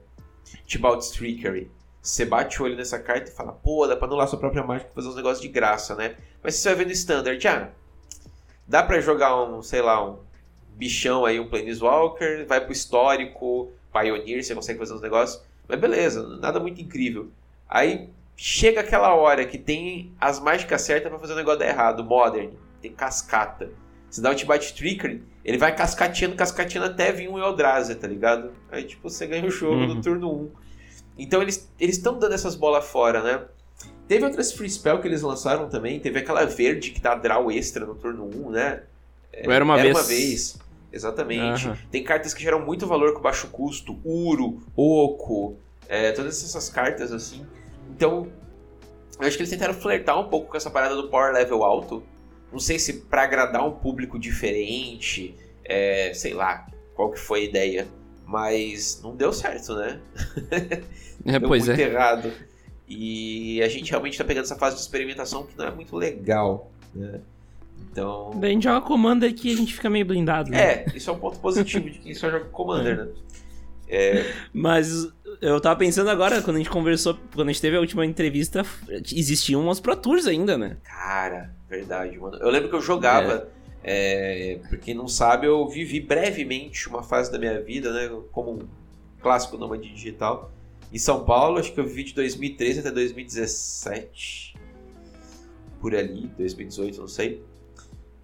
Tibalt 0.67 1.03
Trickery. 1.13 1.71
Você 2.03 2.27
bate 2.27 2.61
o 2.61 2.67
olho 2.67 2.77
nessa 2.77 2.99
carta 2.99 3.31
e 3.31 3.35
fala, 3.35 3.53
pô, 3.53 3.87
dá 3.87 3.97
pra 3.97 4.07
anular 4.07 4.29
sua 4.29 4.39
própria 4.39 4.63
mágica 4.63 4.91
pra 4.91 4.97
fazer 4.97 5.09
uns 5.09 5.17
negócios 5.17 5.41
de 5.41 5.49
graça, 5.49 5.95
né? 5.95 6.17
Mas 6.43 6.57
você 6.57 6.69
vai 6.69 6.79
ver 6.81 6.85
no 6.85 6.93
Standard, 6.93 7.49
ah, 7.49 7.71
dá 8.69 8.83
pra 8.83 9.01
jogar 9.01 9.43
um, 9.43 9.63
sei 9.63 9.81
lá, 9.81 10.07
um 10.07 10.19
bichão 10.81 11.27
aí, 11.27 11.39
um 11.39 11.47
Planeswalker, 11.47 12.47
vai 12.47 12.61
pro 12.61 12.73
histórico, 12.73 13.71
Pioneer, 13.93 14.43
você 14.43 14.55
consegue 14.55 14.79
fazer 14.79 14.95
uns 14.95 15.03
negócios. 15.03 15.43
Mas 15.69 15.79
beleza, 15.79 16.27
nada 16.39 16.59
muito 16.59 16.81
incrível. 16.81 17.29
Aí 17.69 18.09
chega 18.35 18.81
aquela 18.81 19.15
hora 19.15 19.45
que 19.45 19.59
tem 19.59 20.13
as 20.19 20.41
mágicas 20.41 20.81
certas 20.81 21.11
para 21.11 21.21
fazer 21.21 21.35
o 21.35 21.37
negócio 21.37 21.61
dar 21.61 21.69
errado. 21.69 22.03
Modern, 22.03 22.53
tem 22.81 22.91
cascata. 22.91 23.71
Você 24.11 24.23
dá 24.23 24.31
o 24.31 24.35
T-Bite 24.35 24.75
Trickery, 24.75 25.23
ele 25.45 25.59
vai 25.59 25.77
cascateando, 25.77 26.35
cascateando 26.35 26.89
até 26.89 27.13
vir 27.13 27.29
um 27.29 27.39
Eldrazi, 27.39 27.95
tá 27.95 28.09
ligado? 28.09 28.51
Aí, 28.73 28.85
tipo, 28.85 29.09
você 29.09 29.27
ganha 29.27 29.47
o 29.47 29.51
jogo 29.51 29.83
uhum. 29.83 29.95
no 29.95 30.03
turno 30.03 30.33
1. 30.33 30.51
Então, 31.19 31.43
eles 31.43 31.69
estão 31.79 32.19
dando 32.19 32.35
essas 32.35 32.57
bolas 32.57 32.87
fora, 32.87 33.23
né? 33.23 33.45
Teve 34.09 34.25
outras 34.25 34.53
free 34.53 34.69
spell 34.69 35.01
que 35.01 35.07
eles 35.07 35.23
lançaram 35.23 35.69
também. 35.69 36.01
Teve 36.01 36.19
aquela 36.19 36.45
verde 36.45 36.91
que 36.91 37.01
dá 37.01 37.15
draw 37.15 37.53
extra 37.53 37.87
no 37.87 37.95
turno 37.95 38.29
1, 38.49 38.51
né? 38.51 38.83
Era 39.33 39.63
uma 39.63 39.75
Era 39.75 39.83
vez. 39.85 39.97
uma 39.97 40.03
vez. 40.03 40.59
Exatamente. 40.93 41.69
Uhum. 41.69 41.77
Tem 41.91 42.03
cartas 42.03 42.35
que 42.35 42.43
geram 42.43 42.65
muito 42.65 42.87
valor 42.87 43.13
com 43.15 43.21
baixo 43.21 43.49
custo. 43.49 43.99
Uro, 44.05 44.63
Oco, 44.77 45.57
é, 45.89 46.13
todas 46.13 46.43
essas 46.43 46.69
cartas 46.69 47.13
assim. 47.13 47.47
Então, 47.91 48.29
eu 49.21 49.27
acho 49.27 49.37
que 49.37 49.43
eles 49.43 49.51
tentaram 49.51 49.75
flertar 49.75 50.19
um 50.19 50.29
pouco 50.29 50.51
com 50.51 50.57
essa 50.57 50.71
parada 50.71 50.97
do 50.97 51.09
power 51.09 51.33
level 51.33 51.63
alto. 51.63 52.03
Não 52.51 52.59
sei 52.59 52.79
se 52.79 53.03
para 53.03 53.23
agradar 53.23 53.65
um 53.67 53.73
público 53.73 54.19
diferente, 54.19 55.35
é, 55.65 56.13
sei 56.15 56.35
lá 56.35 56.67
qual 56.95 57.11
que 57.13 57.19
foi 57.19 57.41
a 57.41 57.45
ideia, 57.45 57.89
mas 58.27 59.01
não 59.03 59.15
deu 59.15 59.33
certo, 59.33 59.75
né? 59.75 60.01
É, 61.23 61.39
deu 61.39 61.49
pois 61.49 61.67
muito 61.67 61.79
é. 61.79 61.85
errado. 61.85 62.33
E 62.89 63.63
a 63.63 63.69
gente 63.69 63.91
realmente 63.91 64.17
tá 64.17 64.25
pegando 64.25 64.45
essa 64.45 64.57
fase 64.57 64.77
de 64.77 64.81
experimentação 64.81 65.45
que 65.45 65.57
não 65.57 65.67
é 65.67 65.71
muito 65.71 65.95
legal, 65.95 66.71
né? 66.95 67.21
Então. 67.91 68.39
A 68.41 68.47
gente 68.47 68.65
joga 68.65 68.87
Commander 68.87 69.35
que 69.35 69.53
a 69.53 69.57
gente 69.57 69.75
fica 69.75 69.91
meio 69.91 70.05
blindado. 70.05 70.51
Né? 70.51 70.61
É, 70.61 70.87
isso 70.95 71.11
é 71.11 71.13
um 71.13 71.19
ponto 71.19 71.39
positivo 71.39 71.89
de 71.91 71.99
quem 71.99 72.15
só 72.15 72.31
joga 72.31 72.47
Commander, 72.47 72.93
é. 72.93 73.05
né? 73.05 73.09
É... 73.89 74.33
Mas 74.53 75.09
eu 75.41 75.61
tava 75.61 75.77
pensando 75.77 76.09
agora, 76.09 76.41
quando 76.43 76.57
a 76.57 76.59
gente 76.61 76.71
conversou, 76.71 77.19
quando 77.35 77.49
a 77.49 77.53
gente 77.53 77.61
teve 77.61 77.77
a 77.77 77.81
última 77.81 78.07
entrevista, 78.07 78.65
existiam 79.13 79.61
umas 79.61 79.81
Pro 79.81 79.97
Tours 79.97 80.27
ainda, 80.27 80.57
né? 80.57 80.77
Cara, 80.85 81.53
verdade, 81.69 82.17
mano. 82.19 82.37
Eu 82.37 82.51
lembro 82.51 82.69
que 82.69 82.77
eu 82.77 82.81
jogava. 82.81 83.49
É. 83.57 83.61
É, 83.83 84.59
pra 84.69 84.77
quem 84.77 84.95
não 84.95 85.09
sabe, 85.09 85.47
eu 85.47 85.67
vivi 85.67 86.01
brevemente 86.01 86.87
uma 86.87 87.03
fase 87.03 87.33
da 87.33 87.39
minha 87.39 87.61
vida, 87.63 87.91
né? 87.93 88.15
Como 88.31 88.53
um 88.53 88.69
clássico 89.21 89.57
nômade 89.57 89.91
digital. 89.93 90.53
Em 90.93 90.99
São 90.99 91.25
Paulo, 91.25 91.59
acho 91.59 91.73
que 91.73 91.81
eu 91.81 91.87
vivi 91.87 92.05
de 92.05 92.15
2013 92.15 92.81
até 92.81 92.91
2017. 92.91 94.55
Por 95.81 95.95
ali, 95.95 96.31
2018, 96.37 97.01
não 97.01 97.09
sei. 97.09 97.43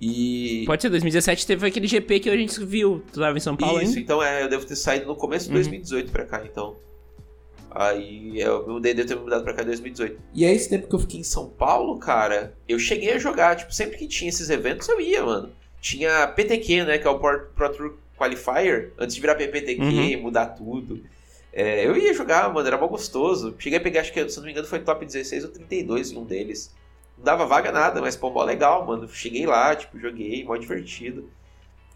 E... 0.00 0.64
Pode 0.66 0.82
ser, 0.82 0.90
2017 0.90 1.46
teve 1.46 1.66
aquele 1.66 1.86
GP 1.86 2.20
que 2.20 2.30
a 2.30 2.36
gente 2.36 2.62
viu. 2.64 3.02
Tu 3.12 3.20
tava 3.20 3.36
em 3.36 3.40
São 3.40 3.56
Paulo 3.56 3.80
Isso, 3.80 3.90
ainda? 3.90 4.00
então 4.00 4.22
é, 4.22 4.42
eu 4.42 4.48
devo 4.48 4.66
ter 4.66 4.76
saído 4.76 5.06
no 5.06 5.16
começo 5.16 5.46
de 5.46 5.52
2018 5.54 6.06
uhum. 6.06 6.12
pra 6.12 6.24
cá, 6.24 6.44
então. 6.44 6.76
Aí 7.70 8.40
eu 8.40 8.66
mudei, 8.66 8.94
devo 8.94 9.08
ter 9.08 9.16
mudado 9.16 9.44
pra 9.44 9.52
cá 9.52 9.62
em 9.62 9.66
2018. 9.66 10.18
E 10.34 10.46
aí, 10.46 10.54
esse 10.54 10.68
tempo 10.68 10.88
que 10.88 10.94
eu 10.94 10.98
fiquei 10.98 11.20
em 11.20 11.24
São 11.24 11.48
Paulo, 11.48 11.98
cara, 11.98 12.54
eu 12.68 12.78
cheguei 12.78 13.12
a 13.12 13.18
jogar. 13.18 13.54
Tipo, 13.56 13.72
sempre 13.72 13.98
que 13.98 14.08
tinha 14.08 14.28
esses 14.28 14.48
eventos, 14.48 14.88
eu 14.88 15.00
ia, 15.00 15.22
mano. 15.22 15.50
Tinha 15.80 16.26
PTQ, 16.26 16.84
né, 16.84 16.98
que 16.98 17.06
é 17.06 17.10
o 17.10 17.18
Pro 17.18 17.72
Tour 17.74 17.94
Qualifier, 18.16 18.92
antes 18.98 19.14
de 19.14 19.20
virar 19.20 19.34
PPTQ, 19.34 19.82
uhum. 19.82 20.22
mudar 20.22 20.46
tudo. 20.46 21.02
É, 21.52 21.86
eu 21.86 21.96
ia 21.96 22.12
jogar, 22.12 22.52
mano, 22.52 22.66
era 22.66 22.78
mó 22.78 22.86
gostoso. 22.86 23.54
Cheguei 23.58 23.78
a 23.78 23.82
pegar, 23.82 24.00
acho 24.00 24.12
que, 24.12 24.28
se 24.28 24.36
não 24.38 24.44
me 24.44 24.52
engano, 24.52 24.66
foi 24.66 24.80
top 24.80 25.04
16 25.04 25.44
ou 25.44 25.50
32 25.50 26.12
em 26.12 26.18
um 26.18 26.24
deles. 26.24 26.74
Não 27.16 27.24
dava 27.24 27.46
vaga 27.46 27.72
nada, 27.72 28.00
mas 28.00 28.16
pô, 28.16 28.30
mó 28.30 28.44
legal, 28.44 28.86
mano. 28.86 29.08
Cheguei 29.08 29.46
lá, 29.46 29.74
tipo, 29.74 29.98
joguei, 29.98 30.44
mó 30.44 30.56
divertido. 30.56 31.30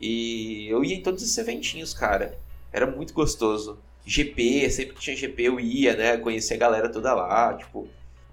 E 0.00 0.66
eu 0.68 0.82
ia 0.82 0.94
em 0.94 1.02
todos 1.02 1.22
esses 1.22 1.36
eventinhos, 1.36 1.92
cara. 1.92 2.38
Era 2.72 2.86
muito 2.86 3.12
gostoso. 3.12 3.78
GP, 4.06 4.70
sempre 4.70 4.94
que 4.94 5.00
tinha 5.00 5.16
GP 5.16 5.42
eu 5.42 5.60
ia, 5.60 5.94
né? 5.94 6.16
Conhecer 6.16 6.54
a 6.54 6.58
galera 6.58 6.88
toda 6.88 7.12
lá, 7.12 7.54
tipo. 7.54 7.88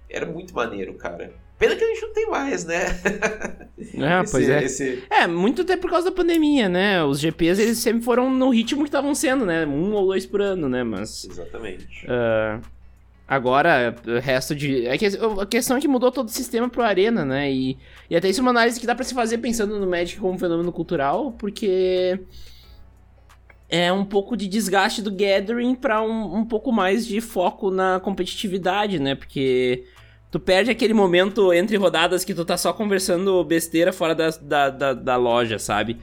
Era 0.09 0.25
muito 0.25 0.55
maneiro, 0.55 0.93
cara. 0.93 1.33
Pena 1.59 1.75
que 1.75 1.83
a 1.83 1.87
gente 1.87 2.01
não 2.03 2.13
tem 2.13 2.29
mais, 2.29 2.65
né? 2.65 2.85
É, 3.77 4.23
esse, 4.23 4.31
pois 4.31 4.49
é. 4.49 4.63
Esse... 4.63 5.03
É, 5.09 5.27
muito 5.27 5.61
até 5.61 5.77
por 5.77 5.89
causa 5.89 6.09
da 6.09 6.15
pandemia, 6.15 6.67
né? 6.67 7.03
Os 7.03 7.19
GPs, 7.19 7.61
eles 7.61 7.77
sempre 7.77 8.01
foram 8.03 8.29
no 8.29 8.49
ritmo 8.49 8.81
que 8.81 8.89
estavam 8.89 9.13
sendo, 9.13 9.45
né? 9.45 9.65
Um 9.65 9.93
ou 9.93 10.07
dois 10.07 10.25
por 10.25 10.41
ano, 10.41 10.67
né? 10.67 10.83
Mas... 10.83 11.25
Exatamente. 11.25 12.05
Uh, 12.05 12.61
Agora, 13.27 13.93
o 14.05 14.19
resto 14.19 14.55
de. 14.55 14.85
É 14.85 14.93
a 14.93 15.45
questão 15.45 15.75
é 15.75 15.81
que 15.81 15.87
mudou 15.87 16.11
todo 16.11 16.27
o 16.27 16.31
sistema 16.31 16.69
pro 16.69 16.81
Arena, 16.81 17.25
né? 17.25 17.51
E, 17.51 17.77
e 18.09 18.15
até 18.15 18.29
isso 18.29 18.39
é 18.39 18.43
uma 18.43 18.51
análise 18.51 18.79
que 18.79 18.87
dá 18.87 18.95
para 18.95 19.03
se 19.03 19.13
fazer 19.13 19.39
pensando 19.39 19.77
no 19.77 19.85
Magic 19.85 20.17
como 20.19 20.33
um 20.33 20.39
fenômeno 20.39 20.71
cultural, 20.71 21.33
porque 21.33 22.21
é 23.69 23.91
um 23.91 24.05
pouco 24.05 24.37
de 24.37 24.47
desgaste 24.47 25.01
do 25.01 25.11
Gathering 25.11 25.75
para 25.75 26.01
um, 26.01 26.37
um 26.37 26.45
pouco 26.45 26.71
mais 26.71 27.05
de 27.05 27.19
foco 27.19 27.69
na 27.69 27.99
competitividade, 27.99 28.97
né? 28.97 29.13
Porque 29.13 29.83
tu 30.31 30.39
perde 30.39 30.71
aquele 30.71 30.93
momento 30.93 31.51
entre 31.51 31.75
rodadas 31.75 32.23
que 32.23 32.33
tu 32.33 32.45
tá 32.45 32.55
só 32.55 32.71
conversando 32.71 33.43
besteira 33.43 33.91
fora 33.91 34.15
da, 34.15 34.29
da, 34.41 34.69
da, 34.69 34.93
da 34.93 35.15
loja, 35.17 35.59
sabe? 35.59 35.97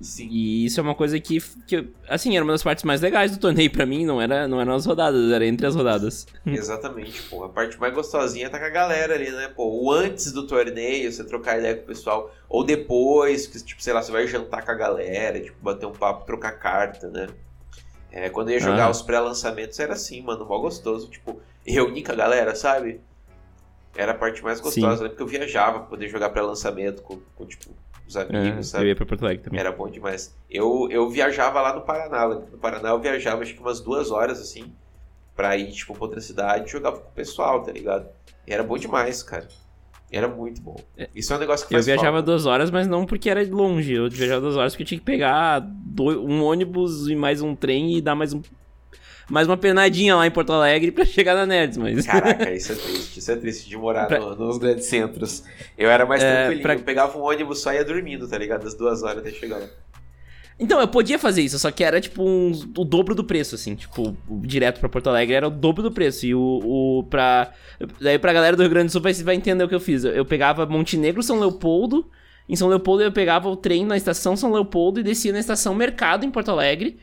Sim. 0.00 0.28
E 0.30 0.64
isso 0.64 0.78
é 0.78 0.82
uma 0.82 0.94
coisa 0.94 1.18
que, 1.18 1.40
que, 1.66 1.88
assim, 2.08 2.36
era 2.36 2.44
uma 2.44 2.52
das 2.52 2.62
partes 2.62 2.84
mais 2.84 3.00
legais 3.00 3.32
do 3.32 3.38
torneio 3.38 3.70
para 3.70 3.84
mim, 3.84 4.04
não 4.04 4.20
era, 4.20 4.46
não 4.46 4.60
eram 4.60 4.74
as 4.74 4.86
rodadas, 4.86 5.30
era 5.32 5.44
entre 5.44 5.66
as 5.66 5.74
rodadas. 5.74 6.26
Exatamente, 6.46 7.22
pô. 7.22 7.44
A 7.44 7.48
parte 7.48 7.78
mais 7.80 7.92
gostosinha 7.92 8.48
tá 8.48 8.58
com 8.58 8.64
a 8.64 8.70
galera 8.70 9.14
ali, 9.14 9.30
né? 9.30 9.48
Pô, 9.48 9.82
o 9.82 9.90
antes 9.90 10.32
do 10.32 10.46
torneio, 10.46 11.10
você 11.10 11.24
trocar 11.24 11.58
ideia 11.58 11.74
com 11.74 11.82
o 11.82 11.86
pessoal, 11.86 12.32
ou 12.48 12.64
depois, 12.64 13.46
que, 13.46 13.62
tipo, 13.62 13.82
sei 13.82 13.92
lá, 13.92 14.02
você 14.02 14.12
vai 14.12 14.26
jantar 14.26 14.64
com 14.64 14.70
a 14.70 14.74
galera, 14.74 15.40
tipo, 15.40 15.56
bater 15.60 15.86
um 15.86 15.92
papo, 15.92 16.24
trocar 16.24 16.52
carta, 16.52 17.08
né? 17.08 17.28
É, 18.10 18.30
quando 18.30 18.48
eu 18.48 18.54
ia 18.54 18.60
jogar 18.60 18.86
ah. 18.86 18.90
os 18.90 19.02
pré-lançamentos 19.02 19.78
era 19.78 19.92
assim, 19.92 20.22
mano, 20.22 20.46
mó 20.46 20.58
gostoso, 20.58 21.10
tipo, 21.10 21.40
reunir 21.66 22.02
com 22.02 22.12
a 22.12 22.14
galera, 22.14 22.54
sabe? 22.54 23.00
Era 23.96 24.12
a 24.12 24.14
parte 24.14 24.42
mais 24.42 24.60
gostosa, 24.60 25.02
né? 25.02 25.08
Porque 25.08 25.22
eu 25.22 25.26
viajava 25.26 25.80
pra 25.80 25.88
poder 25.88 26.08
jogar 26.08 26.30
pré-lançamento 26.30 27.02
com, 27.02 27.20
com, 27.34 27.44
tipo, 27.44 27.70
os 28.08 28.16
amigos, 28.16 28.58
é, 28.58 28.62
sabe? 28.62 28.84
Eu 28.84 28.88
ia 28.88 28.96
pra 28.96 29.06
Porto 29.06 29.24
Alegre 29.24 29.44
também. 29.44 29.60
Era 29.60 29.70
bom 29.72 29.88
demais. 29.88 30.34
Eu, 30.50 30.88
eu 30.90 31.08
viajava 31.08 31.60
lá 31.60 31.74
no 31.74 31.82
Paraná. 31.82 32.26
No 32.28 32.58
Paraná 32.58 32.90
eu 32.90 33.00
viajava 33.00 33.42
acho 33.42 33.54
que 33.54 33.60
umas 33.60 33.80
duas 33.80 34.10
horas, 34.10 34.40
assim, 34.40 34.72
pra 35.36 35.56
ir, 35.56 35.70
tipo, 35.72 35.94
pra 35.94 36.04
outra 36.04 36.20
cidade 36.20 36.66
e 36.66 36.70
jogava 36.72 36.98
com 36.98 37.08
o 37.08 37.12
pessoal, 37.12 37.62
tá 37.62 37.70
ligado? 37.70 38.08
E 38.46 38.52
era 38.52 38.62
bom 38.62 38.76
demais, 38.76 39.22
cara. 39.22 39.46
Era 40.10 40.26
muito 40.26 40.62
bom. 40.62 40.76
É, 40.96 41.06
Isso 41.14 41.32
é 41.34 41.36
um 41.36 41.38
negócio 41.38 41.66
que 41.66 41.74
faz 41.74 41.86
Eu 41.86 41.94
viajava 41.94 42.16
falta. 42.16 42.26
duas 42.26 42.46
horas, 42.46 42.70
mas 42.70 42.86
não 42.86 43.04
porque 43.04 43.28
era 43.28 43.46
longe. 43.46 43.92
Eu 43.92 44.08
viajava 44.08 44.40
duas 44.40 44.56
horas 44.56 44.72
porque 44.72 44.82
eu 44.84 44.86
tinha 44.86 44.98
que 44.98 45.04
pegar 45.04 45.62
um 46.00 46.42
ônibus 46.42 47.08
e 47.08 47.14
mais 47.14 47.42
um 47.42 47.54
trem 47.54 47.94
e 47.96 48.00
dar 48.00 48.14
mais 48.14 48.32
um 48.32 48.40
mais 49.28 49.46
uma 49.46 49.56
penadinha 49.56 50.16
lá 50.16 50.26
em 50.26 50.30
Porto 50.30 50.52
Alegre 50.52 50.90
para 50.90 51.04
chegar 51.04 51.34
na 51.34 51.44
Nerds, 51.44 51.76
mas... 51.76 52.06
Caraca, 52.06 52.50
isso 52.54 52.72
é 52.72 52.74
triste, 52.74 53.18
isso 53.18 53.30
é 53.30 53.36
triste 53.36 53.68
de 53.68 53.76
morar 53.76 54.06
pra... 54.06 54.18
no, 54.18 54.34
nos 54.34 54.58
grandes 54.58 54.86
centros. 54.86 55.44
Eu 55.76 55.90
era 55.90 56.06
mais 56.06 56.22
é, 56.22 56.34
tranquilinho, 56.34 56.62
pra... 56.62 56.74
eu 56.74 56.80
pegava 56.80 57.18
um 57.18 57.22
ônibus 57.22 57.60
só 57.60 57.72
e 57.72 57.76
ia 57.76 57.84
dormindo, 57.84 58.26
tá 58.26 58.38
ligado? 58.38 58.64
Das 58.64 58.74
duas 58.74 59.02
horas 59.02 59.18
até 59.18 59.30
chegar 59.30 59.58
lá. 59.58 59.66
Então, 60.60 60.80
eu 60.80 60.88
podia 60.88 61.18
fazer 61.20 61.42
isso, 61.42 61.56
só 61.56 61.70
que 61.70 61.84
era 61.84 62.00
tipo 62.00 62.20
um, 62.20 62.50
o 62.76 62.84
dobro 62.84 63.14
do 63.14 63.22
preço, 63.22 63.54
assim. 63.54 63.76
Tipo, 63.76 64.16
direto 64.28 64.80
pra 64.80 64.88
Porto 64.88 65.08
Alegre 65.08 65.36
era 65.36 65.46
o 65.46 65.50
dobro 65.50 65.84
do 65.84 65.92
preço. 65.92 66.26
E 66.26 66.34
o. 66.34 66.40
o 66.40 67.04
pra, 67.04 67.52
daí 68.00 68.18
pra 68.18 68.32
galera 68.32 68.56
do 68.56 68.62
Rio 68.62 68.70
Grande 68.70 68.86
do 68.86 68.92
Sul 68.92 69.00
vai, 69.00 69.12
vai 69.12 69.36
entender 69.36 69.62
o 69.62 69.68
que 69.68 69.74
eu 69.74 69.78
fiz. 69.78 70.02
Eu, 70.02 70.10
eu 70.10 70.24
pegava 70.24 70.66
Montenegro, 70.66 71.22
São 71.22 71.38
Leopoldo. 71.38 72.10
Em 72.48 72.56
São 72.56 72.66
Leopoldo 72.66 73.04
eu 73.04 73.12
pegava 73.12 73.48
o 73.48 73.54
trem 73.54 73.84
na 73.84 73.96
estação 73.96 74.36
São 74.36 74.50
Leopoldo 74.50 74.98
e 74.98 75.02
descia 75.04 75.32
na 75.32 75.38
estação 75.38 75.74
Mercado 75.74 76.24
em 76.24 76.30
Porto 76.30 76.50
Alegre. 76.50 76.98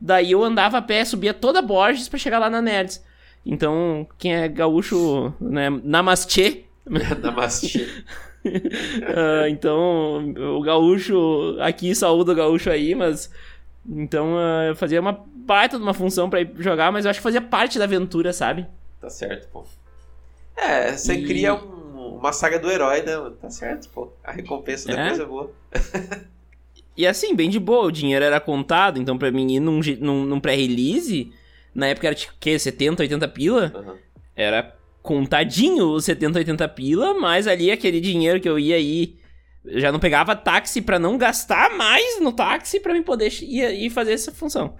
Daí 0.00 0.30
eu 0.30 0.44
andava 0.44 0.78
a 0.78 0.82
pé, 0.82 1.04
subia 1.04 1.34
toda 1.34 1.60
Borges 1.60 2.08
para 2.08 2.18
chegar 2.18 2.38
lá 2.38 2.48
na 2.48 2.62
Nerds. 2.62 3.02
Então, 3.44 4.06
quem 4.18 4.34
é 4.34 4.48
gaúcho, 4.48 5.32
né, 5.40 5.70
namastê. 5.82 6.64
namastê. 7.20 7.88
uh, 8.44 9.48
então, 9.50 10.32
o 10.56 10.60
gaúcho, 10.60 11.56
aqui 11.60 11.94
saúde 11.94 12.30
o 12.30 12.34
gaúcho 12.34 12.70
aí, 12.70 12.94
mas. 12.94 13.30
Então, 13.88 14.34
uh, 14.34 14.68
eu 14.68 14.76
fazia 14.76 15.00
uma 15.00 15.24
baita 15.34 15.78
de 15.78 15.82
uma 15.82 15.94
função 15.94 16.28
para 16.28 16.42
ir 16.42 16.52
jogar, 16.58 16.92
mas 16.92 17.04
eu 17.04 17.10
acho 17.10 17.20
que 17.20 17.24
fazia 17.24 17.40
parte 17.40 17.78
da 17.78 17.84
aventura, 17.84 18.32
sabe? 18.32 18.66
Tá 19.00 19.08
certo, 19.08 19.48
pô. 19.48 19.64
É, 20.54 20.92
você 20.92 21.14
e... 21.14 21.26
cria 21.26 21.54
um, 21.54 22.16
uma 22.16 22.32
saga 22.32 22.58
do 22.58 22.70
herói, 22.70 23.02
né? 23.02 23.14
Tá 23.40 23.48
certo, 23.48 23.88
pô. 23.88 24.12
A 24.22 24.32
recompensa 24.32 24.88
da 24.88 25.00
é? 25.00 25.08
coisa 25.08 25.22
é 25.22 25.26
boa. 25.26 25.50
e 26.98 27.06
assim, 27.06 27.32
bem 27.32 27.48
de 27.48 27.60
boa, 27.60 27.84
o 27.84 27.92
dinheiro 27.92 28.24
era 28.24 28.40
contado, 28.40 29.00
então 29.00 29.16
pra 29.16 29.30
mim 29.30 29.54
ir 29.54 29.60
num, 29.60 29.78
num, 30.00 30.24
num 30.24 30.40
pré-release, 30.40 31.32
na 31.72 31.86
época 31.86 32.08
era 32.08 32.14
tipo, 32.16 32.32
o 32.32 32.36
quê? 32.40 32.58
70, 32.58 33.04
80 33.04 33.28
pila? 33.28 33.72
Uhum. 33.72 33.96
Era 34.34 34.76
contadinho 35.00 35.90
os 35.92 36.04
70, 36.04 36.40
80 36.40 36.68
pila, 36.70 37.14
mas 37.14 37.46
ali 37.46 37.70
aquele 37.70 38.00
dinheiro 38.00 38.40
que 38.40 38.48
eu 38.48 38.58
ia 38.58 38.74
aí. 38.74 39.16
Já 39.64 39.92
não 39.92 40.00
pegava 40.00 40.34
táxi 40.34 40.82
para 40.82 40.98
não 40.98 41.16
gastar 41.16 41.76
mais 41.76 42.20
no 42.20 42.32
táxi 42.32 42.80
para 42.80 42.92
mim 42.92 43.04
poder 43.04 43.32
ir, 43.42 43.84
ir 43.84 43.90
fazer 43.90 44.14
essa 44.14 44.32
função. 44.32 44.74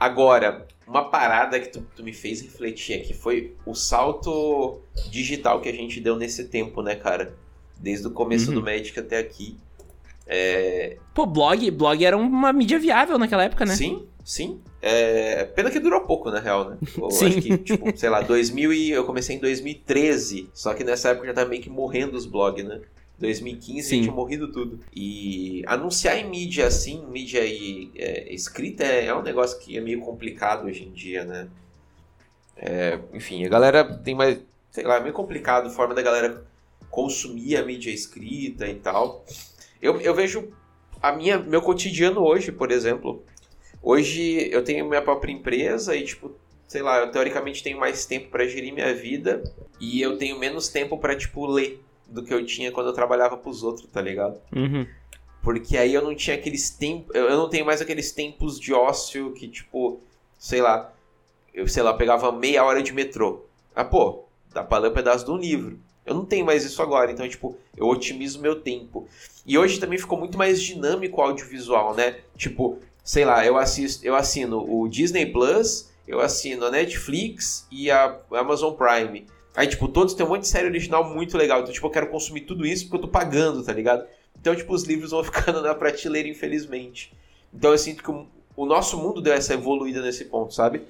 Agora, 0.00 0.66
uma 0.94 1.10
parada 1.10 1.58
que 1.58 1.68
tu, 1.68 1.84
tu, 1.96 2.04
me 2.04 2.12
fez 2.12 2.40
refletir 2.40 3.00
aqui 3.00 3.12
foi 3.12 3.56
o 3.66 3.74
salto 3.74 4.80
digital 5.10 5.60
que 5.60 5.68
a 5.68 5.72
gente 5.72 6.00
deu 6.00 6.16
nesse 6.16 6.44
tempo, 6.44 6.82
né, 6.82 6.94
cara? 6.94 7.34
Desde 7.76 8.06
o 8.06 8.12
começo 8.12 8.50
uhum. 8.50 8.54
do 8.54 8.62
Magic 8.62 8.96
até 8.98 9.18
aqui. 9.18 9.56
É... 10.24 10.96
Pô, 11.12 11.26
blog, 11.26 11.68
blog 11.72 12.04
era 12.04 12.16
uma 12.16 12.52
mídia 12.52 12.78
viável 12.78 13.18
naquela 13.18 13.42
época, 13.42 13.66
né? 13.66 13.74
Sim, 13.74 14.06
sim. 14.24 14.60
É... 14.80 15.44
Pena 15.46 15.68
que 15.68 15.80
durou 15.80 16.02
pouco, 16.02 16.30
na 16.30 16.38
real, 16.38 16.70
né? 16.70 16.78
Eu 16.96 17.10
sim. 17.10 17.26
acho 17.26 17.42
que, 17.42 17.58
tipo, 17.58 17.96
sei 17.98 18.08
lá, 18.08 18.20
2000 18.20 18.72
e... 18.72 18.90
eu 18.92 19.04
comecei 19.04 19.34
em 19.34 19.40
2013, 19.40 20.48
só 20.54 20.74
que 20.74 20.84
nessa 20.84 21.08
época 21.08 21.26
já 21.26 21.34
tava 21.34 21.50
meio 21.50 21.60
que 21.60 21.68
morrendo 21.68 22.16
os 22.16 22.24
blogs, 22.24 22.64
né? 22.64 22.80
2015 23.18 23.88
Sim. 23.88 24.00
tinha 24.02 24.12
morrido 24.12 24.50
tudo. 24.50 24.80
E 24.94 25.62
anunciar 25.66 26.18
em 26.18 26.28
mídia 26.28 26.66
assim, 26.66 27.04
mídia 27.06 27.44
e, 27.44 27.90
é, 27.96 28.32
escrita, 28.32 28.84
é, 28.84 29.06
é, 29.06 29.14
um 29.14 29.22
negócio 29.22 29.58
que 29.58 29.76
é 29.76 29.80
meio 29.80 30.00
complicado 30.00 30.66
hoje 30.66 30.84
em 30.84 30.92
dia, 30.92 31.24
né? 31.24 31.48
É, 32.56 32.98
enfim, 33.12 33.44
a 33.44 33.48
galera 33.48 33.84
tem 33.84 34.14
mais. 34.14 34.40
Sei 34.70 34.84
lá, 34.84 34.96
é 34.96 35.00
meio 35.00 35.14
complicado 35.14 35.66
a 35.68 35.70
forma 35.70 35.94
da 35.94 36.02
galera 36.02 36.44
consumir 36.90 37.56
a 37.56 37.64
mídia 37.64 37.90
escrita 37.90 38.66
e 38.66 38.74
tal. 38.74 39.24
Eu, 39.80 40.00
eu 40.00 40.14
vejo 40.14 40.52
a 41.00 41.12
minha, 41.12 41.38
meu 41.38 41.60
cotidiano 41.62 42.20
hoje, 42.22 42.50
por 42.50 42.70
exemplo. 42.70 43.24
Hoje 43.82 44.48
eu 44.50 44.64
tenho 44.64 44.88
minha 44.88 45.02
própria 45.02 45.30
empresa 45.30 45.94
e, 45.94 46.04
tipo, 46.04 46.32
sei 46.66 46.82
lá, 46.82 47.00
eu 47.00 47.10
teoricamente 47.10 47.62
tenho 47.62 47.78
mais 47.78 48.06
tempo 48.06 48.30
para 48.30 48.46
gerir 48.46 48.72
minha 48.72 48.94
vida 48.94 49.42
e 49.78 50.00
eu 50.00 50.16
tenho 50.16 50.38
menos 50.38 50.68
tempo 50.68 50.96
para 50.98 51.14
tipo, 51.14 51.46
ler 51.46 51.80
do 52.06 52.22
que 52.22 52.32
eu 52.32 52.44
tinha 52.44 52.70
quando 52.72 52.88
eu 52.88 52.92
trabalhava 52.92 53.36
pros 53.36 53.62
outros, 53.62 53.88
tá 53.90 54.00
ligado? 54.00 54.40
Uhum. 54.54 54.86
Porque 55.42 55.76
aí 55.76 55.92
eu 55.92 56.02
não 56.02 56.14
tinha 56.14 56.36
aqueles 56.36 56.70
tempos. 56.70 57.14
Eu 57.14 57.36
não 57.36 57.48
tenho 57.48 57.66
mais 57.66 57.80
aqueles 57.80 58.12
tempos 58.12 58.58
de 58.58 58.72
ócio 58.72 59.32
que, 59.32 59.46
tipo, 59.46 60.00
sei 60.38 60.62
lá. 60.62 60.92
Eu, 61.52 61.68
sei 61.68 61.82
lá, 61.82 61.92
pegava 61.94 62.32
meia 62.32 62.64
hora 62.64 62.82
de 62.82 62.92
metrô. 62.92 63.44
Ah, 63.74 63.84
pô, 63.84 64.24
dá 64.52 64.64
pra 64.64 64.78
ler 64.78 64.90
um 64.90 64.94
pedaço 64.94 65.24
de 65.24 65.30
um 65.30 65.36
livro. 65.36 65.78
Eu 66.06 66.14
não 66.14 66.24
tenho 66.24 66.44
mais 66.44 66.64
isso 66.64 66.82
agora, 66.82 67.10
então, 67.10 67.28
tipo, 67.28 67.56
eu 67.76 67.86
otimizo 67.86 68.40
meu 68.40 68.60
tempo. 68.60 69.08
E 69.46 69.56
hoje 69.56 69.80
também 69.80 69.98
ficou 69.98 70.18
muito 70.18 70.36
mais 70.36 70.60
dinâmico 70.60 71.20
o 71.20 71.24
audiovisual, 71.24 71.94
né? 71.94 72.20
Tipo, 72.36 72.78
sei 73.02 73.24
lá, 73.24 73.44
eu 73.44 73.56
assisto, 73.56 74.04
eu 74.04 74.14
assino 74.14 74.64
o 74.66 74.88
Disney 74.88 75.26
Plus, 75.26 75.90
eu 76.06 76.20
assino 76.20 76.66
a 76.66 76.70
Netflix 76.70 77.66
e 77.70 77.90
a 77.90 78.18
Amazon 78.32 78.74
Prime. 78.74 79.26
Aí, 79.56 79.66
tipo, 79.66 79.86
todos 79.86 80.14
têm 80.14 80.26
um 80.26 80.30
monte 80.30 80.42
de 80.42 80.48
série 80.48 80.66
original 80.66 81.04
muito 81.04 81.36
legal. 81.36 81.60
Então, 81.60 81.72
tipo, 81.72 81.86
eu 81.86 81.90
quero 81.90 82.08
consumir 82.08 82.42
tudo 82.42 82.66
isso 82.66 82.84
porque 82.84 82.96
eu 82.96 83.02
tô 83.02 83.08
pagando, 83.08 83.62
tá 83.62 83.72
ligado? 83.72 84.04
Então, 84.38 84.54
tipo, 84.54 84.72
os 84.74 84.82
livros 84.82 85.12
vão 85.12 85.22
ficando 85.24 85.62
na 85.62 85.74
prateleira, 85.74 86.28
infelizmente. 86.28 87.12
Então, 87.52 87.70
eu 87.70 87.78
sinto 87.78 88.02
que 88.02 88.10
o, 88.10 88.26
o 88.56 88.66
nosso 88.66 88.96
mundo 88.98 89.20
deu 89.20 89.32
essa 89.32 89.54
evoluída 89.54 90.02
nesse 90.02 90.24
ponto, 90.24 90.52
sabe? 90.52 90.82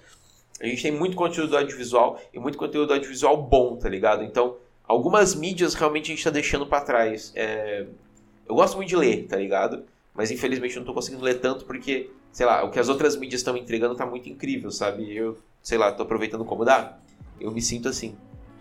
A 0.60 0.66
gente 0.66 0.82
tem 0.82 0.92
muito 0.92 1.16
conteúdo 1.16 1.56
audiovisual 1.56 2.20
e 2.32 2.38
muito 2.38 2.56
conteúdo 2.56 2.92
audiovisual 2.92 3.36
bom, 3.36 3.76
tá 3.76 3.88
ligado? 3.88 4.22
Então, 4.22 4.56
algumas 4.86 5.34
mídias 5.34 5.74
realmente 5.74 6.10
a 6.10 6.14
gente 6.14 6.24
tá 6.24 6.30
deixando 6.30 6.66
para 6.66 6.80
trás. 6.80 7.32
É... 7.34 7.86
Eu 8.48 8.54
gosto 8.54 8.76
muito 8.76 8.88
de 8.88 8.96
ler, 8.96 9.26
tá 9.26 9.36
ligado? 9.36 9.84
Mas 10.14 10.30
infelizmente 10.30 10.76
eu 10.76 10.80
não 10.80 10.86
tô 10.86 10.94
conseguindo 10.94 11.24
ler 11.24 11.40
tanto 11.40 11.64
porque, 11.64 12.10
sei 12.30 12.46
lá, 12.46 12.62
o 12.64 12.70
que 12.70 12.78
as 12.78 12.88
outras 12.88 13.16
mídias 13.16 13.40
estão 13.40 13.56
entregando 13.56 13.96
tá 13.96 14.06
muito 14.06 14.28
incrível, 14.28 14.70
sabe? 14.70 15.14
Eu, 15.14 15.36
sei 15.62 15.76
lá, 15.76 15.90
tô 15.90 16.04
aproveitando 16.04 16.44
como 16.44 16.64
dá. 16.64 16.98
Eu 17.40 17.50
me 17.50 17.60
sinto 17.60 17.88
assim. 17.88 18.14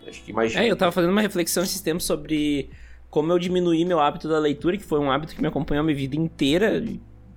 Acho 0.08 0.24
que 0.24 0.32
imagina. 0.32 0.64
É, 0.64 0.70
eu 0.70 0.76
tava 0.76 0.92
fazendo 0.92 1.12
uma 1.12 1.22
reflexão 1.22 1.64
esses 1.64 1.82
tempos 1.82 2.06
sobre 2.06 2.70
como 3.10 3.32
eu 3.32 3.38
diminuí 3.38 3.86
meu 3.86 4.00
hábito 4.00 4.28
da 4.28 4.40
leitura, 4.40 4.76
que 4.76 4.84
foi 4.84 5.00
um 5.00 5.12
hábito 5.12 5.36
que 5.36 5.42
me 5.42 5.48
acompanhou 5.48 5.82
a 5.82 5.86
minha 5.86 5.96
vida 5.96 6.16
inteira 6.16 6.84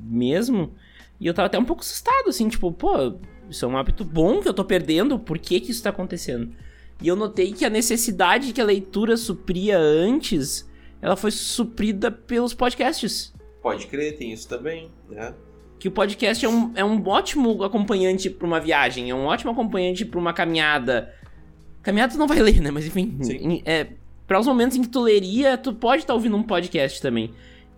mesmo. 0.01 0.75
E 1.21 1.27
eu 1.27 1.35
tava 1.35 1.47
até 1.47 1.59
um 1.59 1.65
pouco 1.65 1.83
assustado, 1.83 2.29
assim, 2.29 2.49
tipo, 2.49 2.73
pô, 2.73 3.15
isso 3.49 3.65
é 3.65 3.69
um 3.69 3.77
hábito 3.77 4.05
bom 4.05 4.41
que 4.41 4.49
eu 4.49 4.55
tô 4.55 4.65
perdendo, 4.65 5.19
por 5.19 5.39
que 5.39 5.61
que 5.61 5.71
isso 5.71 5.83
tá 5.83 5.91
acontecendo? 5.91 6.51
E 7.03 7.09
eu 7.09 7.17
notei 7.17 7.53
que 7.53 7.65
a 7.65 7.71
necessidade 7.71 8.53
que 8.53 8.61
a 8.61 8.65
leitura 8.65 9.17
supria 9.17 9.79
antes, 9.79 10.69
ela 11.01 11.17
foi 11.17 11.31
suprida 11.31 12.11
pelos 12.11 12.55
podcasts. 12.55 13.35
Pode 13.63 13.87
crer, 13.87 14.17
tem 14.17 14.33
isso 14.33 14.49
também, 14.49 14.91
né? 15.09 15.35
Que 15.79 15.89
o 15.89 15.91
podcast 15.91 16.45
é 16.45 16.49
um, 16.49 16.73
é 16.75 16.85
um 16.85 17.07
ótimo 17.07 17.63
acompanhante 17.63 18.31
para 18.31 18.47
uma 18.47 18.61
viagem, 18.61 19.11
é 19.11 19.15
um 19.15 19.27
ótimo 19.27 19.51
acompanhante 19.51 20.07
para 20.07 20.19
uma 20.19 20.33
caminhada, 20.33 21.13
Caminhada 21.87 22.15
tu 22.15 22.19
não 22.19 22.27
vai 22.27 22.41
ler, 22.41 22.61
né? 22.61 22.73
Mas 22.73 22.85
enfim, 22.85 23.17
em, 23.31 23.63
é, 23.65 23.87
para 24.27 24.41
os 24.41 24.47
momentos 24.49 24.77
em 24.77 24.83
que 24.83 24.89
tu 24.89 25.01
leria, 25.01 25.57
tu 25.57 25.73
pode 25.73 26.03
estar 26.03 26.09
tá 26.09 26.15
ouvindo 26.15 26.37
um 26.37 26.43
podcast 26.43 27.01
também. 27.01 27.33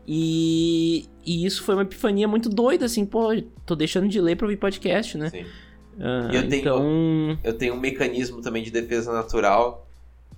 E, 0.06 1.04
e 1.26 1.44
isso 1.44 1.62
foi 1.62 1.74
uma 1.74 1.82
epifania 1.82 2.26
muito 2.26 2.48
doida, 2.48 2.86
assim, 2.86 3.04
pô, 3.04 3.28
tô 3.66 3.76
deixando 3.76 4.08
de 4.08 4.18
ler 4.18 4.34
pra 4.34 4.46
ouvir 4.46 4.56
podcast, 4.56 5.18
né? 5.18 5.28
Sim. 5.28 5.42
Uh, 5.42 6.32
eu, 6.32 6.48
tenho, 6.48 6.60
então... 6.60 7.38
eu 7.44 7.52
tenho 7.52 7.74
um 7.74 7.78
mecanismo 7.78 8.40
também 8.40 8.62
de 8.62 8.70
defesa 8.70 9.12
natural 9.12 9.86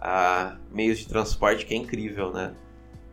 a 0.01 0.57
meios 0.73 0.99
de 0.99 1.07
transporte 1.07 1.65
que 1.65 1.73
é 1.73 1.77
incrível, 1.77 2.33
né? 2.33 2.53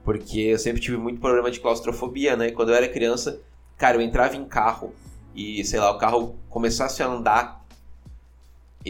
Porque 0.04 0.40
eu 0.40 0.58
sempre 0.58 0.82
tive 0.82 0.98
muito 0.98 1.22
problema 1.22 1.52
de 1.52 1.60
claustrofobia, 1.60 2.36
né? 2.36 2.50
Quando 2.50 2.70
eu 2.70 2.76
era 2.76 2.88
criança, 2.88 3.40
cara, 3.78 3.98
eu 3.98 4.02
entrava 4.02 4.36
em 4.36 4.46
carro 4.46 4.92
e, 5.36 5.64
sei 5.64 5.80
lá, 5.80 5.92
o 5.92 6.00
carro 6.00 6.36
começasse 6.50 7.04
a 7.04 7.08
andar 7.08 7.57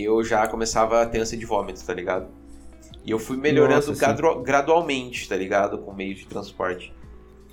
eu 0.04 0.24
já 0.24 0.48
começava 0.48 1.02
a 1.02 1.06
ter 1.06 1.20
ânsia 1.20 1.38
de 1.38 1.46
vômito, 1.46 1.84
tá 1.86 1.94
ligado? 1.94 2.28
E 3.06 3.12
eu 3.12 3.20
fui 3.20 3.38
melhorando 3.38 3.88
Nossa, 3.88 3.94
gradu 3.94 4.42
gradualmente, 4.42 5.30
tá 5.30 5.36
ligado? 5.36 5.78
Com 5.78 5.94
meio 5.94 6.14
de 6.14 6.26
transporte. 6.26 6.94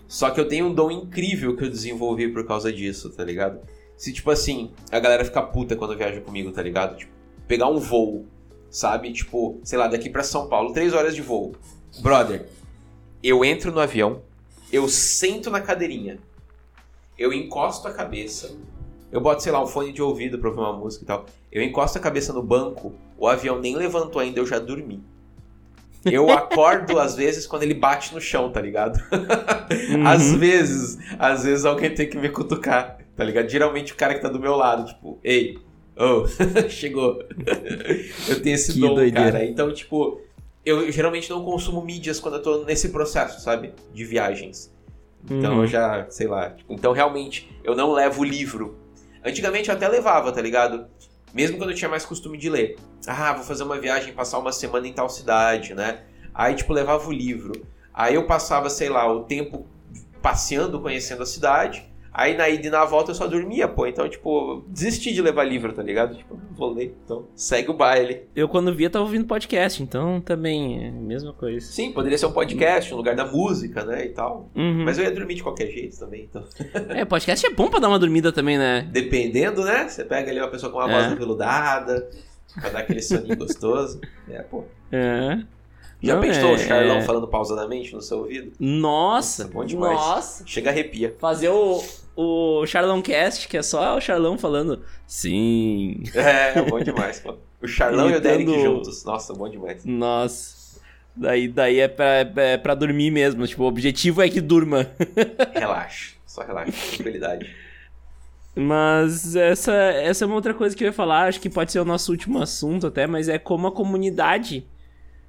Só 0.09 0.31
que 0.31 0.41
eu 0.41 0.49
tenho 0.49 0.67
um 0.67 0.75
dom 0.75 0.91
incrível 0.91 1.57
que 1.57 1.65
eu 1.65 1.71
desenvolvi 1.71 2.29
por 2.29 2.47
causa 2.47 2.73
disso, 2.73 3.11
tá 3.11 3.25
ligado? 3.25 3.61
Se, 3.97 4.13
tipo 4.13 4.31
assim, 4.31 4.73
a 4.91 4.99
galera 4.99 5.25
fica 5.25 5.41
puta 5.43 5.77
quando 5.77 5.97
viaja 5.97 6.21
comigo, 6.21 6.51
tá 6.51 6.63
ligado? 6.63 6.97
Tipo, 6.97 7.13
pegar 7.47 7.69
um 7.69 7.79
voo, 7.79 8.27
sabe? 8.71 9.13
Tipo, 9.13 9.61
sei 9.63 9.79
lá, 9.79 9.87
daqui 9.87 10.11
para 10.11 10.23
São 10.23 10.49
Paulo, 10.49 10.73
três 10.73 10.93
horas 10.93 11.15
de 11.15 11.23
voo. 11.23 11.55
Brother, 12.01 12.49
eu 13.23 13.45
entro 13.45 13.71
no 13.71 13.81
avião, 13.81 14.23
eu 14.73 14.89
sento 14.89 15.51
na 15.51 15.61
cadeirinha, 15.61 16.19
eu 17.17 17.33
encosto 17.33 17.87
a 17.87 17.93
cabeça, 17.93 18.57
eu 19.11 19.21
boto, 19.21 19.43
sei 19.43 19.53
lá, 19.53 19.63
um 19.63 19.67
fone 19.67 19.93
de 19.93 20.03
ouvido 20.03 20.39
pra 20.39 20.49
ouvir 20.49 20.61
uma 20.61 20.73
música 20.73 21.05
e 21.05 21.07
tal. 21.07 21.27
Eu 21.51 21.63
encosto 21.63 21.99
a 21.99 22.01
cabeça 22.01 22.33
no 22.33 22.43
banco, 22.43 22.93
o 23.17 23.29
avião 23.29 23.61
nem 23.61 23.77
levantou 23.77 24.21
ainda, 24.21 24.41
eu 24.41 24.47
já 24.47 24.59
dormi. 24.59 25.03
Eu 26.05 26.31
acordo 26.31 26.99
às 26.99 27.15
vezes 27.15 27.47
quando 27.47 27.63
ele 27.63 27.75
bate 27.75 28.13
no 28.15 28.21
chão, 28.21 28.51
tá 28.51 28.61
ligado? 28.61 29.01
Uhum. 29.91 30.07
Às 30.07 30.35
vezes, 30.35 30.99
às 31.19 31.45
vezes 31.45 31.65
alguém 31.65 31.95
tem 31.95 32.09
que 32.09 32.19
me 32.19 32.29
cutucar, 32.29 32.99
tá 33.17 33.25
ligado? 33.25 33.49
Geralmente 33.49 33.93
o 33.93 33.97
cara 33.97 34.15
que 34.15 34.21
tá 34.21 34.29
do 34.29 34.39
meu 34.39 34.55
lado, 34.55 34.87
tipo, 34.87 35.19
ei, 35.25 35.59
oh, 35.97 36.27
chegou. 36.69 37.23
eu 38.29 38.43
tenho 38.43 38.55
esse 38.55 38.75
que 38.75 38.81
dom, 38.81 38.95
doideira. 38.95 39.33
cara. 39.33 39.45
Então, 39.45 39.73
tipo, 39.73 40.21
eu 40.65 40.91
geralmente 40.93 41.31
não 41.31 41.45
consumo 41.45 41.83
mídias 41.83 42.21
quando 42.21 42.35
eu 42.35 42.43
tô 42.43 42.65
nesse 42.65 42.91
processo, 42.91 43.41
sabe? 43.41 43.73
De 43.93 44.05
viagens. 44.05 44.73
Então 45.25 45.55
uhum. 45.55 45.63
eu 45.63 45.67
já, 45.67 46.07
sei 46.11 46.27
lá. 46.27 46.51
Tipo, 46.51 46.73
então 46.73 46.93
realmente 46.93 47.51
eu 47.63 47.75
não 47.75 47.93
levo 47.93 48.21
o 48.21 48.25
livro 48.25 48.77
Antigamente 49.25 49.71
eu 49.71 49.75
até 49.75 49.89
levava, 49.89 50.31
tá 50.31 50.41
ligado? 50.43 50.87
Mesmo 51.33 51.57
quando 51.59 51.71
eu 51.71 51.77
tinha 51.77 51.89
mais 51.89 52.05
costume 52.05 52.37
de 52.37 52.51
ler. 52.51 52.77
Ah, 53.07 53.33
vou 53.33 53.43
fazer 53.43 53.65
uma 53.65 53.79
viagem, 53.79 54.13
passar 54.13 54.39
uma 54.39 54.53
semana 54.53 54.87
em 54.87 54.93
tal 54.93 55.09
cidade, 55.09 55.75
né? 55.75 56.05
Aí, 56.35 56.55
tipo, 56.55 56.73
levava 56.73 57.09
o 57.09 57.13
livro. 57.13 57.67
Aí 57.93 58.15
eu 58.15 58.27
passava, 58.27 58.69
sei 58.69 58.89
lá, 58.89 59.11
o 59.11 59.25
tempo 59.25 59.67
passeando, 60.21 60.81
conhecendo 60.81 61.23
a 61.23 61.27
cidade. 61.27 61.89
Aí 62.15 62.37
na 62.37 62.49
ida 62.49 62.69
e 62.69 62.71
na 62.71 62.85
volta 62.85 63.11
eu 63.11 63.15
só 63.17 63.27
dormia, 63.27 63.67
pô. 63.67 63.89
Então, 63.89 64.09
tipo, 64.09 64.65
desisti 64.69 65.13
de 65.13 65.21
levar 65.21 65.43
livro, 65.43 65.73
tá 65.73 65.83
ligado? 65.83 66.17
Tipo, 66.17 66.39
vou 66.53 66.73
ler, 66.73 66.97
então 67.05 67.27
segue 67.35 67.71
o 67.71 67.75
baile. 67.75 68.23
Eu 68.37 68.49
quando 68.49 68.73
via 68.73 68.89
tava 68.89 69.05
ouvindo 69.05 69.27
podcast, 69.27 69.83
então 69.83 70.21
também 70.21 70.85
é 70.85 70.89
a 70.91 70.93
mesma 70.93 71.33
coisa. 71.33 71.67
Sim, 71.67 71.91
poderia 71.91 72.17
ser 72.17 72.27
um 72.27 72.33
podcast, 72.33 72.95
um 72.95 72.97
lugar 72.97 73.17
da 73.17 73.27
música, 73.27 73.85
né, 73.85 74.07
e 74.07 74.11
tal. 74.11 74.49
Uhum. 74.55 74.85
Mas 74.85 74.97
eu 74.97 75.05
ia 75.05 75.11
dormir 75.11 75.35
de 75.35 75.43
qualquer 75.43 75.67
jeito 75.67 75.99
também, 75.99 76.29
então. 76.31 76.45
é, 76.91 77.05
podcast 77.05 77.45
é 77.45 77.51
bom 77.51 77.69
pra 77.69 77.81
dar 77.81 77.89
uma 77.89 77.99
dormida 77.99 78.31
também, 78.31 78.57
né? 78.57 78.89
Dependendo, 78.93 79.65
né? 79.65 79.89
Você 79.89 80.05
pega 80.05 80.31
ali 80.31 80.39
uma 80.39 80.51
pessoa 80.51 80.71
com 80.71 80.79
uma 80.79 80.89
é. 80.89 80.93
voz 80.93 81.13
aveludada, 81.13 82.09
pra 82.61 82.71
dar 82.71 82.79
aquele 82.79 83.03
soninho 83.03 83.37
gostoso. 83.37 84.01
É, 84.29 84.41
pô. 84.43 84.65
É. 84.93 85.43
Já 86.05 86.17
Não, 86.17 86.21
pensou 86.21 86.51
é, 86.51 86.53
o 86.53 86.59
Charlão 86.59 86.97
é... 86.99 87.03
falando 87.03 87.27
pausadamente 87.27 87.95
no 87.95 88.03
seu 88.03 88.19
ouvido? 88.19 88.53
Nossa! 88.61 89.45
Nossa 89.45 89.55
bom 89.55 89.65
demais. 89.65 89.97
Nossa! 89.97 90.45
Chega 90.47 90.69
arrepia. 90.69 91.17
Fazer 91.19 91.49
o, 91.49 91.83
o 92.15 92.67
Charlão 92.67 93.01
Cast, 93.01 93.49
que 93.49 93.57
é 93.57 93.63
só 93.63 93.97
o 93.97 94.01
Charlão 94.03 94.37
falando 94.37 94.83
sim. 95.07 96.03
É, 96.15 96.61
bom 96.63 96.79
demais, 96.79 97.21
pô. 97.21 97.37
O 97.63 97.67
Charlão 97.67 98.11
Imitando... 98.11 98.29
e 98.29 98.35
o 98.35 98.47
Derek 98.47 98.63
juntos. 98.63 99.05
Nossa, 99.05 99.33
bom 99.33 99.49
demais. 99.49 99.83
Nossa. 99.83 100.79
Daí, 101.17 101.49
daí 101.49 101.81
é, 101.81 101.89
pra, 101.89 102.07
é 102.37 102.59
pra 102.59 102.75
dormir 102.75 103.11
mesmo. 103.11 103.47
Tipo, 103.47 103.63
o 103.63 103.67
objetivo 103.67 104.21
é 104.21 104.29
que 104.29 104.43
durma. 104.43 104.87
relaxa. 105.55 106.17
Só 106.27 106.43
relaxa. 106.43 106.73
Tranquilidade. 106.97 107.51
Mas 108.55 109.35
essa, 109.35 109.73
essa 109.73 110.25
é 110.25 110.27
uma 110.27 110.35
outra 110.35 110.53
coisa 110.53 110.77
que 110.77 110.85
eu 110.85 110.89
ia 110.89 110.93
falar. 110.93 111.29
Acho 111.29 111.41
que 111.41 111.49
pode 111.49 111.73
ser 111.73 111.81
o 111.81 111.85
nosso 111.85 112.13
último 112.13 112.43
assunto 112.43 112.89
até. 112.89 113.07
Mas 113.07 113.29
é 113.29 113.39
como 113.39 113.69
a 113.69 113.73
comunidade 113.73 114.67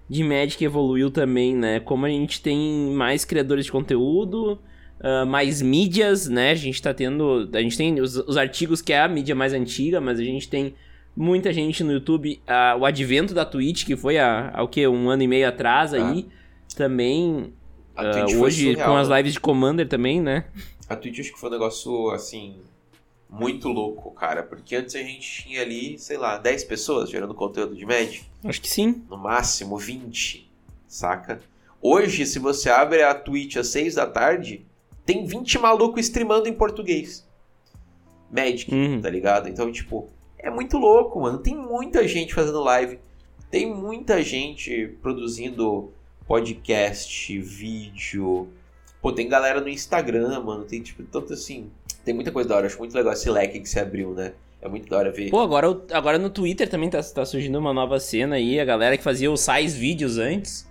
de 0.10 0.24
Magic 0.24 0.64
evoluiu 0.64 1.10
também, 1.10 1.56
né? 1.56 1.80
Como 1.80 2.06
a 2.06 2.10
gente 2.10 2.42
tem 2.42 2.92
mais 2.92 3.26
criadores 3.26 3.66
de 3.66 3.72
conteúdo, 3.72 4.60
uh, 5.00 5.26
mais 5.26 5.62
mídias, 5.62 6.28
né? 6.28 6.52
A 6.52 6.56
gente 6.56 6.82
tá 6.82 6.94
tendo. 6.94 7.50
A 7.54 7.62
gente 7.62 7.78
tem 7.78 8.00
os, 8.00 8.16
os, 8.16 8.38
artigos 8.38 8.82
que 8.82 8.94
é 8.94 9.02
a 9.02 9.08
mídia 9.08 9.34
mais 9.34 9.54
antiga, 9.54 10.00
mas 10.00 10.20
a 10.20 10.24
gente 10.24 10.48
tem 10.48 10.76
muita 11.16 11.52
gente 11.52 11.84
no 11.84 11.92
YouTube. 11.92 12.40
Uh, 12.48 12.80
o 12.80 12.86
advento 12.86 13.34
da 13.34 13.46
Twitch, 13.46 13.86
que 13.86 13.96
foi 13.96 14.18
há, 14.18 14.52
há 14.54 14.64
o 14.64 14.68
quê? 14.68 14.88
Um 14.88 15.10
ano 15.10 15.24
e 15.24 15.28
meio 15.28 15.48
atrás 15.48 15.94
ah. 15.94 15.98
aí. 15.98 16.28
Também. 16.76 17.54
Uh, 17.98 18.42
hoje 18.42 18.72
surreal, 18.72 18.90
com 18.90 18.98
as 18.98 19.08
né? 19.08 19.18
lives 19.18 19.34
de 19.34 19.40
Commander 19.40 19.88
também, 19.88 20.22
né? 20.22 20.46
A 20.88 20.96
Twitch 20.96 21.20
acho 21.20 21.34
que 21.34 21.40
foi 21.40 21.50
um 21.50 21.54
negócio 21.54 22.12
assim 22.12 22.58
muito 23.30 23.70
louco, 23.70 24.12
cara. 24.12 24.44
Porque 24.44 24.76
antes 24.76 24.96
a 24.96 25.00
gente 25.00 25.44
tinha 25.44 25.62
ali, 25.62 25.98
sei 26.00 26.18
lá, 26.18 26.38
10 26.38 26.64
pessoas 26.66 27.10
gerando 27.10 27.34
conteúdo 27.34 27.76
de 27.76 27.86
média. 27.86 28.22
Acho 28.44 28.62
que 28.62 28.70
sim. 28.70 29.04
No 29.10 29.18
máximo 29.18 29.78
20, 29.78 30.50
saca? 30.88 31.42
Hoje, 31.82 32.26
se 32.26 32.40
você 32.40 32.70
abre 32.70 33.04
a 33.04 33.14
Twitch 33.14 33.58
às 33.58 33.68
6 33.68 33.96
da 33.96 34.08
tarde, 34.08 34.66
tem 35.06 35.26
20 35.26 35.60
malucos 35.60 36.06
streamando 36.06 36.48
em 36.48 36.54
português. 36.54 37.28
Magic, 38.32 38.74
uhum. 38.74 39.02
tá 39.02 39.10
ligado? 39.10 39.48
Então, 39.48 39.72
tipo, 39.72 40.10
é 40.38 40.50
muito 40.50 40.78
louco, 40.78 41.22
mano. 41.22 41.38
Tem 41.38 41.56
muita 41.56 42.08
gente 42.08 42.34
fazendo 42.34 42.64
live. 42.64 43.00
Tem 43.52 43.72
muita 43.72 44.24
gente 44.24 44.98
produzindo 45.02 45.94
podcast, 46.28 47.40
vídeo. 47.40 48.50
Pô, 49.02 49.12
tem 49.12 49.30
galera 49.30 49.62
no 49.62 49.70
Instagram, 49.70 50.40
mano. 50.42 50.66
Tem, 50.66 50.82
tipo, 50.82 51.04
tanto 51.04 51.34
assim 51.34 51.70
tem 52.06 52.14
muita 52.14 52.32
coisa 52.32 52.48
da 52.48 52.56
hora. 52.56 52.68
Acho 52.68 52.78
muito 52.78 52.96
legal 52.96 53.12
esse 53.12 53.30
leque 53.30 53.60
que 53.60 53.68
se 53.68 53.80
abriu, 53.80 54.14
né? 54.14 54.34
É 54.62 54.68
muito 54.68 54.90
da 54.90 54.98
hora 54.98 55.12
ver. 55.12 55.30
Pô, 55.30 55.42
agora, 55.42 55.68
agora 55.92 56.18
no 56.18 56.30
Twitter 56.30 56.68
também 56.70 56.90
tá, 56.90 57.02
tá 57.02 57.26
surgindo 57.26 57.60
uma 57.60 57.74
nova 57.74 58.00
cena 58.00 58.36
aí. 58.36 58.60
A 58.60 58.66
galera 58.66 58.98
que 58.98 59.04
fazia 59.04 59.32
os 59.32 59.42
sais 59.42 59.76
vídeos 59.76 60.18
antes. 60.18 60.68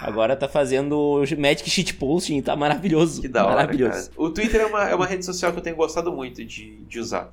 Agora 0.00 0.36
tá 0.36 0.48
fazendo 0.48 1.22
Magic 1.38 1.68
Shitposting. 1.68 2.42
Tá 2.42 2.56
maravilhoso. 2.56 3.20
Que 3.20 3.28
da 3.28 3.44
hora, 3.44 3.56
maravilhoso. 3.56 4.10
Cara. 4.10 4.12
O 4.16 4.30
Twitter 4.30 4.60
é 4.60 4.66
uma, 4.66 4.90
é 4.90 4.94
uma 4.94 5.06
rede 5.06 5.24
social 5.24 5.52
que 5.52 5.58
eu 5.58 5.62
tenho 5.62 5.76
gostado 5.76 6.12
muito 6.12 6.44
de, 6.44 6.76
de 6.84 6.98
usar. 6.98 7.32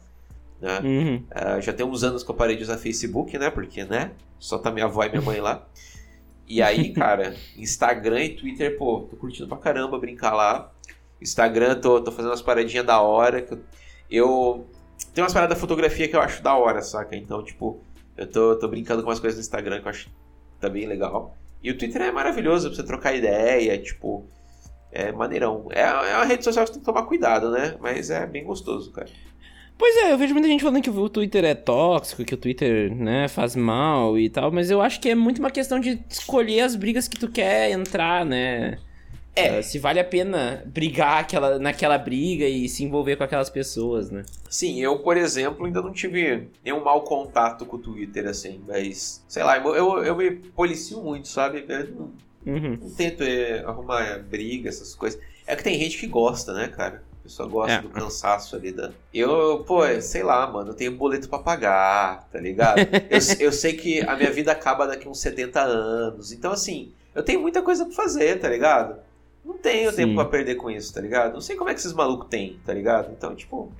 Né? 0.61 0.79
Uhum. 0.83 1.15
Uh, 1.15 1.61
já 1.61 1.73
tem 1.73 1.85
uns 1.85 2.03
anos 2.03 2.23
que 2.23 2.31
eu 2.31 2.35
parei 2.35 2.55
de 2.55 2.63
usar 2.63 2.77
Facebook, 2.77 3.37
né? 3.37 3.49
Porque, 3.49 3.83
né? 3.83 4.11
Só 4.39 4.57
tá 4.57 4.71
minha 4.71 4.85
avó 4.85 5.03
e 5.03 5.09
minha 5.09 5.21
mãe 5.21 5.39
lá. 5.41 5.65
E 6.47 6.61
aí, 6.61 6.91
cara, 6.95 7.35
Instagram 7.57 8.23
e 8.23 8.29
Twitter, 8.29 8.77
pô, 8.77 9.01
tô 9.09 9.17
curtindo 9.17 9.47
pra 9.47 9.57
caramba 9.57 9.99
brincar 9.99 10.33
lá. 10.33 10.71
Instagram, 11.25 11.75
tô, 11.75 12.01
tô 12.01 12.11
fazendo 12.11 12.31
umas 12.31 12.41
paradinhas 12.41 12.85
da 12.85 13.01
hora. 13.01 13.41
Que 13.41 13.53
eu, 13.53 13.59
eu 14.09 14.65
tem 15.13 15.23
umas 15.23 15.33
paradas 15.33 15.55
da 15.55 15.59
fotografia 15.59 16.07
que 16.07 16.15
eu 16.15 16.21
acho 16.21 16.41
da 16.41 16.55
hora, 16.55 16.81
saca? 16.81 17.15
Então, 17.15 17.43
tipo, 17.43 17.81
eu 18.17 18.29
tô, 18.29 18.55
tô 18.55 18.67
brincando 18.67 19.03
com 19.03 19.09
umas 19.09 19.19
coisas 19.19 19.37
no 19.37 19.41
Instagram 19.41 19.81
que 19.81 19.87
eu 19.87 19.91
acho 19.91 20.09
tá 20.59 20.67
legal. 20.67 21.35
E 21.61 21.71
o 21.71 21.77
Twitter 21.77 22.01
é 22.01 22.11
maravilhoso 22.11 22.69
pra 22.69 22.75
você 22.75 22.83
trocar 22.83 23.15
ideia, 23.15 23.77
tipo, 23.77 24.25
é 24.91 25.11
maneirão. 25.11 25.67
É, 25.71 25.81
é 25.81 26.15
uma 26.15 26.25
rede 26.25 26.43
social 26.43 26.63
que 26.63 26.69
você 26.69 26.73
tem 26.73 26.81
que 26.81 26.85
tomar 26.85 27.03
cuidado, 27.03 27.51
né? 27.51 27.75
Mas 27.79 28.09
é 28.09 28.25
bem 28.25 28.43
gostoso, 28.43 28.91
cara. 28.91 29.09
Pois 29.77 29.95
é, 29.97 30.13
eu 30.13 30.17
vejo 30.17 30.33
muita 30.33 30.47
gente 30.47 30.63
falando 30.63 30.81
que 30.81 30.89
o 30.89 31.09
Twitter 31.09 31.43
é 31.43 31.53
tóxico, 31.53 32.23
que 32.23 32.33
o 32.33 32.37
Twitter, 32.37 32.95
né, 32.95 33.27
faz 33.27 33.57
mal 33.57 34.17
e 34.17 34.29
tal, 34.29 34.49
mas 34.49 34.71
eu 34.71 34.81
acho 34.81 35.01
que 35.01 35.09
é 35.09 35.15
muito 35.15 35.39
uma 35.39 35.51
questão 35.51 35.81
de 35.81 36.01
escolher 36.09 36.61
as 36.61 36.77
brigas 36.77 37.09
que 37.09 37.19
tu 37.19 37.29
quer 37.29 37.71
entrar, 37.71 38.25
né? 38.25 38.77
É. 39.35 39.59
Uh, 39.59 39.63
se 39.63 39.77
vale 39.77 39.99
a 39.99 40.03
pena 40.03 40.63
brigar 40.65 41.19
aquela, 41.19 41.59
naquela 41.59 41.97
briga 41.97 42.45
e 42.45 42.69
se 42.69 42.83
envolver 42.83 43.17
com 43.17 43.23
aquelas 43.23 43.49
pessoas, 43.49 44.09
né? 44.09 44.23
Sim, 44.49 44.81
eu, 44.81 44.99
por 44.99 45.17
exemplo, 45.17 45.65
ainda 45.65 45.81
não 45.81 45.91
tive 45.91 46.47
nenhum 46.63 46.83
mau 46.83 47.01
contato 47.01 47.65
com 47.65 47.75
o 47.75 47.79
Twitter, 47.79 48.27
assim, 48.27 48.61
mas, 48.65 49.23
sei 49.27 49.43
lá, 49.43 49.57
eu, 49.57 50.03
eu 50.03 50.15
me 50.15 50.31
policio 50.31 51.01
muito, 51.01 51.27
sabe? 51.27 51.65
Eu 51.67 51.87
não, 51.93 52.11
uhum. 52.45 52.77
não 52.81 52.89
tento 52.91 53.23
é, 53.23 53.59
arrumar 53.65 54.19
briga, 54.19 54.69
essas 54.69 54.95
coisas. 54.95 55.19
É 55.45 55.55
que 55.55 55.63
tem 55.63 55.77
gente 55.79 55.97
que 55.97 56.07
gosta, 56.07 56.53
né, 56.53 56.69
cara? 56.69 57.03
A 57.19 57.23
pessoa 57.23 57.49
gosta 57.49 57.73
é. 57.73 57.81
do 57.81 57.89
cansaço 57.89 58.55
ali 58.55 58.71
da. 58.71 58.91
Eu, 59.13 59.63
pô, 59.67 59.81
sei 59.99 60.23
lá, 60.23 60.45
mano, 60.47 60.71
eu 60.71 60.75
tenho 60.75 60.95
boleto 60.95 61.27
pra 61.27 61.39
pagar, 61.39 62.27
tá 62.31 62.39
ligado? 62.39 62.79
eu, 63.09 63.47
eu 63.47 63.51
sei 63.51 63.73
que 63.73 64.01
a 64.01 64.15
minha 64.15 64.31
vida 64.31 64.51
acaba 64.51 64.87
daqui 64.87 65.09
uns 65.09 65.19
70 65.19 65.59
anos. 65.59 66.31
Então, 66.31 66.51
assim, 66.51 66.93
eu 67.15 67.23
tenho 67.23 67.41
muita 67.41 67.61
coisa 67.61 67.85
pra 67.85 67.95
fazer, 67.95 68.39
tá 68.39 68.47
ligado? 68.47 68.97
Não 69.45 69.53
tenho 69.59 69.91
Sim. 69.91 69.97
tempo 69.97 70.15
pra 70.15 70.25
perder 70.25 70.55
com 70.55 70.71
isso, 70.71 70.91
tá 70.91 70.99
ligado? 70.99 71.33
Não 71.33 71.41
sei 71.41 71.55
como 71.55 71.69
é 71.69 71.73
que 71.73 71.79
esses 71.79 71.93
malucos 71.93 72.27
têm, 72.29 72.59
tá 72.65 72.73
ligado? 72.73 73.11
Então, 73.15 73.35
tipo, 73.35 73.71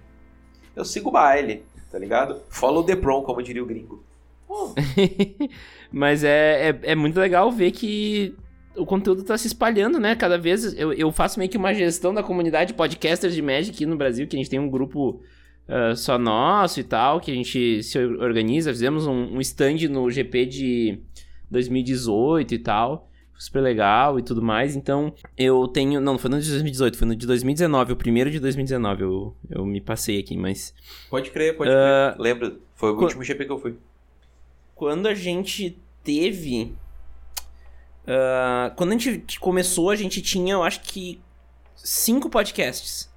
eu 0.75 0.85
sigo 0.85 1.09
o 1.09 1.11
baile, 1.11 1.63
tá 1.91 1.97
ligado? 1.97 2.39
Follow 2.49 2.83
the 2.83 2.95
prom, 2.95 3.23
como 3.23 3.41
diria 3.41 3.63
o 3.63 3.65
gringo. 3.65 4.03
Mas 5.91 6.23
é, 6.23 6.69
é, 6.69 6.79
é, 6.83 6.95
muito 6.95 7.19
legal 7.19 7.51
ver 7.51 7.71
que 7.71 8.35
o 8.77 8.85
conteúdo 8.85 9.23
tá 9.23 9.35
se 9.37 9.47
espalhando, 9.47 9.99
né? 9.99 10.15
Cada 10.15 10.37
vez 10.37 10.77
eu, 10.77 10.93
eu 10.93 11.11
faço 11.11 11.39
meio 11.39 11.49
que 11.49 11.57
uma 11.57 11.73
gestão 11.73 12.13
da 12.13 12.21
comunidade 12.21 12.75
podcasters 12.75 13.33
de 13.33 13.41
Magic 13.41 13.71
aqui 13.71 13.87
no 13.87 13.97
Brasil, 13.97 14.27
que 14.27 14.35
a 14.35 14.39
gente 14.39 14.49
tem 14.49 14.59
um 14.59 14.69
grupo 14.69 15.21
uh, 15.67 15.95
só 15.95 16.19
nosso 16.19 16.79
e 16.79 16.83
tal, 16.83 17.19
que 17.19 17.31
a 17.31 17.33
gente 17.33 17.81
se 17.81 17.97
organiza. 17.97 18.71
Fizemos 18.71 19.07
um, 19.07 19.35
um 19.35 19.41
stand 19.41 19.89
no 19.89 20.11
GP 20.11 20.45
de 20.45 20.99
2018 21.49 22.53
e 22.53 22.59
tal 22.59 23.09
super 23.37 23.61
legal 23.61 24.17
e 24.19 24.23
tudo 24.23 24.41
mais. 24.41 24.75
Então, 24.75 25.13
eu 25.37 25.67
tenho. 25.67 25.99
Não, 25.99 26.13
não 26.13 26.19
foi 26.19 26.29
no 26.29 26.39
de 26.39 26.49
2018, 26.49 26.97
foi 26.97 27.07
no 27.07 27.15
de 27.15 27.27
2019, 27.27 27.93
o 27.93 27.95
primeiro 27.95 28.31
de 28.31 28.39
2019. 28.39 29.03
Eu, 29.03 29.35
eu 29.49 29.65
me 29.65 29.81
passei 29.81 30.19
aqui, 30.19 30.37
mas. 30.37 30.73
Pode 31.09 31.31
crer, 31.31 31.55
pode 31.55 31.69
uh, 31.69 31.73
crer. 32.13 32.21
Lembra? 32.21 32.55
Foi 32.75 32.91
o 32.91 32.99
último 32.99 33.23
GP 33.23 33.45
que 33.45 33.51
eu 33.51 33.59
fui. 33.59 33.75
Quando 34.73 35.07
a 35.07 35.13
gente 35.13 35.77
teve. 36.03 36.73
Uh, 38.03 38.73
quando 38.75 38.93
a 38.93 38.97
gente 38.97 39.39
começou, 39.39 39.89
a 39.89 39.95
gente 39.95 40.21
tinha, 40.21 40.53
eu 40.53 40.63
acho 40.63 40.81
que, 40.81 41.19
cinco 41.75 42.29
podcasts. 42.29 43.09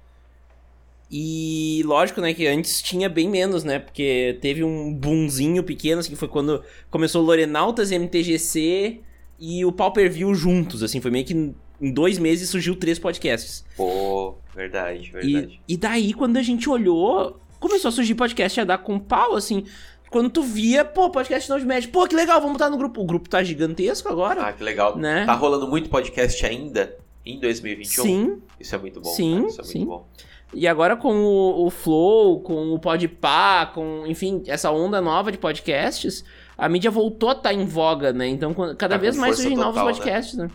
E 1.11 1.81
lógico, 1.85 2.21
né, 2.21 2.33
que 2.35 2.45
antes 2.45 2.81
tinha 2.83 3.09
bem 3.09 3.27
menos, 3.27 3.63
né? 3.63 3.79
Porque 3.79 4.37
teve 4.41 4.63
um 4.63 4.93
boomzinho 4.93 5.63
pequeno, 5.63 5.99
assim, 5.99 6.11
que 6.11 6.15
foi 6.15 6.27
quando 6.27 6.63
começou 6.91 7.23
Lorenautas 7.23 7.91
MTGC 7.91 9.01
e 9.39 9.65
o 9.65 9.71
Pau 9.71 9.91
Per 9.91 10.09
View 10.11 10.33
juntos, 10.35 10.83
assim, 10.83 10.99
foi 10.99 11.11
meio 11.11 11.25
que 11.25 11.33
em 11.81 11.93
dois 11.93 12.17
meses 12.17 12.49
surgiu 12.49 12.75
três 12.75 12.99
podcasts. 12.99 13.63
Pô, 13.75 14.35
verdade, 14.53 15.11
verdade. 15.11 15.61
E, 15.67 15.73
e 15.73 15.77
daí, 15.77 16.13
quando 16.13 16.37
a 16.37 16.41
gente 16.41 16.69
olhou, 16.69 17.39
começou 17.59 17.89
a 17.89 17.91
surgir 17.91 18.15
podcast 18.15 18.59
a 18.59 18.65
dar 18.65 18.79
com 18.79 18.99
pau, 18.99 19.35
assim. 19.35 19.65
Quando 20.09 20.29
tu 20.29 20.41
via, 20.41 20.83
pô, 20.83 21.09
podcast 21.09 21.47
novo 21.49 21.61
de 21.61 21.67
médio, 21.67 21.89
pô, 21.91 22.07
que 22.07 22.15
legal, 22.15 22.41
vamos 22.41 22.53
botar 22.53 22.69
no 22.69 22.77
grupo. 22.77 23.01
O 23.01 23.05
grupo 23.05 23.29
tá 23.29 23.43
gigantesco 23.43 24.09
agora. 24.09 24.41
Ah, 24.41 24.53
que 24.53 24.63
legal. 24.63 24.97
Né? 24.97 25.25
Tá 25.25 25.33
rolando 25.33 25.67
muito 25.67 25.89
podcast 25.89 26.43
ainda 26.45 26.97
em 27.25 27.39
2021. 27.39 28.03
Sim. 28.03 28.41
Isso 28.59 28.73
é 28.73 28.77
muito 28.77 28.99
bom. 28.99 29.09
Sim, 29.09 29.45
Isso 29.45 29.61
é 29.61 29.63
sim. 29.63 29.77
muito 29.79 29.89
bom. 29.89 30.07
E 30.51 30.67
agora 30.67 30.95
com 30.95 31.13
o, 31.13 31.67
o 31.67 31.69
Flow, 31.69 32.39
com 32.39 32.73
o 32.73 32.79
Podpah, 32.79 33.67
com, 33.67 34.03
enfim, 34.07 34.41
essa 34.47 34.71
onda 34.71 34.99
nova 34.99 35.31
de 35.31 35.37
podcasts, 35.37 36.25
a 36.59 36.69
mídia 36.69 36.91
voltou 36.91 37.29
a 37.29 37.31
estar 37.31 37.49
tá 37.49 37.53
em 37.53 37.65
voga, 37.65 38.11
né? 38.11 38.27
Então, 38.27 38.53
cada 38.53 38.95
tá 38.95 38.97
vez 38.97 39.17
mais 39.17 39.37
surgem 39.37 39.55
novos 39.55 39.75
né? 39.75 39.83
podcasts, 39.83 40.37
né? 40.37 40.45
né? 40.45 40.51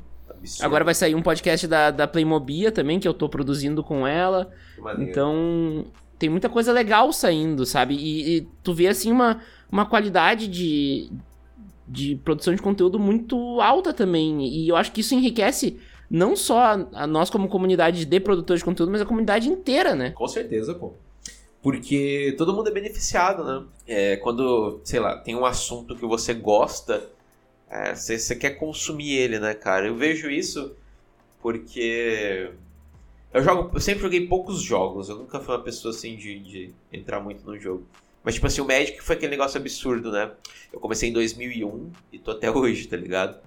Agora 0.61 0.84
vai 0.84 0.94
sair 0.94 1.14
um 1.14 1.22
podcast 1.22 1.66
da, 1.66 1.90
da 1.90 2.07
Playmobia 2.07 2.70
também, 2.70 3.00
que 3.00 3.09
eu 3.09 3.14
tô 3.14 3.28
produzindo 3.28 3.82
com 3.82 4.07
ela. 4.07 4.50
Então, 4.98 5.86
tem 6.18 6.28
muita 6.28 6.48
coisa 6.48 6.72
legal 6.72 7.12
saindo, 7.12 7.64
sabe? 7.64 7.94
E, 7.94 8.36
e, 8.36 8.48
tu 8.62 8.74
vê, 8.74 8.88
assim, 8.88 9.11
uma, 9.11 9.40
uma 9.72 9.86
qualidade 9.86 10.46
de, 10.46 11.11
de 11.88 12.16
produção 12.16 12.55
de 12.55 12.61
conteúdo 12.61 12.98
muito 12.98 13.61
alta 13.61 13.92
também. 13.94 14.46
E 14.46 14.68
eu 14.68 14.76
acho 14.76 14.92
que 14.92 15.00
isso 15.00 15.14
enriquece 15.14 15.80
não 16.11 16.36
só 16.36 16.59
a, 16.59 16.88
a 16.92 17.07
nós 17.07 17.30
como 17.30 17.48
comunidade 17.48 18.05
de 18.05 18.20
produtores 18.20 18.61
de 18.61 18.64
conteúdo, 18.64 18.92
mas 18.92 19.00
a 19.00 19.07
comunidade 19.07 19.48
inteira, 19.48 19.94
né? 19.94 20.11
Com 20.11 20.28
certeza, 20.28 20.74
pô. 20.74 20.92
Porque 21.64 22.34
todo 22.36 22.52
mundo 22.52 22.68
é 22.68 22.72
beneficiado, 22.72 23.42
né? 23.42 23.66
É, 23.86 24.16
quando, 24.18 24.82
sei 24.84 25.00
lá, 25.00 25.16
tem 25.16 25.34
um 25.34 25.46
assunto 25.46 25.96
que 25.96 26.04
você 26.04 26.34
gosta, 26.34 27.08
é, 27.70 27.94
você, 27.94 28.18
você 28.18 28.36
quer 28.36 28.50
consumir 28.50 29.12
ele, 29.12 29.38
né, 29.38 29.54
cara? 29.54 29.86
Eu 29.86 29.96
vejo 29.96 30.30
isso 30.30 30.76
porque 31.40 32.50
eu 33.32 33.42
jogo, 33.42 33.70
eu 33.72 33.80
sempre 33.80 34.02
joguei 34.02 34.28
poucos 34.28 34.60
jogos. 34.60 35.08
Eu 35.08 35.16
nunca 35.16 35.40
fui 35.40 35.54
uma 35.54 35.62
pessoa 35.62 35.94
assim 35.94 36.16
de, 36.16 36.38
de 36.40 36.74
entrar 36.92 37.18
muito 37.18 37.42
no 37.46 37.58
jogo. 37.58 37.86
Mas 38.22 38.34
tipo 38.34 38.46
assim, 38.46 38.60
o 38.60 38.66
Magic 38.66 39.02
foi 39.02 39.16
aquele 39.16 39.30
negócio 39.30 39.58
absurdo, 39.58 40.12
né? 40.12 40.32
Eu 40.70 40.78
comecei 40.78 41.08
em 41.08 41.14
2001 41.14 41.90
e 42.12 42.18
tô 42.18 42.32
até 42.32 42.50
hoje, 42.52 42.86
tá 42.88 42.98
ligado? 42.98 43.38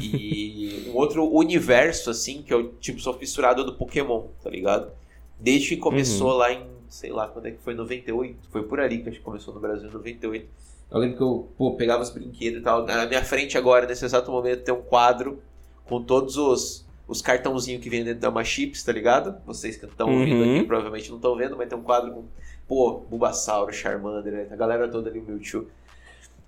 E 0.00 0.84
um 0.94 0.96
outro 0.96 1.28
universo 1.28 2.08
assim 2.08 2.40
que 2.40 2.54
eu 2.54 2.74
tipo 2.74 3.00
sou 3.00 3.14
fissurado 3.14 3.64
do 3.64 3.74
Pokémon, 3.74 4.28
tá 4.44 4.48
ligado? 4.48 4.92
Desde 5.40 5.70
que 5.70 5.76
começou 5.76 6.30
uhum. 6.30 6.36
lá 6.36 6.52
em, 6.52 6.77
sei 6.88 7.10
lá, 7.10 7.28
quando 7.28 7.46
é 7.46 7.50
que 7.50 7.58
foi 7.58 7.74
98, 7.74 8.48
foi 8.50 8.62
por 8.62 8.80
ali 8.80 9.02
que 9.02 9.08
acho 9.08 9.18
que 9.18 9.24
começou 9.24 9.54
no 9.54 9.60
Brasil 9.60 9.88
em 9.88 9.92
98. 9.92 10.46
Eu 10.90 10.98
lembro 10.98 11.16
que 11.16 11.22
eu, 11.22 11.48
pô, 11.56 11.74
pegava 11.74 12.02
os 12.02 12.10
brinquedos 12.10 12.60
e 12.60 12.62
tal. 12.62 12.84
Na 12.86 13.06
minha 13.06 13.24
frente 13.24 13.58
agora, 13.58 13.86
nesse 13.86 14.04
exato 14.04 14.30
momento, 14.30 14.62
tem 14.62 14.74
um 14.74 14.82
quadro 14.82 15.42
com 15.84 16.02
todos 16.02 16.36
os 16.36 16.88
os 17.08 17.22
cartãozinhos 17.22 17.82
que 17.82 17.88
vem 17.88 18.04
dentro 18.04 18.20
da 18.20 18.28
uma 18.28 18.44
chips, 18.44 18.84
tá 18.84 18.92
ligado? 18.92 19.40
Vocês 19.46 19.78
que 19.78 19.86
estão 19.86 20.08
uhum. 20.08 20.20
ouvindo 20.20 20.44
aqui 20.44 20.66
provavelmente 20.66 21.08
não 21.08 21.16
estão 21.16 21.34
vendo, 21.34 21.56
mas 21.56 21.66
tem 21.66 21.78
um 21.78 21.82
quadro 21.82 22.12
com, 22.12 22.24
pô, 22.68 22.98
Bulbasauro, 23.08 23.72
Charmander, 23.72 24.46
a 24.52 24.56
galera 24.56 24.86
toda 24.88 25.08
ali, 25.08 25.18
o 25.18 25.22
Mewtwo. 25.22 25.66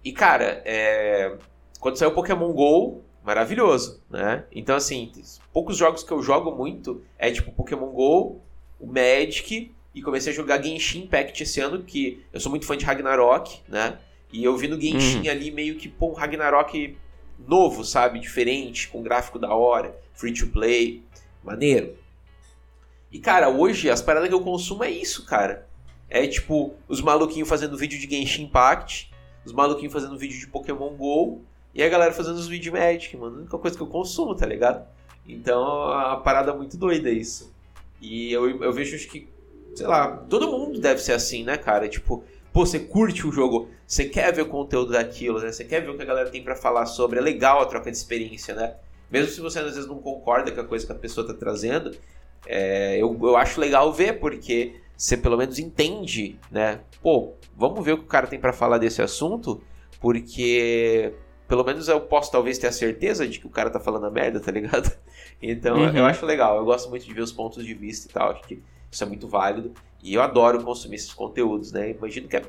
E, 0.05 0.13
cara, 0.13 0.63
é... 0.67 1.35
quando 1.81 1.97
saiu 1.97 2.11
o 2.11 2.15
Pokémon 2.15 2.53
GO, 2.53 3.03
maravilhoso, 3.25 4.03
né? 4.11 4.45
Então, 4.53 4.77
assim, 4.77 5.11
poucos 5.51 5.79
jogos 5.79 6.03
que 6.03 6.13
eu 6.13 6.23
jogo 6.23 6.55
muito 6.55 7.03
é 7.19 7.31
tipo 7.31 7.51
Pokémon 7.53 7.91
GO, 7.91 8.43
o 8.79 8.87
Magic, 8.87 9.75
e 9.95 10.03
comecei 10.03 10.33
a 10.33 10.37
jogar 10.37 10.63
Genshin 10.63 11.03
Impact 11.03 11.43
esse 11.43 11.61
ano, 11.61 11.83
que 11.83 12.25
eu 12.33 12.41
sou 12.41 12.51
muito 12.51 12.67
fã 12.67 12.77
de 12.77 12.85
Ragnarok, 12.85 13.61
né? 13.69 13.99
E 14.33 14.45
eu 14.45 14.57
vi 14.57 14.69
no 14.69 14.81
Genshin 14.81 15.23
uhum. 15.23 15.31
ali 15.31 15.51
meio 15.51 15.77
que, 15.77 15.89
pô, 15.89 16.11
um 16.11 16.15
Ragnarok 16.15 16.97
novo, 17.47 17.85
sabe? 17.85 18.21
Diferente, 18.21 18.89
com 18.89 19.03
gráfico 19.03 19.39
da 19.39 19.53
hora, 19.53 19.97
free 20.15 20.33
to 20.33 20.47
play, 20.49 21.03
maneiro. 21.43 21.97
E 23.11 23.19
cara, 23.19 23.49
hoje 23.49 23.91
as 23.91 24.01
paradas 24.01 24.29
que 24.29 24.35
eu 24.35 24.41
consumo 24.41 24.85
é 24.85 24.91
isso, 24.91 25.27
cara. 25.27 25.67
É 26.09 26.27
tipo, 26.27 26.75
os 26.89 27.01
maluquinhos 27.01 27.49
fazendo 27.49 27.77
vídeo 27.77 27.99
de 27.99 28.09
Genshin 28.09 28.45
Impact, 28.45 29.11
os 29.45 29.53
maluquinhos 29.53 29.93
fazendo 29.93 30.17
vídeo 30.17 30.39
de 30.39 30.47
Pokémon 30.47 30.91
GO, 30.91 31.43
e 31.75 31.83
a 31.83 31.89
galera 31.89 32.13
fazendo 32.13 32.37
os 32.37 32.49
vídeos 32.49 32.73
Magic, 32.73 33.17
mano. 33.17 33.37
A 33.37 33.39
única 33.41 33.59
coisa 33.59 33.77
que 33.77 33.83
eu 33.83 33.87
consumo, 33.87 34.35
tá 34.35 34.47
ligado? 34.47 34.87
Então 35.27 35.63
é 35.93 36.07
uma 36.07 36.21
parada 36.21 36.53
muito 36.53 36.77
doida 36.77 37.11
isso. 37.11 37.53
E 38.01 38.33
eu, 38.33 38.63
eu 38.63 38.73
vejo 38.73 38.97
que, 39.09 39.29
sei 39.75 39.87
lá, 39.87 40.09
todo 40.29 40.51
mundo 40.51 40.81
deve 40.81 41.01
ser 41.01 41.13
assim, 41.13 41.45
né, 41.45 41.57
cara? 41.57 41.89
Tipo, 41.89 42.25
Pô, 42.53 42.67
você 42.67 42.81
curte 42.81 43.27
o 43.27 43.33
jogo, 43.33 43.69
você 43.87 44.05
quer 44.07 44.33
ver 44.33 44.43
o 44.43 44.47
conteúdo 44.47 44.93
daquilo, 44.93 45.41
né? 45.41 45.53
Você 45.53 45.65
quer 45.65 45.81
ver 45.81 45.91
o 45.91 45.97
que 45.97 46.03
a 46.03 46.07
galera 46.07 46.31
tem 46.31 46.43
para 46.43 46.57
falar 46.57 46.87
sobre. 46.87 47.19
É 47.19 47.23
legal 47.23 47.61
a 47.61 47.67
troca 47.67 47.91
de 47.91 47.97
experiência, 47.97 48.55
né? 48.55 48.75
Mesmo 49.11 49.31
se 49.31 49.41
você 49.41 49.61
às 49.61 49.75
vezes 49.75 49.87
não 49.87 49.99
concorda 49.99 50.51
com 50.51 50.61
a 50.61 50.65
coisa 50.65 50.85
que 50.85 50.93
a 50.93 50.97
pessoa 50.97 51.27
tá 51.27 51.35
trazendo, 51.35 51.97
é, 52.47 52.97
eu, 53.01 53.17
eu 53.23 53.37
acho 53.37 53.61
legal 53.61 53.93
ver, 53.93 54.19
porque 54.19 54.81
você 54.97 55.17
pelo 55.17 55.37
menos 55.37 55.59
entende, 55.59 56.39
né? 56.51 56.81
Pô, 57.01 57.35
vamos 57.57 57.85
ver 57.85 57.93
o 57.93 57.99
que 57.99 58.05
o 58.05 58.09
cara 58.09 58.27
tem 58.27 58.39
para 58.39 58.53
falar 58.53 58.79
desse 58.79 59.01
assunto, 59.01 59.63
porque 60.01 61.13
pelo 61.47 61.65
menos 61.65 61.89
eu 61.89 62.01
posso 62.01 62.33
talvez 62.33 62.59
ter 62.59 62.67
a 62.67 62.73
certeza 62.73 63.27
de 63.29 63.39
que 63.39 63.47
o 63.47 63.51
cara 63.51 63.71
tá 63.71 63.79
falando 63.79 64.07
a 64.07 64.11
merda, 64.11 64.41
tá 64.41 64.51
ligado? 64.51 64.91
Então 65.43 65.77
uhum. 65.77 65.97
eu 65.97 66.05
acho 66.05 66.27
legal, 66.27 66.57
eu 66.59 66.65
gosto 66.65 66.91
muito 66.91 67.07
de 67.07 67.15
ver 67.15 67.23
os 67.23 67.33
pontos 67.33 67.65
de 67.65 67.73
vista 67.75 68.09
e 68.09 68.13
tal, 68.13 68.31
acho 68.31 68.43
que 68.43 68.63
isso 68.91 69.03
é 69.03 69.07
muito 69.07 69.27
válido. 69.29 69.73
E 70.03 70.15
eu 70.15 70.23
adoro 70.23 70.63
consumir 70.63 70.97
esses 70.97 71.13
conteúdos, 71.13 71.73
né? 71.73 71.91
Imagino 71.91 72.29
que 72.29 72.37
é. 72.37 72.43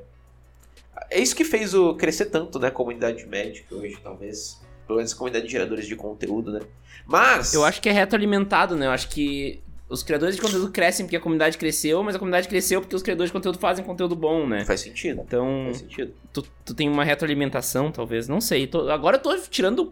É 1.10 1.20
isso 1.20 1.36
que 1.36 1.44
fez 1.44 1.74
o 1.74 1.96
crescer 1.96 2.26
tanto, 2.26 2.60
né? 2.60 2.72
Comunidade 2.72 3.26
médica 3.26 3.76
hoje, 3.76 3.98
talvez. 4.02 4.62
Pelo 4.88 4.98
menos 4.98 5.14
a 5.14 5.16
comunidade 5.16 5.46
de 5.46 5.52
geradores 5.52 5.86
de 5.86 5.96
conteúdo, 5.96 6.52
né? 6.52 6.62
Mas. 7.06 7.54
Eu 7.54 7.64
acho 7.64 7.82
que 7.82 7.90
é 7.90 7.92
retroalimentado, 7.92 8.76
né? 8.76 8.88
Eu 8.88 8.92
acho 8.92 9.10
que 9.10 9.62
os 9.90 10.02
criadores 10.02 10.36
de 10.36 10.42
conteúdo 10.42 10.72
crescem 10.72 11.06
porque 11.06 11.18
a 11.18 11.20
comunidade 11.20 11.58
cresceu, 11.58 12.02
mas 12.02 12.16
a 12.16 12.20
comunidade 12.20 12.48
cresceu 12.48 12.80
porque 12.80 12.96
os 12.96 13.04
criadores 13.04 13.30
de 13.30 13.34
conteúdo 13.34 13.60
fazem 13.60 13.84
conteúdo 13.84 14.16
bom, 14.16 14.48
né? 14.48 14.64
Faz 14.64 14.80
sentido. 14.80 15.22
Então, 15.26 15.64
Faz 15.66 15.78
sentido. 15.78 16.14
Tu, 16.32 16.44
tu 16.64 16.74
tem 16.74 16.88
uma 16.88 17.04
retroalimentação, 17.04 17.92
talvez, 17.92 18.30
não 18.30 18.40
sei. 18.40 18.68
Tô, 18.68 18.90
agora 18.90 19.18
eu 19.18 19.22
tô 19.22 19.38
tirando 19.38 19.92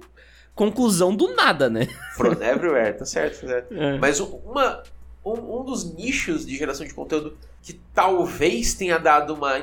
conclusão 0.55 1.15
do 1.15 1.35
nada, 1.35 1.69
né? 1.69 1.87
From 2.15 2.33
everywhere, 2.41 2.97
tá 2.97 3.05
certo, 3.05 3.41
tá 3.41 3.47
certo. 3.47 3.73
É. 3.73 3.97
Mas 3.97 4.19
uma, 4.19 4.83
um, 5.25 5.59
um 5.59 5.63
dos 5.63 5.93
nichos 5.93 6.45
de 6.45 6.57
geração 6.57 6.85
de 6.85 6.93
conteúdo 6.93 7.37
que 7.61 7.79
talvez 7.93 8.73
tenha 8.73 8.97
dado 8.97 9.33
uma 9.33 9.57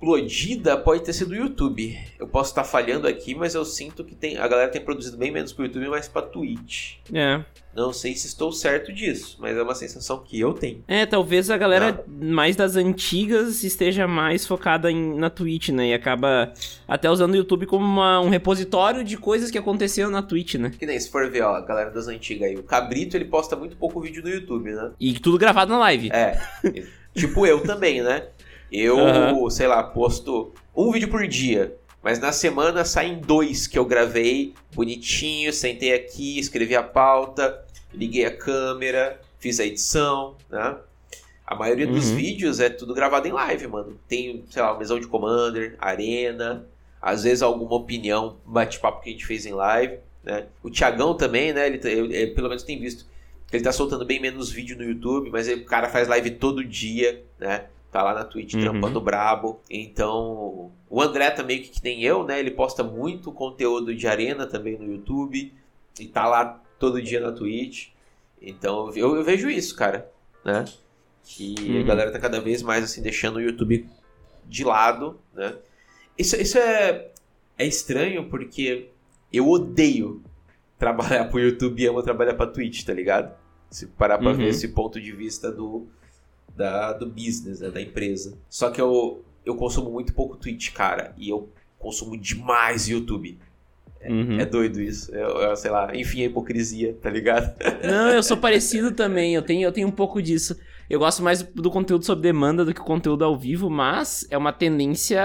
explodida 0.00 0.78
pode 0.78 1.04
ter 1.04 1.12
sido 1.12 1.32
o 1.32 1.36
YouTube. 1.36 1.96
Eu 2.18 2.26
posso 2.26 2.50
estar 2.50 2.64
falhando 2.64 3.06
aqui, 3.06 3.34
mas 3.34 3.54
eu 3.54 3.64
sinto 3.66 4.02
que 4.02 4.14
tem, 4.14 4.38
a 4.38 4.48
galera 4.48 4.70
tem 4.70 4.80
produzido 4.80 5.18
bem 5.18 5.30
menos 5.30 5.52
pro 5.52 5.66
YouTube, 5.66 5.88
mais 5.88 6.08
pra 6.08 6.22
Twitch. 6.22 6.94
É. 7.12 7.44
Não 7.76 7.92
sei 7.92 8.16
se 8.16 8.26
estou 8.26 8.50
certo 8.50 8.92
disso, 8.92 9.36
mas 9.38 9.56
é 9.56 9.62
uma 9.62 9.74
sensação 9.74 10.18
que 10.18 10.40
eu 10.40 10.54
tenho. 10.54 10.82
É, 10.88 11.04
talvez 11.04 11.50
a 11.50 11.58
galera 11.58 12.00
ah. 12.00 12.10
mais 12.24 12.56
das 12.56 12.76
antigas 12.76 13.62
esteja 13.62 14.08
mais 14.08 14.46
focada 14.46 14.90
em, 14.90 15.18
na 15.18 15.28
Twitch, 15.28 15.68
né? 15.68 15.88
E 15.88 15.94
acaba 15.94 16.52
até 16.88 17.08
usando 17.10 17.34
o 17.34 17.36
YouTube 17.36 17.66
como 17.66 17.84
uma, 17.84 18.20
um 18.20 18.30
repositório 18.30 19.04
de 19.04 19.18
coisas 19.18 19.50
que 19.50 19.58
aconteceram 19.58 20.10
na 20.10 20.22
Twitch, 20.22 20.54
né? 20.54 20.72
Que 20.76 20.86
nem 20.86 20.98
se 20.98 21.10
for 21.10 21.30
ver, 21.30 21.42
ó, 21.42 21.54
a 21.54 21.60
galera 21.60 21.90
das 21.90 22.08
antigas 22.08 22.48
aí. 22.48 22.56
O 22.56 22.62
Cabrito, 22.62 23.16
ele 23.16 23.26
posta 23.26 23.54
muito 23.54 23.76
pouco 23.76 24.00
vídeo 24.00 24.22
no 24.22 24.30
YouTube, 24.30 24.72
né? 24.72 24.92
E 24.98 25.12
tudo 25.20 25.38
gravado 25.38 25.70
na 25.70 25.78
live. 25.78 26.10
É. 26.10 26.40
tipo 27.14 27.46
eu 27.46 27.62
também, 27.62 28.02
né? 28.02 28.24
Eu, 28.70 28.96
uhum. 28.96 29.50
sei 29.50 29.66
lá, 29.66 29.82
posto 29.82 30.52
um 30.74 30.90
vídeo 30.92 31.08
por 31.08 31.26
dia. 31.26 31.76
Mas 32.02 32.18
na 32.18 32.32
semana 32.32 32.84
saem 32.84 33.18
dois 33.18 33.66
que 33.66 33.78
eu 33.78 33.84
gravei 33.84 34.54
bonitinho, 34.74 35.52
sentei 35.52 35.92
aqui, 35.92 36.38
escrevi 36.38 36.74
a 36.74 36.82
pauta, 36.82 37.62
liguei 37.92 38.24
a 38.24 38.34
câmera, 38.34 39.20
fiz 39.38 39.60
a 39.60 39.66
edição, 39.66 40.36
né? 40.48 40.76
A 41.46 41.54
maioria 41.56 41.86
uhum. 41.86 41.94
dos 41.94 42.10
vídeos 42.10 42.60
é 42.60 42.70
tudo 42.70 42.94
gravado 42.94 43.26
em 43.26 43.32
live, 43.32 43.66
mano. 43.66 43.98
Tem, 44.08 44.44
sei 44.48 44.62
lá, 44.62 44.78
mesão 44.78 45.00
de 45.00 45.08
Commander, 45.08 45.76
arena, 45.80 46.64
às 47.02 47.24
vezes 47.24 47.42
alguma 47.42 47.74
opinião, 47.74 48.36
bate-papo 48.46 49.02
que 49.02 49.10
a 49.10 49.12
gente 49.12 49.26
fez 49.26 49.44
em 49.44 49.52
live, 49.52 49.98
né? 50.22 50.46
O 50.62 50.70
Thiagão 50.70 51.14
também, 51.14 51.52
né? 51.52 51.66
Ele, 51.66 51.78
tá, 51.78 51.88
ele, 51.88 52.14
ele, 52.14 52.30
pelo 52.32 52.48
menos 52.48 52.62
tem 52.62 52.78
visto. 52.78 53.04
Ele 53.52 53.64
tá 53.64 53.72
soltando 53.72 54.04
bem 54.04 54.20
menos 54.20 54.50
vídeo 54.50 54.76
no 54.76 54.84
YouTube, 54.84 55.28
mas 55.30 55.48
ele, 55.48 55.62
o 55.62 55.66
cara 55.66 55.88
faz 55.88 56.06
live 56.06 56.30
todo 56.30 56.64
dia, 56.64 57.24
né? 57.38 57.64
Tá 57.90 58.02
lá 58.02 58.14
na 58.14 58.24
Twitch 58.24 58.54
uhum. 58.54 58.60
trampando 58.60 59.00
brabo. 59.00 59.60
Então, 59.68 60.70
o 60.88 61.02
André 61.02 61.30
também, 61.30 61.60
que 61.60 61.82
nem 61.82 62.02
eu, 62.02 62.24
né? 62.24 62.38
Ele 62.38 62.52
posta 62.52 62.84
muito 62.84 63.32
conteúdo 63.32 63.94
de 63.94 64.06
arena 64.06 64.46
também 64.46 64.78
no 64.78 64.92
YouTube. 64.92 65.52
E 65.98 66.06
tá 66.06 66.26
lá 66.26 66.62
todo 66.78 67.02
dia 67.02 67.18
na 67.18 67.32
Twitch. 67.32 67.88
Então, 68.40 68.90
eu, 68.94 69.16
eu 69.16 69.24
vejo 69.24 69.50
isso, 69.50 69.74
cara, 69.74 70.10
né? 70.44 70.64
Que 71.24 71.54
uhum. 71.58 71.80
a 71.80 71.82
galera 71.82 72.12
tá 72.12 72.18
cada 72.18 72.40
vez 72.40 72.62
mais, 72.62 72.84
assim, 72.84 73.02
deixando 73.02 73.36
o 73.36 73.40
YouTube 73.40 73.88
de 74.46 74.64
lado, 74.64 75.20
né? 75.34 75.56
Isso, 76.16 76.36
isso 76.36 76.58
é, 76.58 77.10
é 77.58 77.66
estranho 77.66 78.28
porque 78.28 78.88
eu 79.32 79.48
odeio 79.48 80.22
trabalhar 80.78 81.24
pro 81.26 81.40
YouTube 81.40 81.82
e 81.82 81.86
amo 81.86 82.02
trabalhar 82.02 82.34
pra 82.34 82.46
Twitch, 82.46 82.84
tá 82.84 82.94
ligado? 82.94 83.34
Se 83.68 83.86
parar 83.86 84.18
pra 84.18 84.30
uhum. 84.30 84.36
ver 84.36 84.48
esse 84.48 84.68
ponto 84.68 85.00
de 85.00 85.12
vista 85.12 85.50
do, 85.50 85.86
da, 86.56 86.92
do 86.92 87.06
business, 87.06 87.60
né, 87.60 87.70
da 87.70 87.80
empresa. 87.80 88.36
Só 88.48 88.70
que 88.70 88.80
eu, 88.80 89.24
eu 89.44 89.54
consumo 89.56 89.90
muito 89.90 90.12
pouco 90.12 90.36
Twitch, 90.36 90.72
cara, 90.72 91.14
e 91.16 91.28
eu 91.28 91.48
consumo 91.78 92.16
demais 92.16 92.88
YouTube. 92.88 93.38
É, 94.00 94.10
uhum. 94.10 94.40
é 94.40 94.46
doido 94.46 94.80
isso. 94.80 95.14
Eu, 95.14 95.28
eu, 95.28 95.56
sei 95.56 95.70
lá, 95.70 95.94
enfim, 95.94 96.22
a 96.22 96.26
hipocrisia, 96.26 96.96
tá 97.00 97.10
ligado? 97.10 97.54
Não, 97.84 98.10
eu 98.10 98.22
sou 98.22 98.36
parecido 98.36 98.92
também. 98.92 99.34
Eu 99.34 99.42
tenho, 99.42 99.62
eu 99.62 99.72
tenho 99.72 99.88
um 99.88 99.92
pouco 99.92 100.22
disso. 100.22 100.58
Eu 100.88 100.98
gosto 100.98 101.22
mais 101.22 101.42
do 101.42 101.70
conteúdo 101.70 102.04
sob 102.04 102.20
demanda 102.20 102.64
do 102.64 102.74
que 102.74 102.80
o 102.80 102.84
conteúdo 102.84 103.24
ao 103.24 103.38
vivo, 103.38 103.70
mas 103.70 104.26
é 104.30 104.36
uma 104.36 104.52
tendência. 104.52 105.22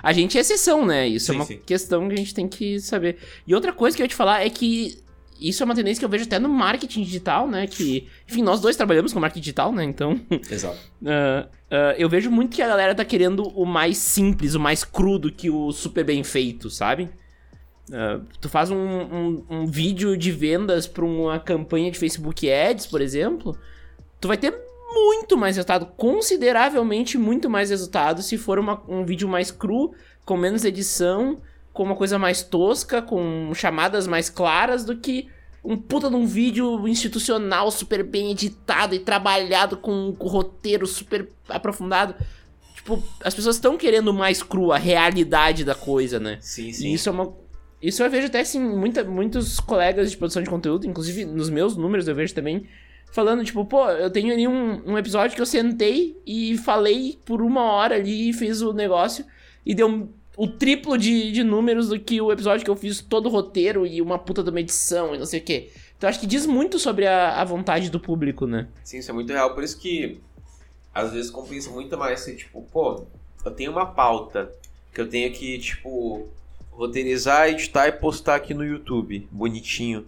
A 0.00 0.12
gente 0.12 0.38
é 0.38 0.40
exceção, 0.42 0.86
né? 0.86 1.08
Isso 1.08 1.32
é 1.32 1.34
sim, 1.34 1.38
é 1.38 1.40
uma 1.40 1.46
sim. 1.46 1.60
questão 1.64 2.06
que 2.06 2.14
a 2.14 2.16
gente 2.16 2.34
tem 2.34 2.46
que 2.46 2.78
saber. 2.78 3.16
E 3.46 3.54
outra 3.54 3.72
coisa 3.72 3.96
que 3.96 4.02
eu 4.02 4.04
ia 4.04 4.08
te 4.08 4.14
falar 4.14 4.46
é 4.46 4.50
que 4.50 5.02
isso 5.48 5.62
é 5.62 5.64
uma 5.64 5.74
tendência 5.74 6.00
que 6.00 6.04
eu 6.04 6.08
vejo 6.08 6.24
até 6.24 6.38
no 6.38 6.48
marketing 6.48 7.02
digital, 7.02 7.48
né? 7.48 7.66
Que, 7.66 8.08
enfim, 8.28 8.42
nós 8.42 8.60
dois 8.60 8.76
trabalhamos 8.76 9.12
com 9.12 9.20
marketing 9.20 9.40
digital, 9.40 9.72
né? 9.72 9.84
Então. 9.84 10.20
Exato. 10.50 10.78
Uh, 11.00 11.46
uh, 11.46 11.94
eu 11.98 12.08
vejo 12.08 12.30
muito 12.30 12.54
que 12.54 12.62
a 12.62 12.68
galera 12.68 12.94
tá 12.94 13.04
querendo 13.04 13.42
o 13.48 13.64
mais 13.64 13.98
simples, 13.98 14.54
o 14.54 14.60
mais 14.60 14.84
crudo 14.84 15.32
que 15.32 15.50
o 15.50 15.72
super 15.72 16.04
bem 16.04 16.22
feito, 16.22 16.70
sabe? 16.70 17.10
Uh, 17.88 18.24
tu 18.40 18.48
faz 18.48 18.70
um, 18.70 18.76
um, 18.76 19.44
um, 19.50 19.66
vídeo 19.66 20.16
de 20.16 20.30
vendas 20.30 20.86
pra 20.86 21.04
uma 21.04 21.38
campanha 21.40 21.90
de 21.90 21.98
Facebook 21.98 22.50
Ads, 22.50 22.86
por 22.86 23.00
exemplo, 23.00 23.58
tu 24.20 24.28
vai 24.28 24.36
ter 24.36 24.54
muito 24.94 25.36
mais 25.36 25.56
resultado, 25.56 25.86
consideravelmente 25.96 27.18
muito 27.18 27.50
mais 27.50 27.70
resultado 27.70 28.22
se 28.22 28.38
for 28.38 28.58
uma, 28.58 28.82
um 28.88 29.04
vídeo 29.04 29.28
mais 29.28 29.50
cru, 29.50 29.92
com 30.24 30.36
menos 30.36 30.64
edição, 30.64 31.40
com 31.72 31.82
uma 31.82 31.96
coisa 31.96 32.18
mais 32.18 32.42
tosca, 32.42 33.00
com 33.00 33.52
chamadas 33.54 34.06
mais 34.06 34.28
claras 34.28 34.84
do 34.84 34.96
que 34.96 35.28
um 35.64 35.76
puta 35.76 36.10
de 36.10 36.16
um 36.16 36.26
vídeo 36.26 36.86
institucional 36.88 37.70
super 37.70 38.02
bem 38.02 38.32
editado 38.32 38.94
e 38.94 38.98
trabalhado 38.98 39.76
com 39.76 39.92
um 39.92 40.10
roteiro 40.10 40.86
super 40.86 41.28
aprofundado. 41.48 42.14
Tipo, 42.74 43.02
as 43.22 43.32
pessoas 43.32 43.56
estão 43.56 43.76
querendo 43.76 44.12
mais 44.12 44.42
cru, 44.42 44.72
a 44.72 44.78
realidade 44.78 45.64
da 45.64 45.74
coisa, 45.74 46.18
né? 46.18 46.38
Sim, 46.40 46.72
sim. 46.72 46.88
E 46.88 46.94
isso 46.94 47.08
é 47.08 47.12
uma. 47.12 47.32
Isso 47.80 48.02
eu 48.02 48.10
vejo 48.10 48.26
até 48.26 48.40
assim, 48.40 48.60
muita, 48.60 49.04
muitos 49.04 49.60
colegas 49.60 50.10
de 50.10 50.16
produção 50.16 50.42
de 50.42 50.50
conteúdo, 50.50 50.86
inclusive 50.86 51.24
nos 51.24 51.48
meus 51.48 51.76
números 51.76 52.06
eu 52.06 52.14
vejo 52.14 52.34
também, 52.34 52.66
falando, 53.12 53.44
tipo, 53.44 53.64
pô, 53.64 53.88
eu 53.88 54.10
tenho 54.10 54.32
ali 54.32 54.46
um, 54.46 54.92
um 54.92 54.98
episódio 54.98 55.34
que 55.34 55.42
eu 55.42 55.46
sentei 55.46 56.16
e 56.24 56.56
falei 56.58 57.18
por 57.24 57.42
uma 57.42 57.62
hora 57.72 57.96
ali 57.96 58.30
e 58.30 58.32
fiz 58.32 58.60
o 58.62 58.72
negócio 58.72 59.24
e 59.66 59.74
deu 59.74 60.12
o 60.36 60.46
triplo 60.48 60.96
de, 60.96 61.30
de 61.30 61.44
números 61.44 61.88
do 61.88 61.98
que 61.98 62.20
o 62.20 62.32
episódio 62.32 62.64
que 62.64 62.70
eu 62.70 62.76
fiz 62.76 63.00
todo 63.00 63.26
o 63.26 63.28
roteiro 63.28 63.86
e 63.86 64.00
uma 64.00 64.18
puta 64.18 64.42
de 64.42 64.50
uma 64.50 64.60
edição 64.60 65.14
e 65.14 65.18
não 65.18 65.26
sei 65.26 65.40
o 65.40 65.42
quê. 65.42 65.70
Então 65.96 66.08
acho 66.08 66.18
que 66.18 66.26
diz 66.26 66.46
muito 66.46 66.78
sobre 66.78 67.06
a, 67.06 67.40
a 67.40 67.44
vontade 67.44 67.90
do 67.90 68.00
público, 68.00 68.46
né? 68.46 68.68
Sim, 68.82 68.98
isso 68.98 69.10
é 69.10 69.14
muito 69.14 69.32
real. 69.32 69.54
Por 69.54 69.62
isso 69.62 69.78
que 69.78 70.20
às 70.92 71.12
vezes 71.12 71.30
compensa 71.30 71.70
muito 71.70 71.96
mais 71.96 72.20
ser 72.20 72.34
tipo, 72.34 72.62
pô, 72.72 73.04
eu 73.44 73.50
tenho 73.50 73.70
uma 73.70 73.86
pauta 73.86 74.52
que 74.92 75.00
eu 75.00 75.08
tenho 75.08 75.32
que, 75.32 75.58
tipo, 75.58 76.28
roteirizar, 76.70 77.48
editar 77.48 77.88
e 77.88 77.92
postar 77.92 78.34
aqui 78.34 78.52
no 78.52 78.64
YouTube, 78.64 79.26
bonitinho. 79.30 80.06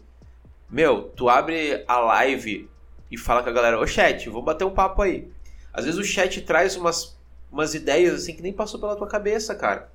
Meu, 0.69 1.03
tu 1.03 1.29
abre 1.29 1.85
a 1.87 1.99
live 2.01 2.69
e 3.11 3.17
fala 3.17 3.43
com 3.43 3.49
a 3.49 3.53
galera, 3.53 3.79
ô 3.79 3.87
chat, 3.87 4.29
vou 4.29 4.43
bater 4.43 4.65
um 4.65 4.75
papo 4.75 5.03
aí. 5.03 5.29
Às 5.73 5.85
vezes 5.85 6.01
o 6.01 6.05
chat 6.05 6.41
traz 6.43 6.77
umas, 6.77 7.17
umas 7.51 7.75
ideias 7.75 8.15
assim 8.15 8.35
que 8.35 8.43
nem 8.43 8.53
passou 8.53 8.81
pela 8.81 8.97
tua 8.97 9.07
cabeça, 9.07 9.55
cara. 9.55 9.94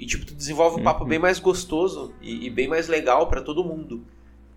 E 0.00 0.06
tipo, 0.06 0.24
tu 0.24 0.34
desenvolve 0.34 0.80
um 0.80 0.82
papo 0.82 1.02
uhum. 1.02 1.10
bem 1.10 1.18
mais 1.18 1.38
gostoso 1.38 2.14
e, 2.22 2.46
e 2.46 2.50
bem 2.50 2.66
mais 2.66 2.88
legal 2.88 3.26
para 3.28 3.42
todo 3.42 3.62
mundo. 3.62 4.02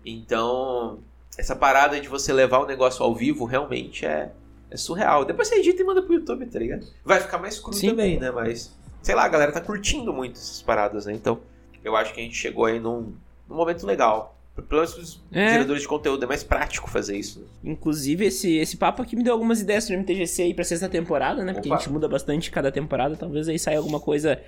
Então, 0.02 1.00
essa 1.36 1.54
parada 1.54 2.00
de 2.00 2.08
você 2.08 2.32
levar 2.32 2.60
o 2.60 2.66
negócio 2.66 3.04
ao 3.04 3.14
vivo 3.14 3.44
realmente 3.44 4.06
é, 4.06 4.32
é 4.70 4.76
surreal. 4.78 5.22
Depois 5.22 5.48
você 5.48 5.56
edita 5.56 5.82
e 5.82 5.84
manda 5.84 6.00
pro 6.00 6.14
YouTube, 6.14 6.46
tá 6.46 6.58
ligado? 6.58 6.86
Vai 7.04 7.20
ficar 7.20 7.36
mais 7.36 7.60
cru 7.60 7.74
Sim. 7.74 7.90
também, 7.90 8.18
né? 8.18 8.30
Mas, 8.30 8.74
sei 9.02 9.14
lá, 9.14 9.24
a 9.24 9.28
galera 9.28 9.52
tá 9.52 9.60
curtindo 9.60 10.14
muito 10.14 10.36
essas 10.36 10.62
paradas, 10.62 11.04
né? 11.04 11.12
Então, 11.12 11.38
eu 11.84 11.94
acho 11.94 12.14
que 12.14 12.20
a 12.20 12.22
gente 12.22 12.36
chegou 12.36 12.64
aí 12.64 12.80
num, 12.80 13.12
num 13.46 13.54
momento 13.54 13.86
legal. 13.86 14.38
Pelo 14.54 14.80
menos 14.80 14.96
os 14.96 15.22
é. 15.30 15.52
geradores 15.52 15.82
de 15.82 15.88
conteúdo, 15.88 16.24
é 16.24 16.26
mais 16.26 16.42
prático 16.42 16.88
fazer 16.88 17.18
isso. 17.18 17.40
Né? 17.40 17.72
Inclusive, 17.72 18.24
esse, 18.24 18.56
esse 18.56 18.78
papo 18.78 19.02
aqui 19.02 19.14
me 19.14 19.22
deu 19.22 19.34
algumas 19.34 19.60
ideias 19.60 19.86
pro 19.86 19.98
MTGC 19.98 20.42
aí 20.42 20.54
pra 20.54 20.64
sexta 20.64 20.88
temporada, 20.88 21.44
né? 21.44 21.52
Porque 21.52 21.68
Opa. 21.68 21.76
a 21.76 21.78
gente 21.80 21.92
muda 21.92 22.08
bastante 22.08 22.50
cada 22.50 22.72
temporada. 22.72 23.14
Talvez 23.14 23.46
aí 23.46 23.58
saia 23.58 23.76
alguma 23.76 24.00
coisa 24.00 24.40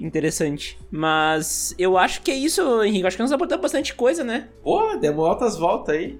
interessante. 0.00 0.78
Mas 0.90 1.74
eu 1.78 1.96
acho 1.96 2.22
que 2.22 2.30
é 2.30 2.34
isso, 2.34 2.82
Henrique. 2.82 3.06
Acho 3.06 3.16
que 3.16 3.22
nós 3.22 3.32
abordamos 3.32 3.62
bastante 3.62 3.94
coisa, 3.94 4.24
né? 4.24 4.48
Pô, 4.62 4.96
demos 4.96 5.26
altas 5.26 5.58
voltas 5.58 5.94
aí. 5.94 6.18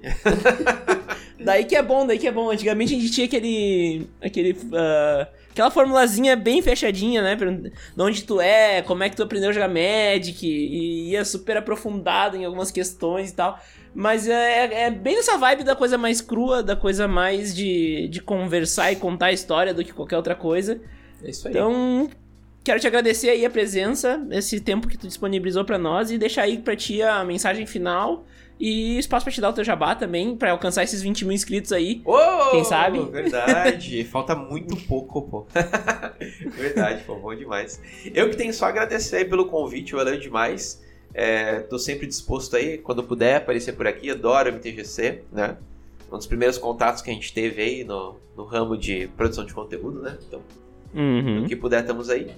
daí 1.43 1.65
que 1.65 1.77
é 1.77 1.83
bom, 1.83 2.07
daí 2.07 2.19
que 2.19 2.29
é 2.29 2.33
bom. 2.33 2.51
Antigamente 2.51 2.95
a 2.95 2.99
gente 2.99 3.13
tinha 3.13 3.27
aquele. 3.27 4.07
aquele. 4.21 4.53
Uh, 4.53 5.27
aquela 5.51 5.71
formulazinha 5.71 6.37
bem 6.37 6.63
fechadinha, 6.63 7.23
né? 7.23 7.37
De 7.37 8.03
onde 8.03 8.25
tu 8.25 8.41
é, 8.41 8.83
como 8.83 9.03
é 9.03 9.11
que 9.11 9.17
tu 9.17 9.23
aprendeu 9.23 9.51
a 9.51 9.53
jogar 9.53 9.69
Magic, 9.69 10.47
e 10.47 11.11
ia 11.11 11.25
super 11.25 11.57
aprofundado 11.57 12.37
em 12.37 12.45
algumas 12.45 12.71
questões 12.71 13.31
e 13.31 13.35
tal. 13.35 13.59
Mas 13.95 14.29
é, 14.29 14.85
é, 14.85 14.91
bem 14.91 15.19
essa 15.19 15.37
vibe 15.37 15.65
da 15.65 15.75
coisa 15.75 15.99
mais 15.99 16.21
crua, 16.21 16.63
da 16.63 16.77
coisa 16.77 17.09
mais 17.09 17.55
de, 17.55 18.09
de 18.09 18.21
conversar 18.21 18.93
e 18.93 18.97
contar 18.97 19.27
a 19.27 19.33
história 19.33 19.75
do 19.75 19.85
que 19.85 19.93
qualquer 19.93 20.17
outra 20.17 20.35
coisa. 20.35 20.81
É 21.23 21.31
isso 21.31 21.49
aí. 21.49 21.55
Então, 21.55 22.09
Quero 22.63 22.79
te 22.79 22.87
agradecer 22.87 23.31
aí 23.31 23.45
a 23.45 23.51
presença, 23.51 24.21
esse 24.31 24.61
tempo 24.61 24.87
que 24.87 24.99
tu 24.99 25.07
disponibilizou 25.07 25.65
para 25.65 25.79
nós 25.79 26.11
e 26.11 26.19
deixar 26.19 26.43
aí 26.43 26.59
pra 26.59 26.77
ti 26.77 27.01
a 27.03 27.25
mensagem 27.25 27.67
final 27.67 28.27
e 28.61 28.99
espaço 28.99 29.25
pra 29.25 29.33
te 29.33 29.41
dar 29.41 29.49
o 29.49 29.53
teu 29.55 29.65
jabá 29.65 29.95
também, 29.95 30.37
para 30.37 30.51
alcançar 30.51 30.85
esses 30.85 31.01
20 31.01 31.25
mil 31.25 31.33
inscritos 31.33 31.73
aí. 31.73 32.03
Oh, 32.05 32.51
quem 32.51 32.63
sabe? 32.63 33.01
Verdade, 33.07 34.05
falta 34.13 34.37
muito 34.37 34.77
pouco, 34.87 35.23
pô. 35.23 35.47
verdade, 36.53 37.03
pô, 37.05 37.17
bom 37.17 37.35
demais. 37.35 37.81
Eu 38.15 38.29
que 38.29 38.37
tenho 38.37 38.53
só 38.53 38.67
a 38.67 38.69
agradecer 38.69 39.17
aí 39.17 39.25
pelo 39.25 39.47
convite, 39.47 39.95
valeu 39.95 40.19
demais. 40.21 40.83
É, 41.15 41.61
tô 41.61 41.79
sempre 41.79 42.07
disposto 42.07 42.55
aí, 42.55 42.77
quando 42.77 43.03
puder, 43.03 43.37
aparecer 43.37 43.73
por 43.73 43.87
aqui, 43.87 44.11
adoro 44.11 44.53
MTGC, 44.53 45.23
né? 45.33 45.57
Um 46.13 46.19
dos 46.19 46.27
primeiros 46.27 46.59
contatos 46.59 47.01
que 47.01 47.11
a 47.11 47.15
gente 47.15 47.33
teve 47.33 47.63
aí 47.63 47.85
no, 47.85 48.17
no 48.37 48.45
ramo 48.45 48.77
de 48.77 49.09
produção 49.17 49.47
de 49.47 49.55
conteúdo, 49.55 50.03
né? 50.03 50.19
Então, 50.27 50.43
uhum. 50.95 51.45
o 51.45 51.49
que 51.49 51.57
puder, 51.57 51.81
estamos 51.81 52.11
aí. 52.11 52.31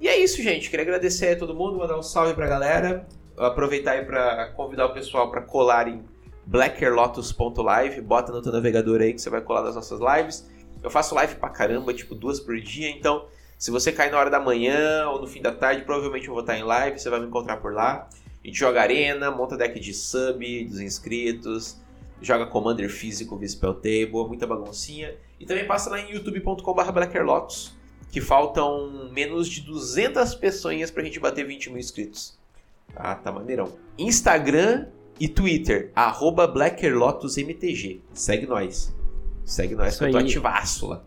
E 0.00 0.08
é 0.08 0.18
isso, 0.18 0.42
gente. 0.42 0.68
Queria 0.68 0.84
agradecer 0.84 1.36
a 1.36 1.38
todo 1.38 1.54
mundo, 1.54 1.78
mandar 1.78 1.98
um 1.98 2.02
salve 2.02 2.34
pra 2.34 2.46
galera. 2.46 3.06
Aproveitar 3.36 3.92
aí 3.92 4.04
pra 4.04 4.52
convidar 4.56 4.86
o 4.86 4.94
pessoal 4.94 5.30
para 5.30 5.42
colar 5.42 5.88
em 5.88 6.02
blackerlotus.live. 6.46 8.00
Bota 8.00 8.32
no 8.32 8.42
teu 8.42 8.52
navegador 8.52 9.00
aí 9.00 9.12
que 9.12 9.20
você 9.20 9.30
vai 9.30 9.40
colar 9.40 9.62
nas 9.62 9.74
nossas 9.74 10.00
lives. 10.00 10.48
Eu 10.82 10.90
faço 10.90 11.14
live 11.14 11.34
pra 11.36 11.48
caramba, 11.48 11.92
tipo 11.92 12.14
duas 12.14 12.38
por 12.38 12.58
dia, 12.60 12.88
então 12.90 13.26
se 13.58 13.70
você 13.70 13.90
cair 13.90 14.10
na 14.10 14.18
hora 14.18 14.30
da 14.30 14.38
manhã 14.38 15.08
ou 15.08 15.20
no 15.20 15.26
fim 15.26 15.40
da 15.40 15.50
tarde, 15.50 15.82
provavelmente 15.82 16.28
eu 16.28 16.34
vou 16.34 16.42
estar 16.42 16.56
em 16.56 16.62
live, 16.62 16.98
você 16.98 17.08
vai 17.08 17.20
me 17.20 17.26
encontrar 17.26 17.56
por 17.56 17.72
lá. 17.72 18.08
A 18.44 18.46
gente 18.46 18.58
joga 18.58 18.80
arena, 18.80 19.30
monta 19.30 19.56
deck 19.56 19.80
de 19.80 19.92
sub, 19.92 20.64
dos 20.66 20.78
inscritos, 20.78 21.80
joga 22.20 22.46
Commander 22.46 22.88
físico, 22.88 23.40
Spell 23.46 23.74
Table, 23.74 24.28
muita 24.28 24.46
baguncinha. 24.46 25.14
E 25.40 25.46
também 25.46 25.66
passa 25.66 25.90
lá 25.90 26.00
em 26.00 26.12
youtube.com.br 26.12 26.92
blackerlotus 26.92 27.75
que 28.10 28.20
faltam 28.20 29.10
menos 29.12 29.48
de 29.48 29.60
200 29.60 30.34
pessoas 30.34 30.90
pra 30.90 31.02
gente 31.02 31.20
bater 31.20 31.46
20 31.46 31.70
mil 31.70 31.78
inscritos. 31.78 32.38
Ah, 32.94 33.14
tá 33.14 33.30
maneirão. 33.30 33.72
Instagram 33.98 34.86
e 35.18 35.28
Twitter, 35.28 35.90
arroba 35.94 36.46
BlackerLotusMTG. 36.46 38.02
Segue 38.12 38.46
nós. 38.46 38.94
Segue 39.44 39.74
nós, 39.74 39.94
Isso 39.94 39.98
que 39.98 40.04
eu 40.06 40.12
tô 40.12 40.18
ativaço 40.18 40.86
lá. 40.88 41.04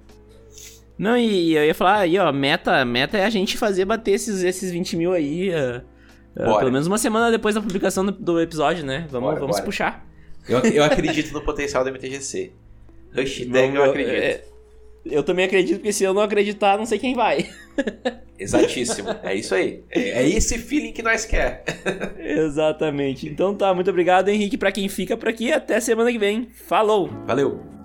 Não, 0.97 1.15
e 1.17 1.55
eu 1.55 1.65
ia 1.65 1.73
falar 1.73 1.99
aí, 1.99 2.17
ó, 2.17 2.31
meta, 2.31 2.83
meta 2.83 3.17
é 3.17 3.23
a 3.23 3.29
gente 3.29 3.57
fazer 3.57 3.85
bater 3.85 4.11
esses, 4.11 4.43
esses 4.43 4.69
20 4.69 4.97
mil 4.97 5.13
aí, 5.13 5.49
uh, 5.49 5.81
uh, 6.35 6.57
pelo 6.59 6.71
menos 6.71 6.87
uma 6.87 6.97
semana 6.97 7.31
depois 7.31 7.55
da 7.55 7.61
publicação 7.61 8.05
do, 8.05 8.11
do 8.11 8.41
episódio, 8.41 8.85
né? 8.85 9.07
Vamos, 9.09 9.29
bora, 9.29 9.39
vamos 9.39 9.55
bora. 9.55 9.65
puxar. 9.65 10.05
Eu, 10.47 10.59
eu 10.59 10.83
acredito 10.83 11.31
no 11.31 11.41
potencial 11.41 11.83
do 11.83 11.91
MTGC. 11.91 12.51
Hashtag 13.15 13.75
eu 13.75 13.83
acredito. 13.83 14.13
É, 14.13 14.43
eu 15.05 15.23
também 15.23 15.45
acredito, 15.45 15.77
porque 15.77 15.93
se 15.93 16.03
eu 16.03 16.13
não 16.13 16.21
acreditar, 16.21 16.77
não 16.77 16.85
sei 16.85 16.99
quem 16.99 17.13
vai. 17.13 17.49
Exatíssimo. 18.39 19.09
É 19.21 19.35
isso 19.35 19.53
aí. 19.53 19.83
É, 19.91 20.27
esse 20.27 20.57
feeling 20.57 20.93
que 20.93 21.03
nós 21.03 21.25
quer. 21.25 21.63
Exatamente. 22.17 23.27
Então 23.27 23.53
tá, 23.53 23.73
muito 23.73 23.89
obrigado, 23.89 24.29
Henrique, 24.29 24.57
para 24.57 24.71
quem 24.71 24.87
fica 24.87 25.17
por 25.17 25.27
aqui. 25.27 25.51
Até 25.51 25.79
semana 25.79 26.11
que 26.11 26.17
vem. 26.17 26.47
Falou! 26.53 27.09
Valeu! 27.25 27.78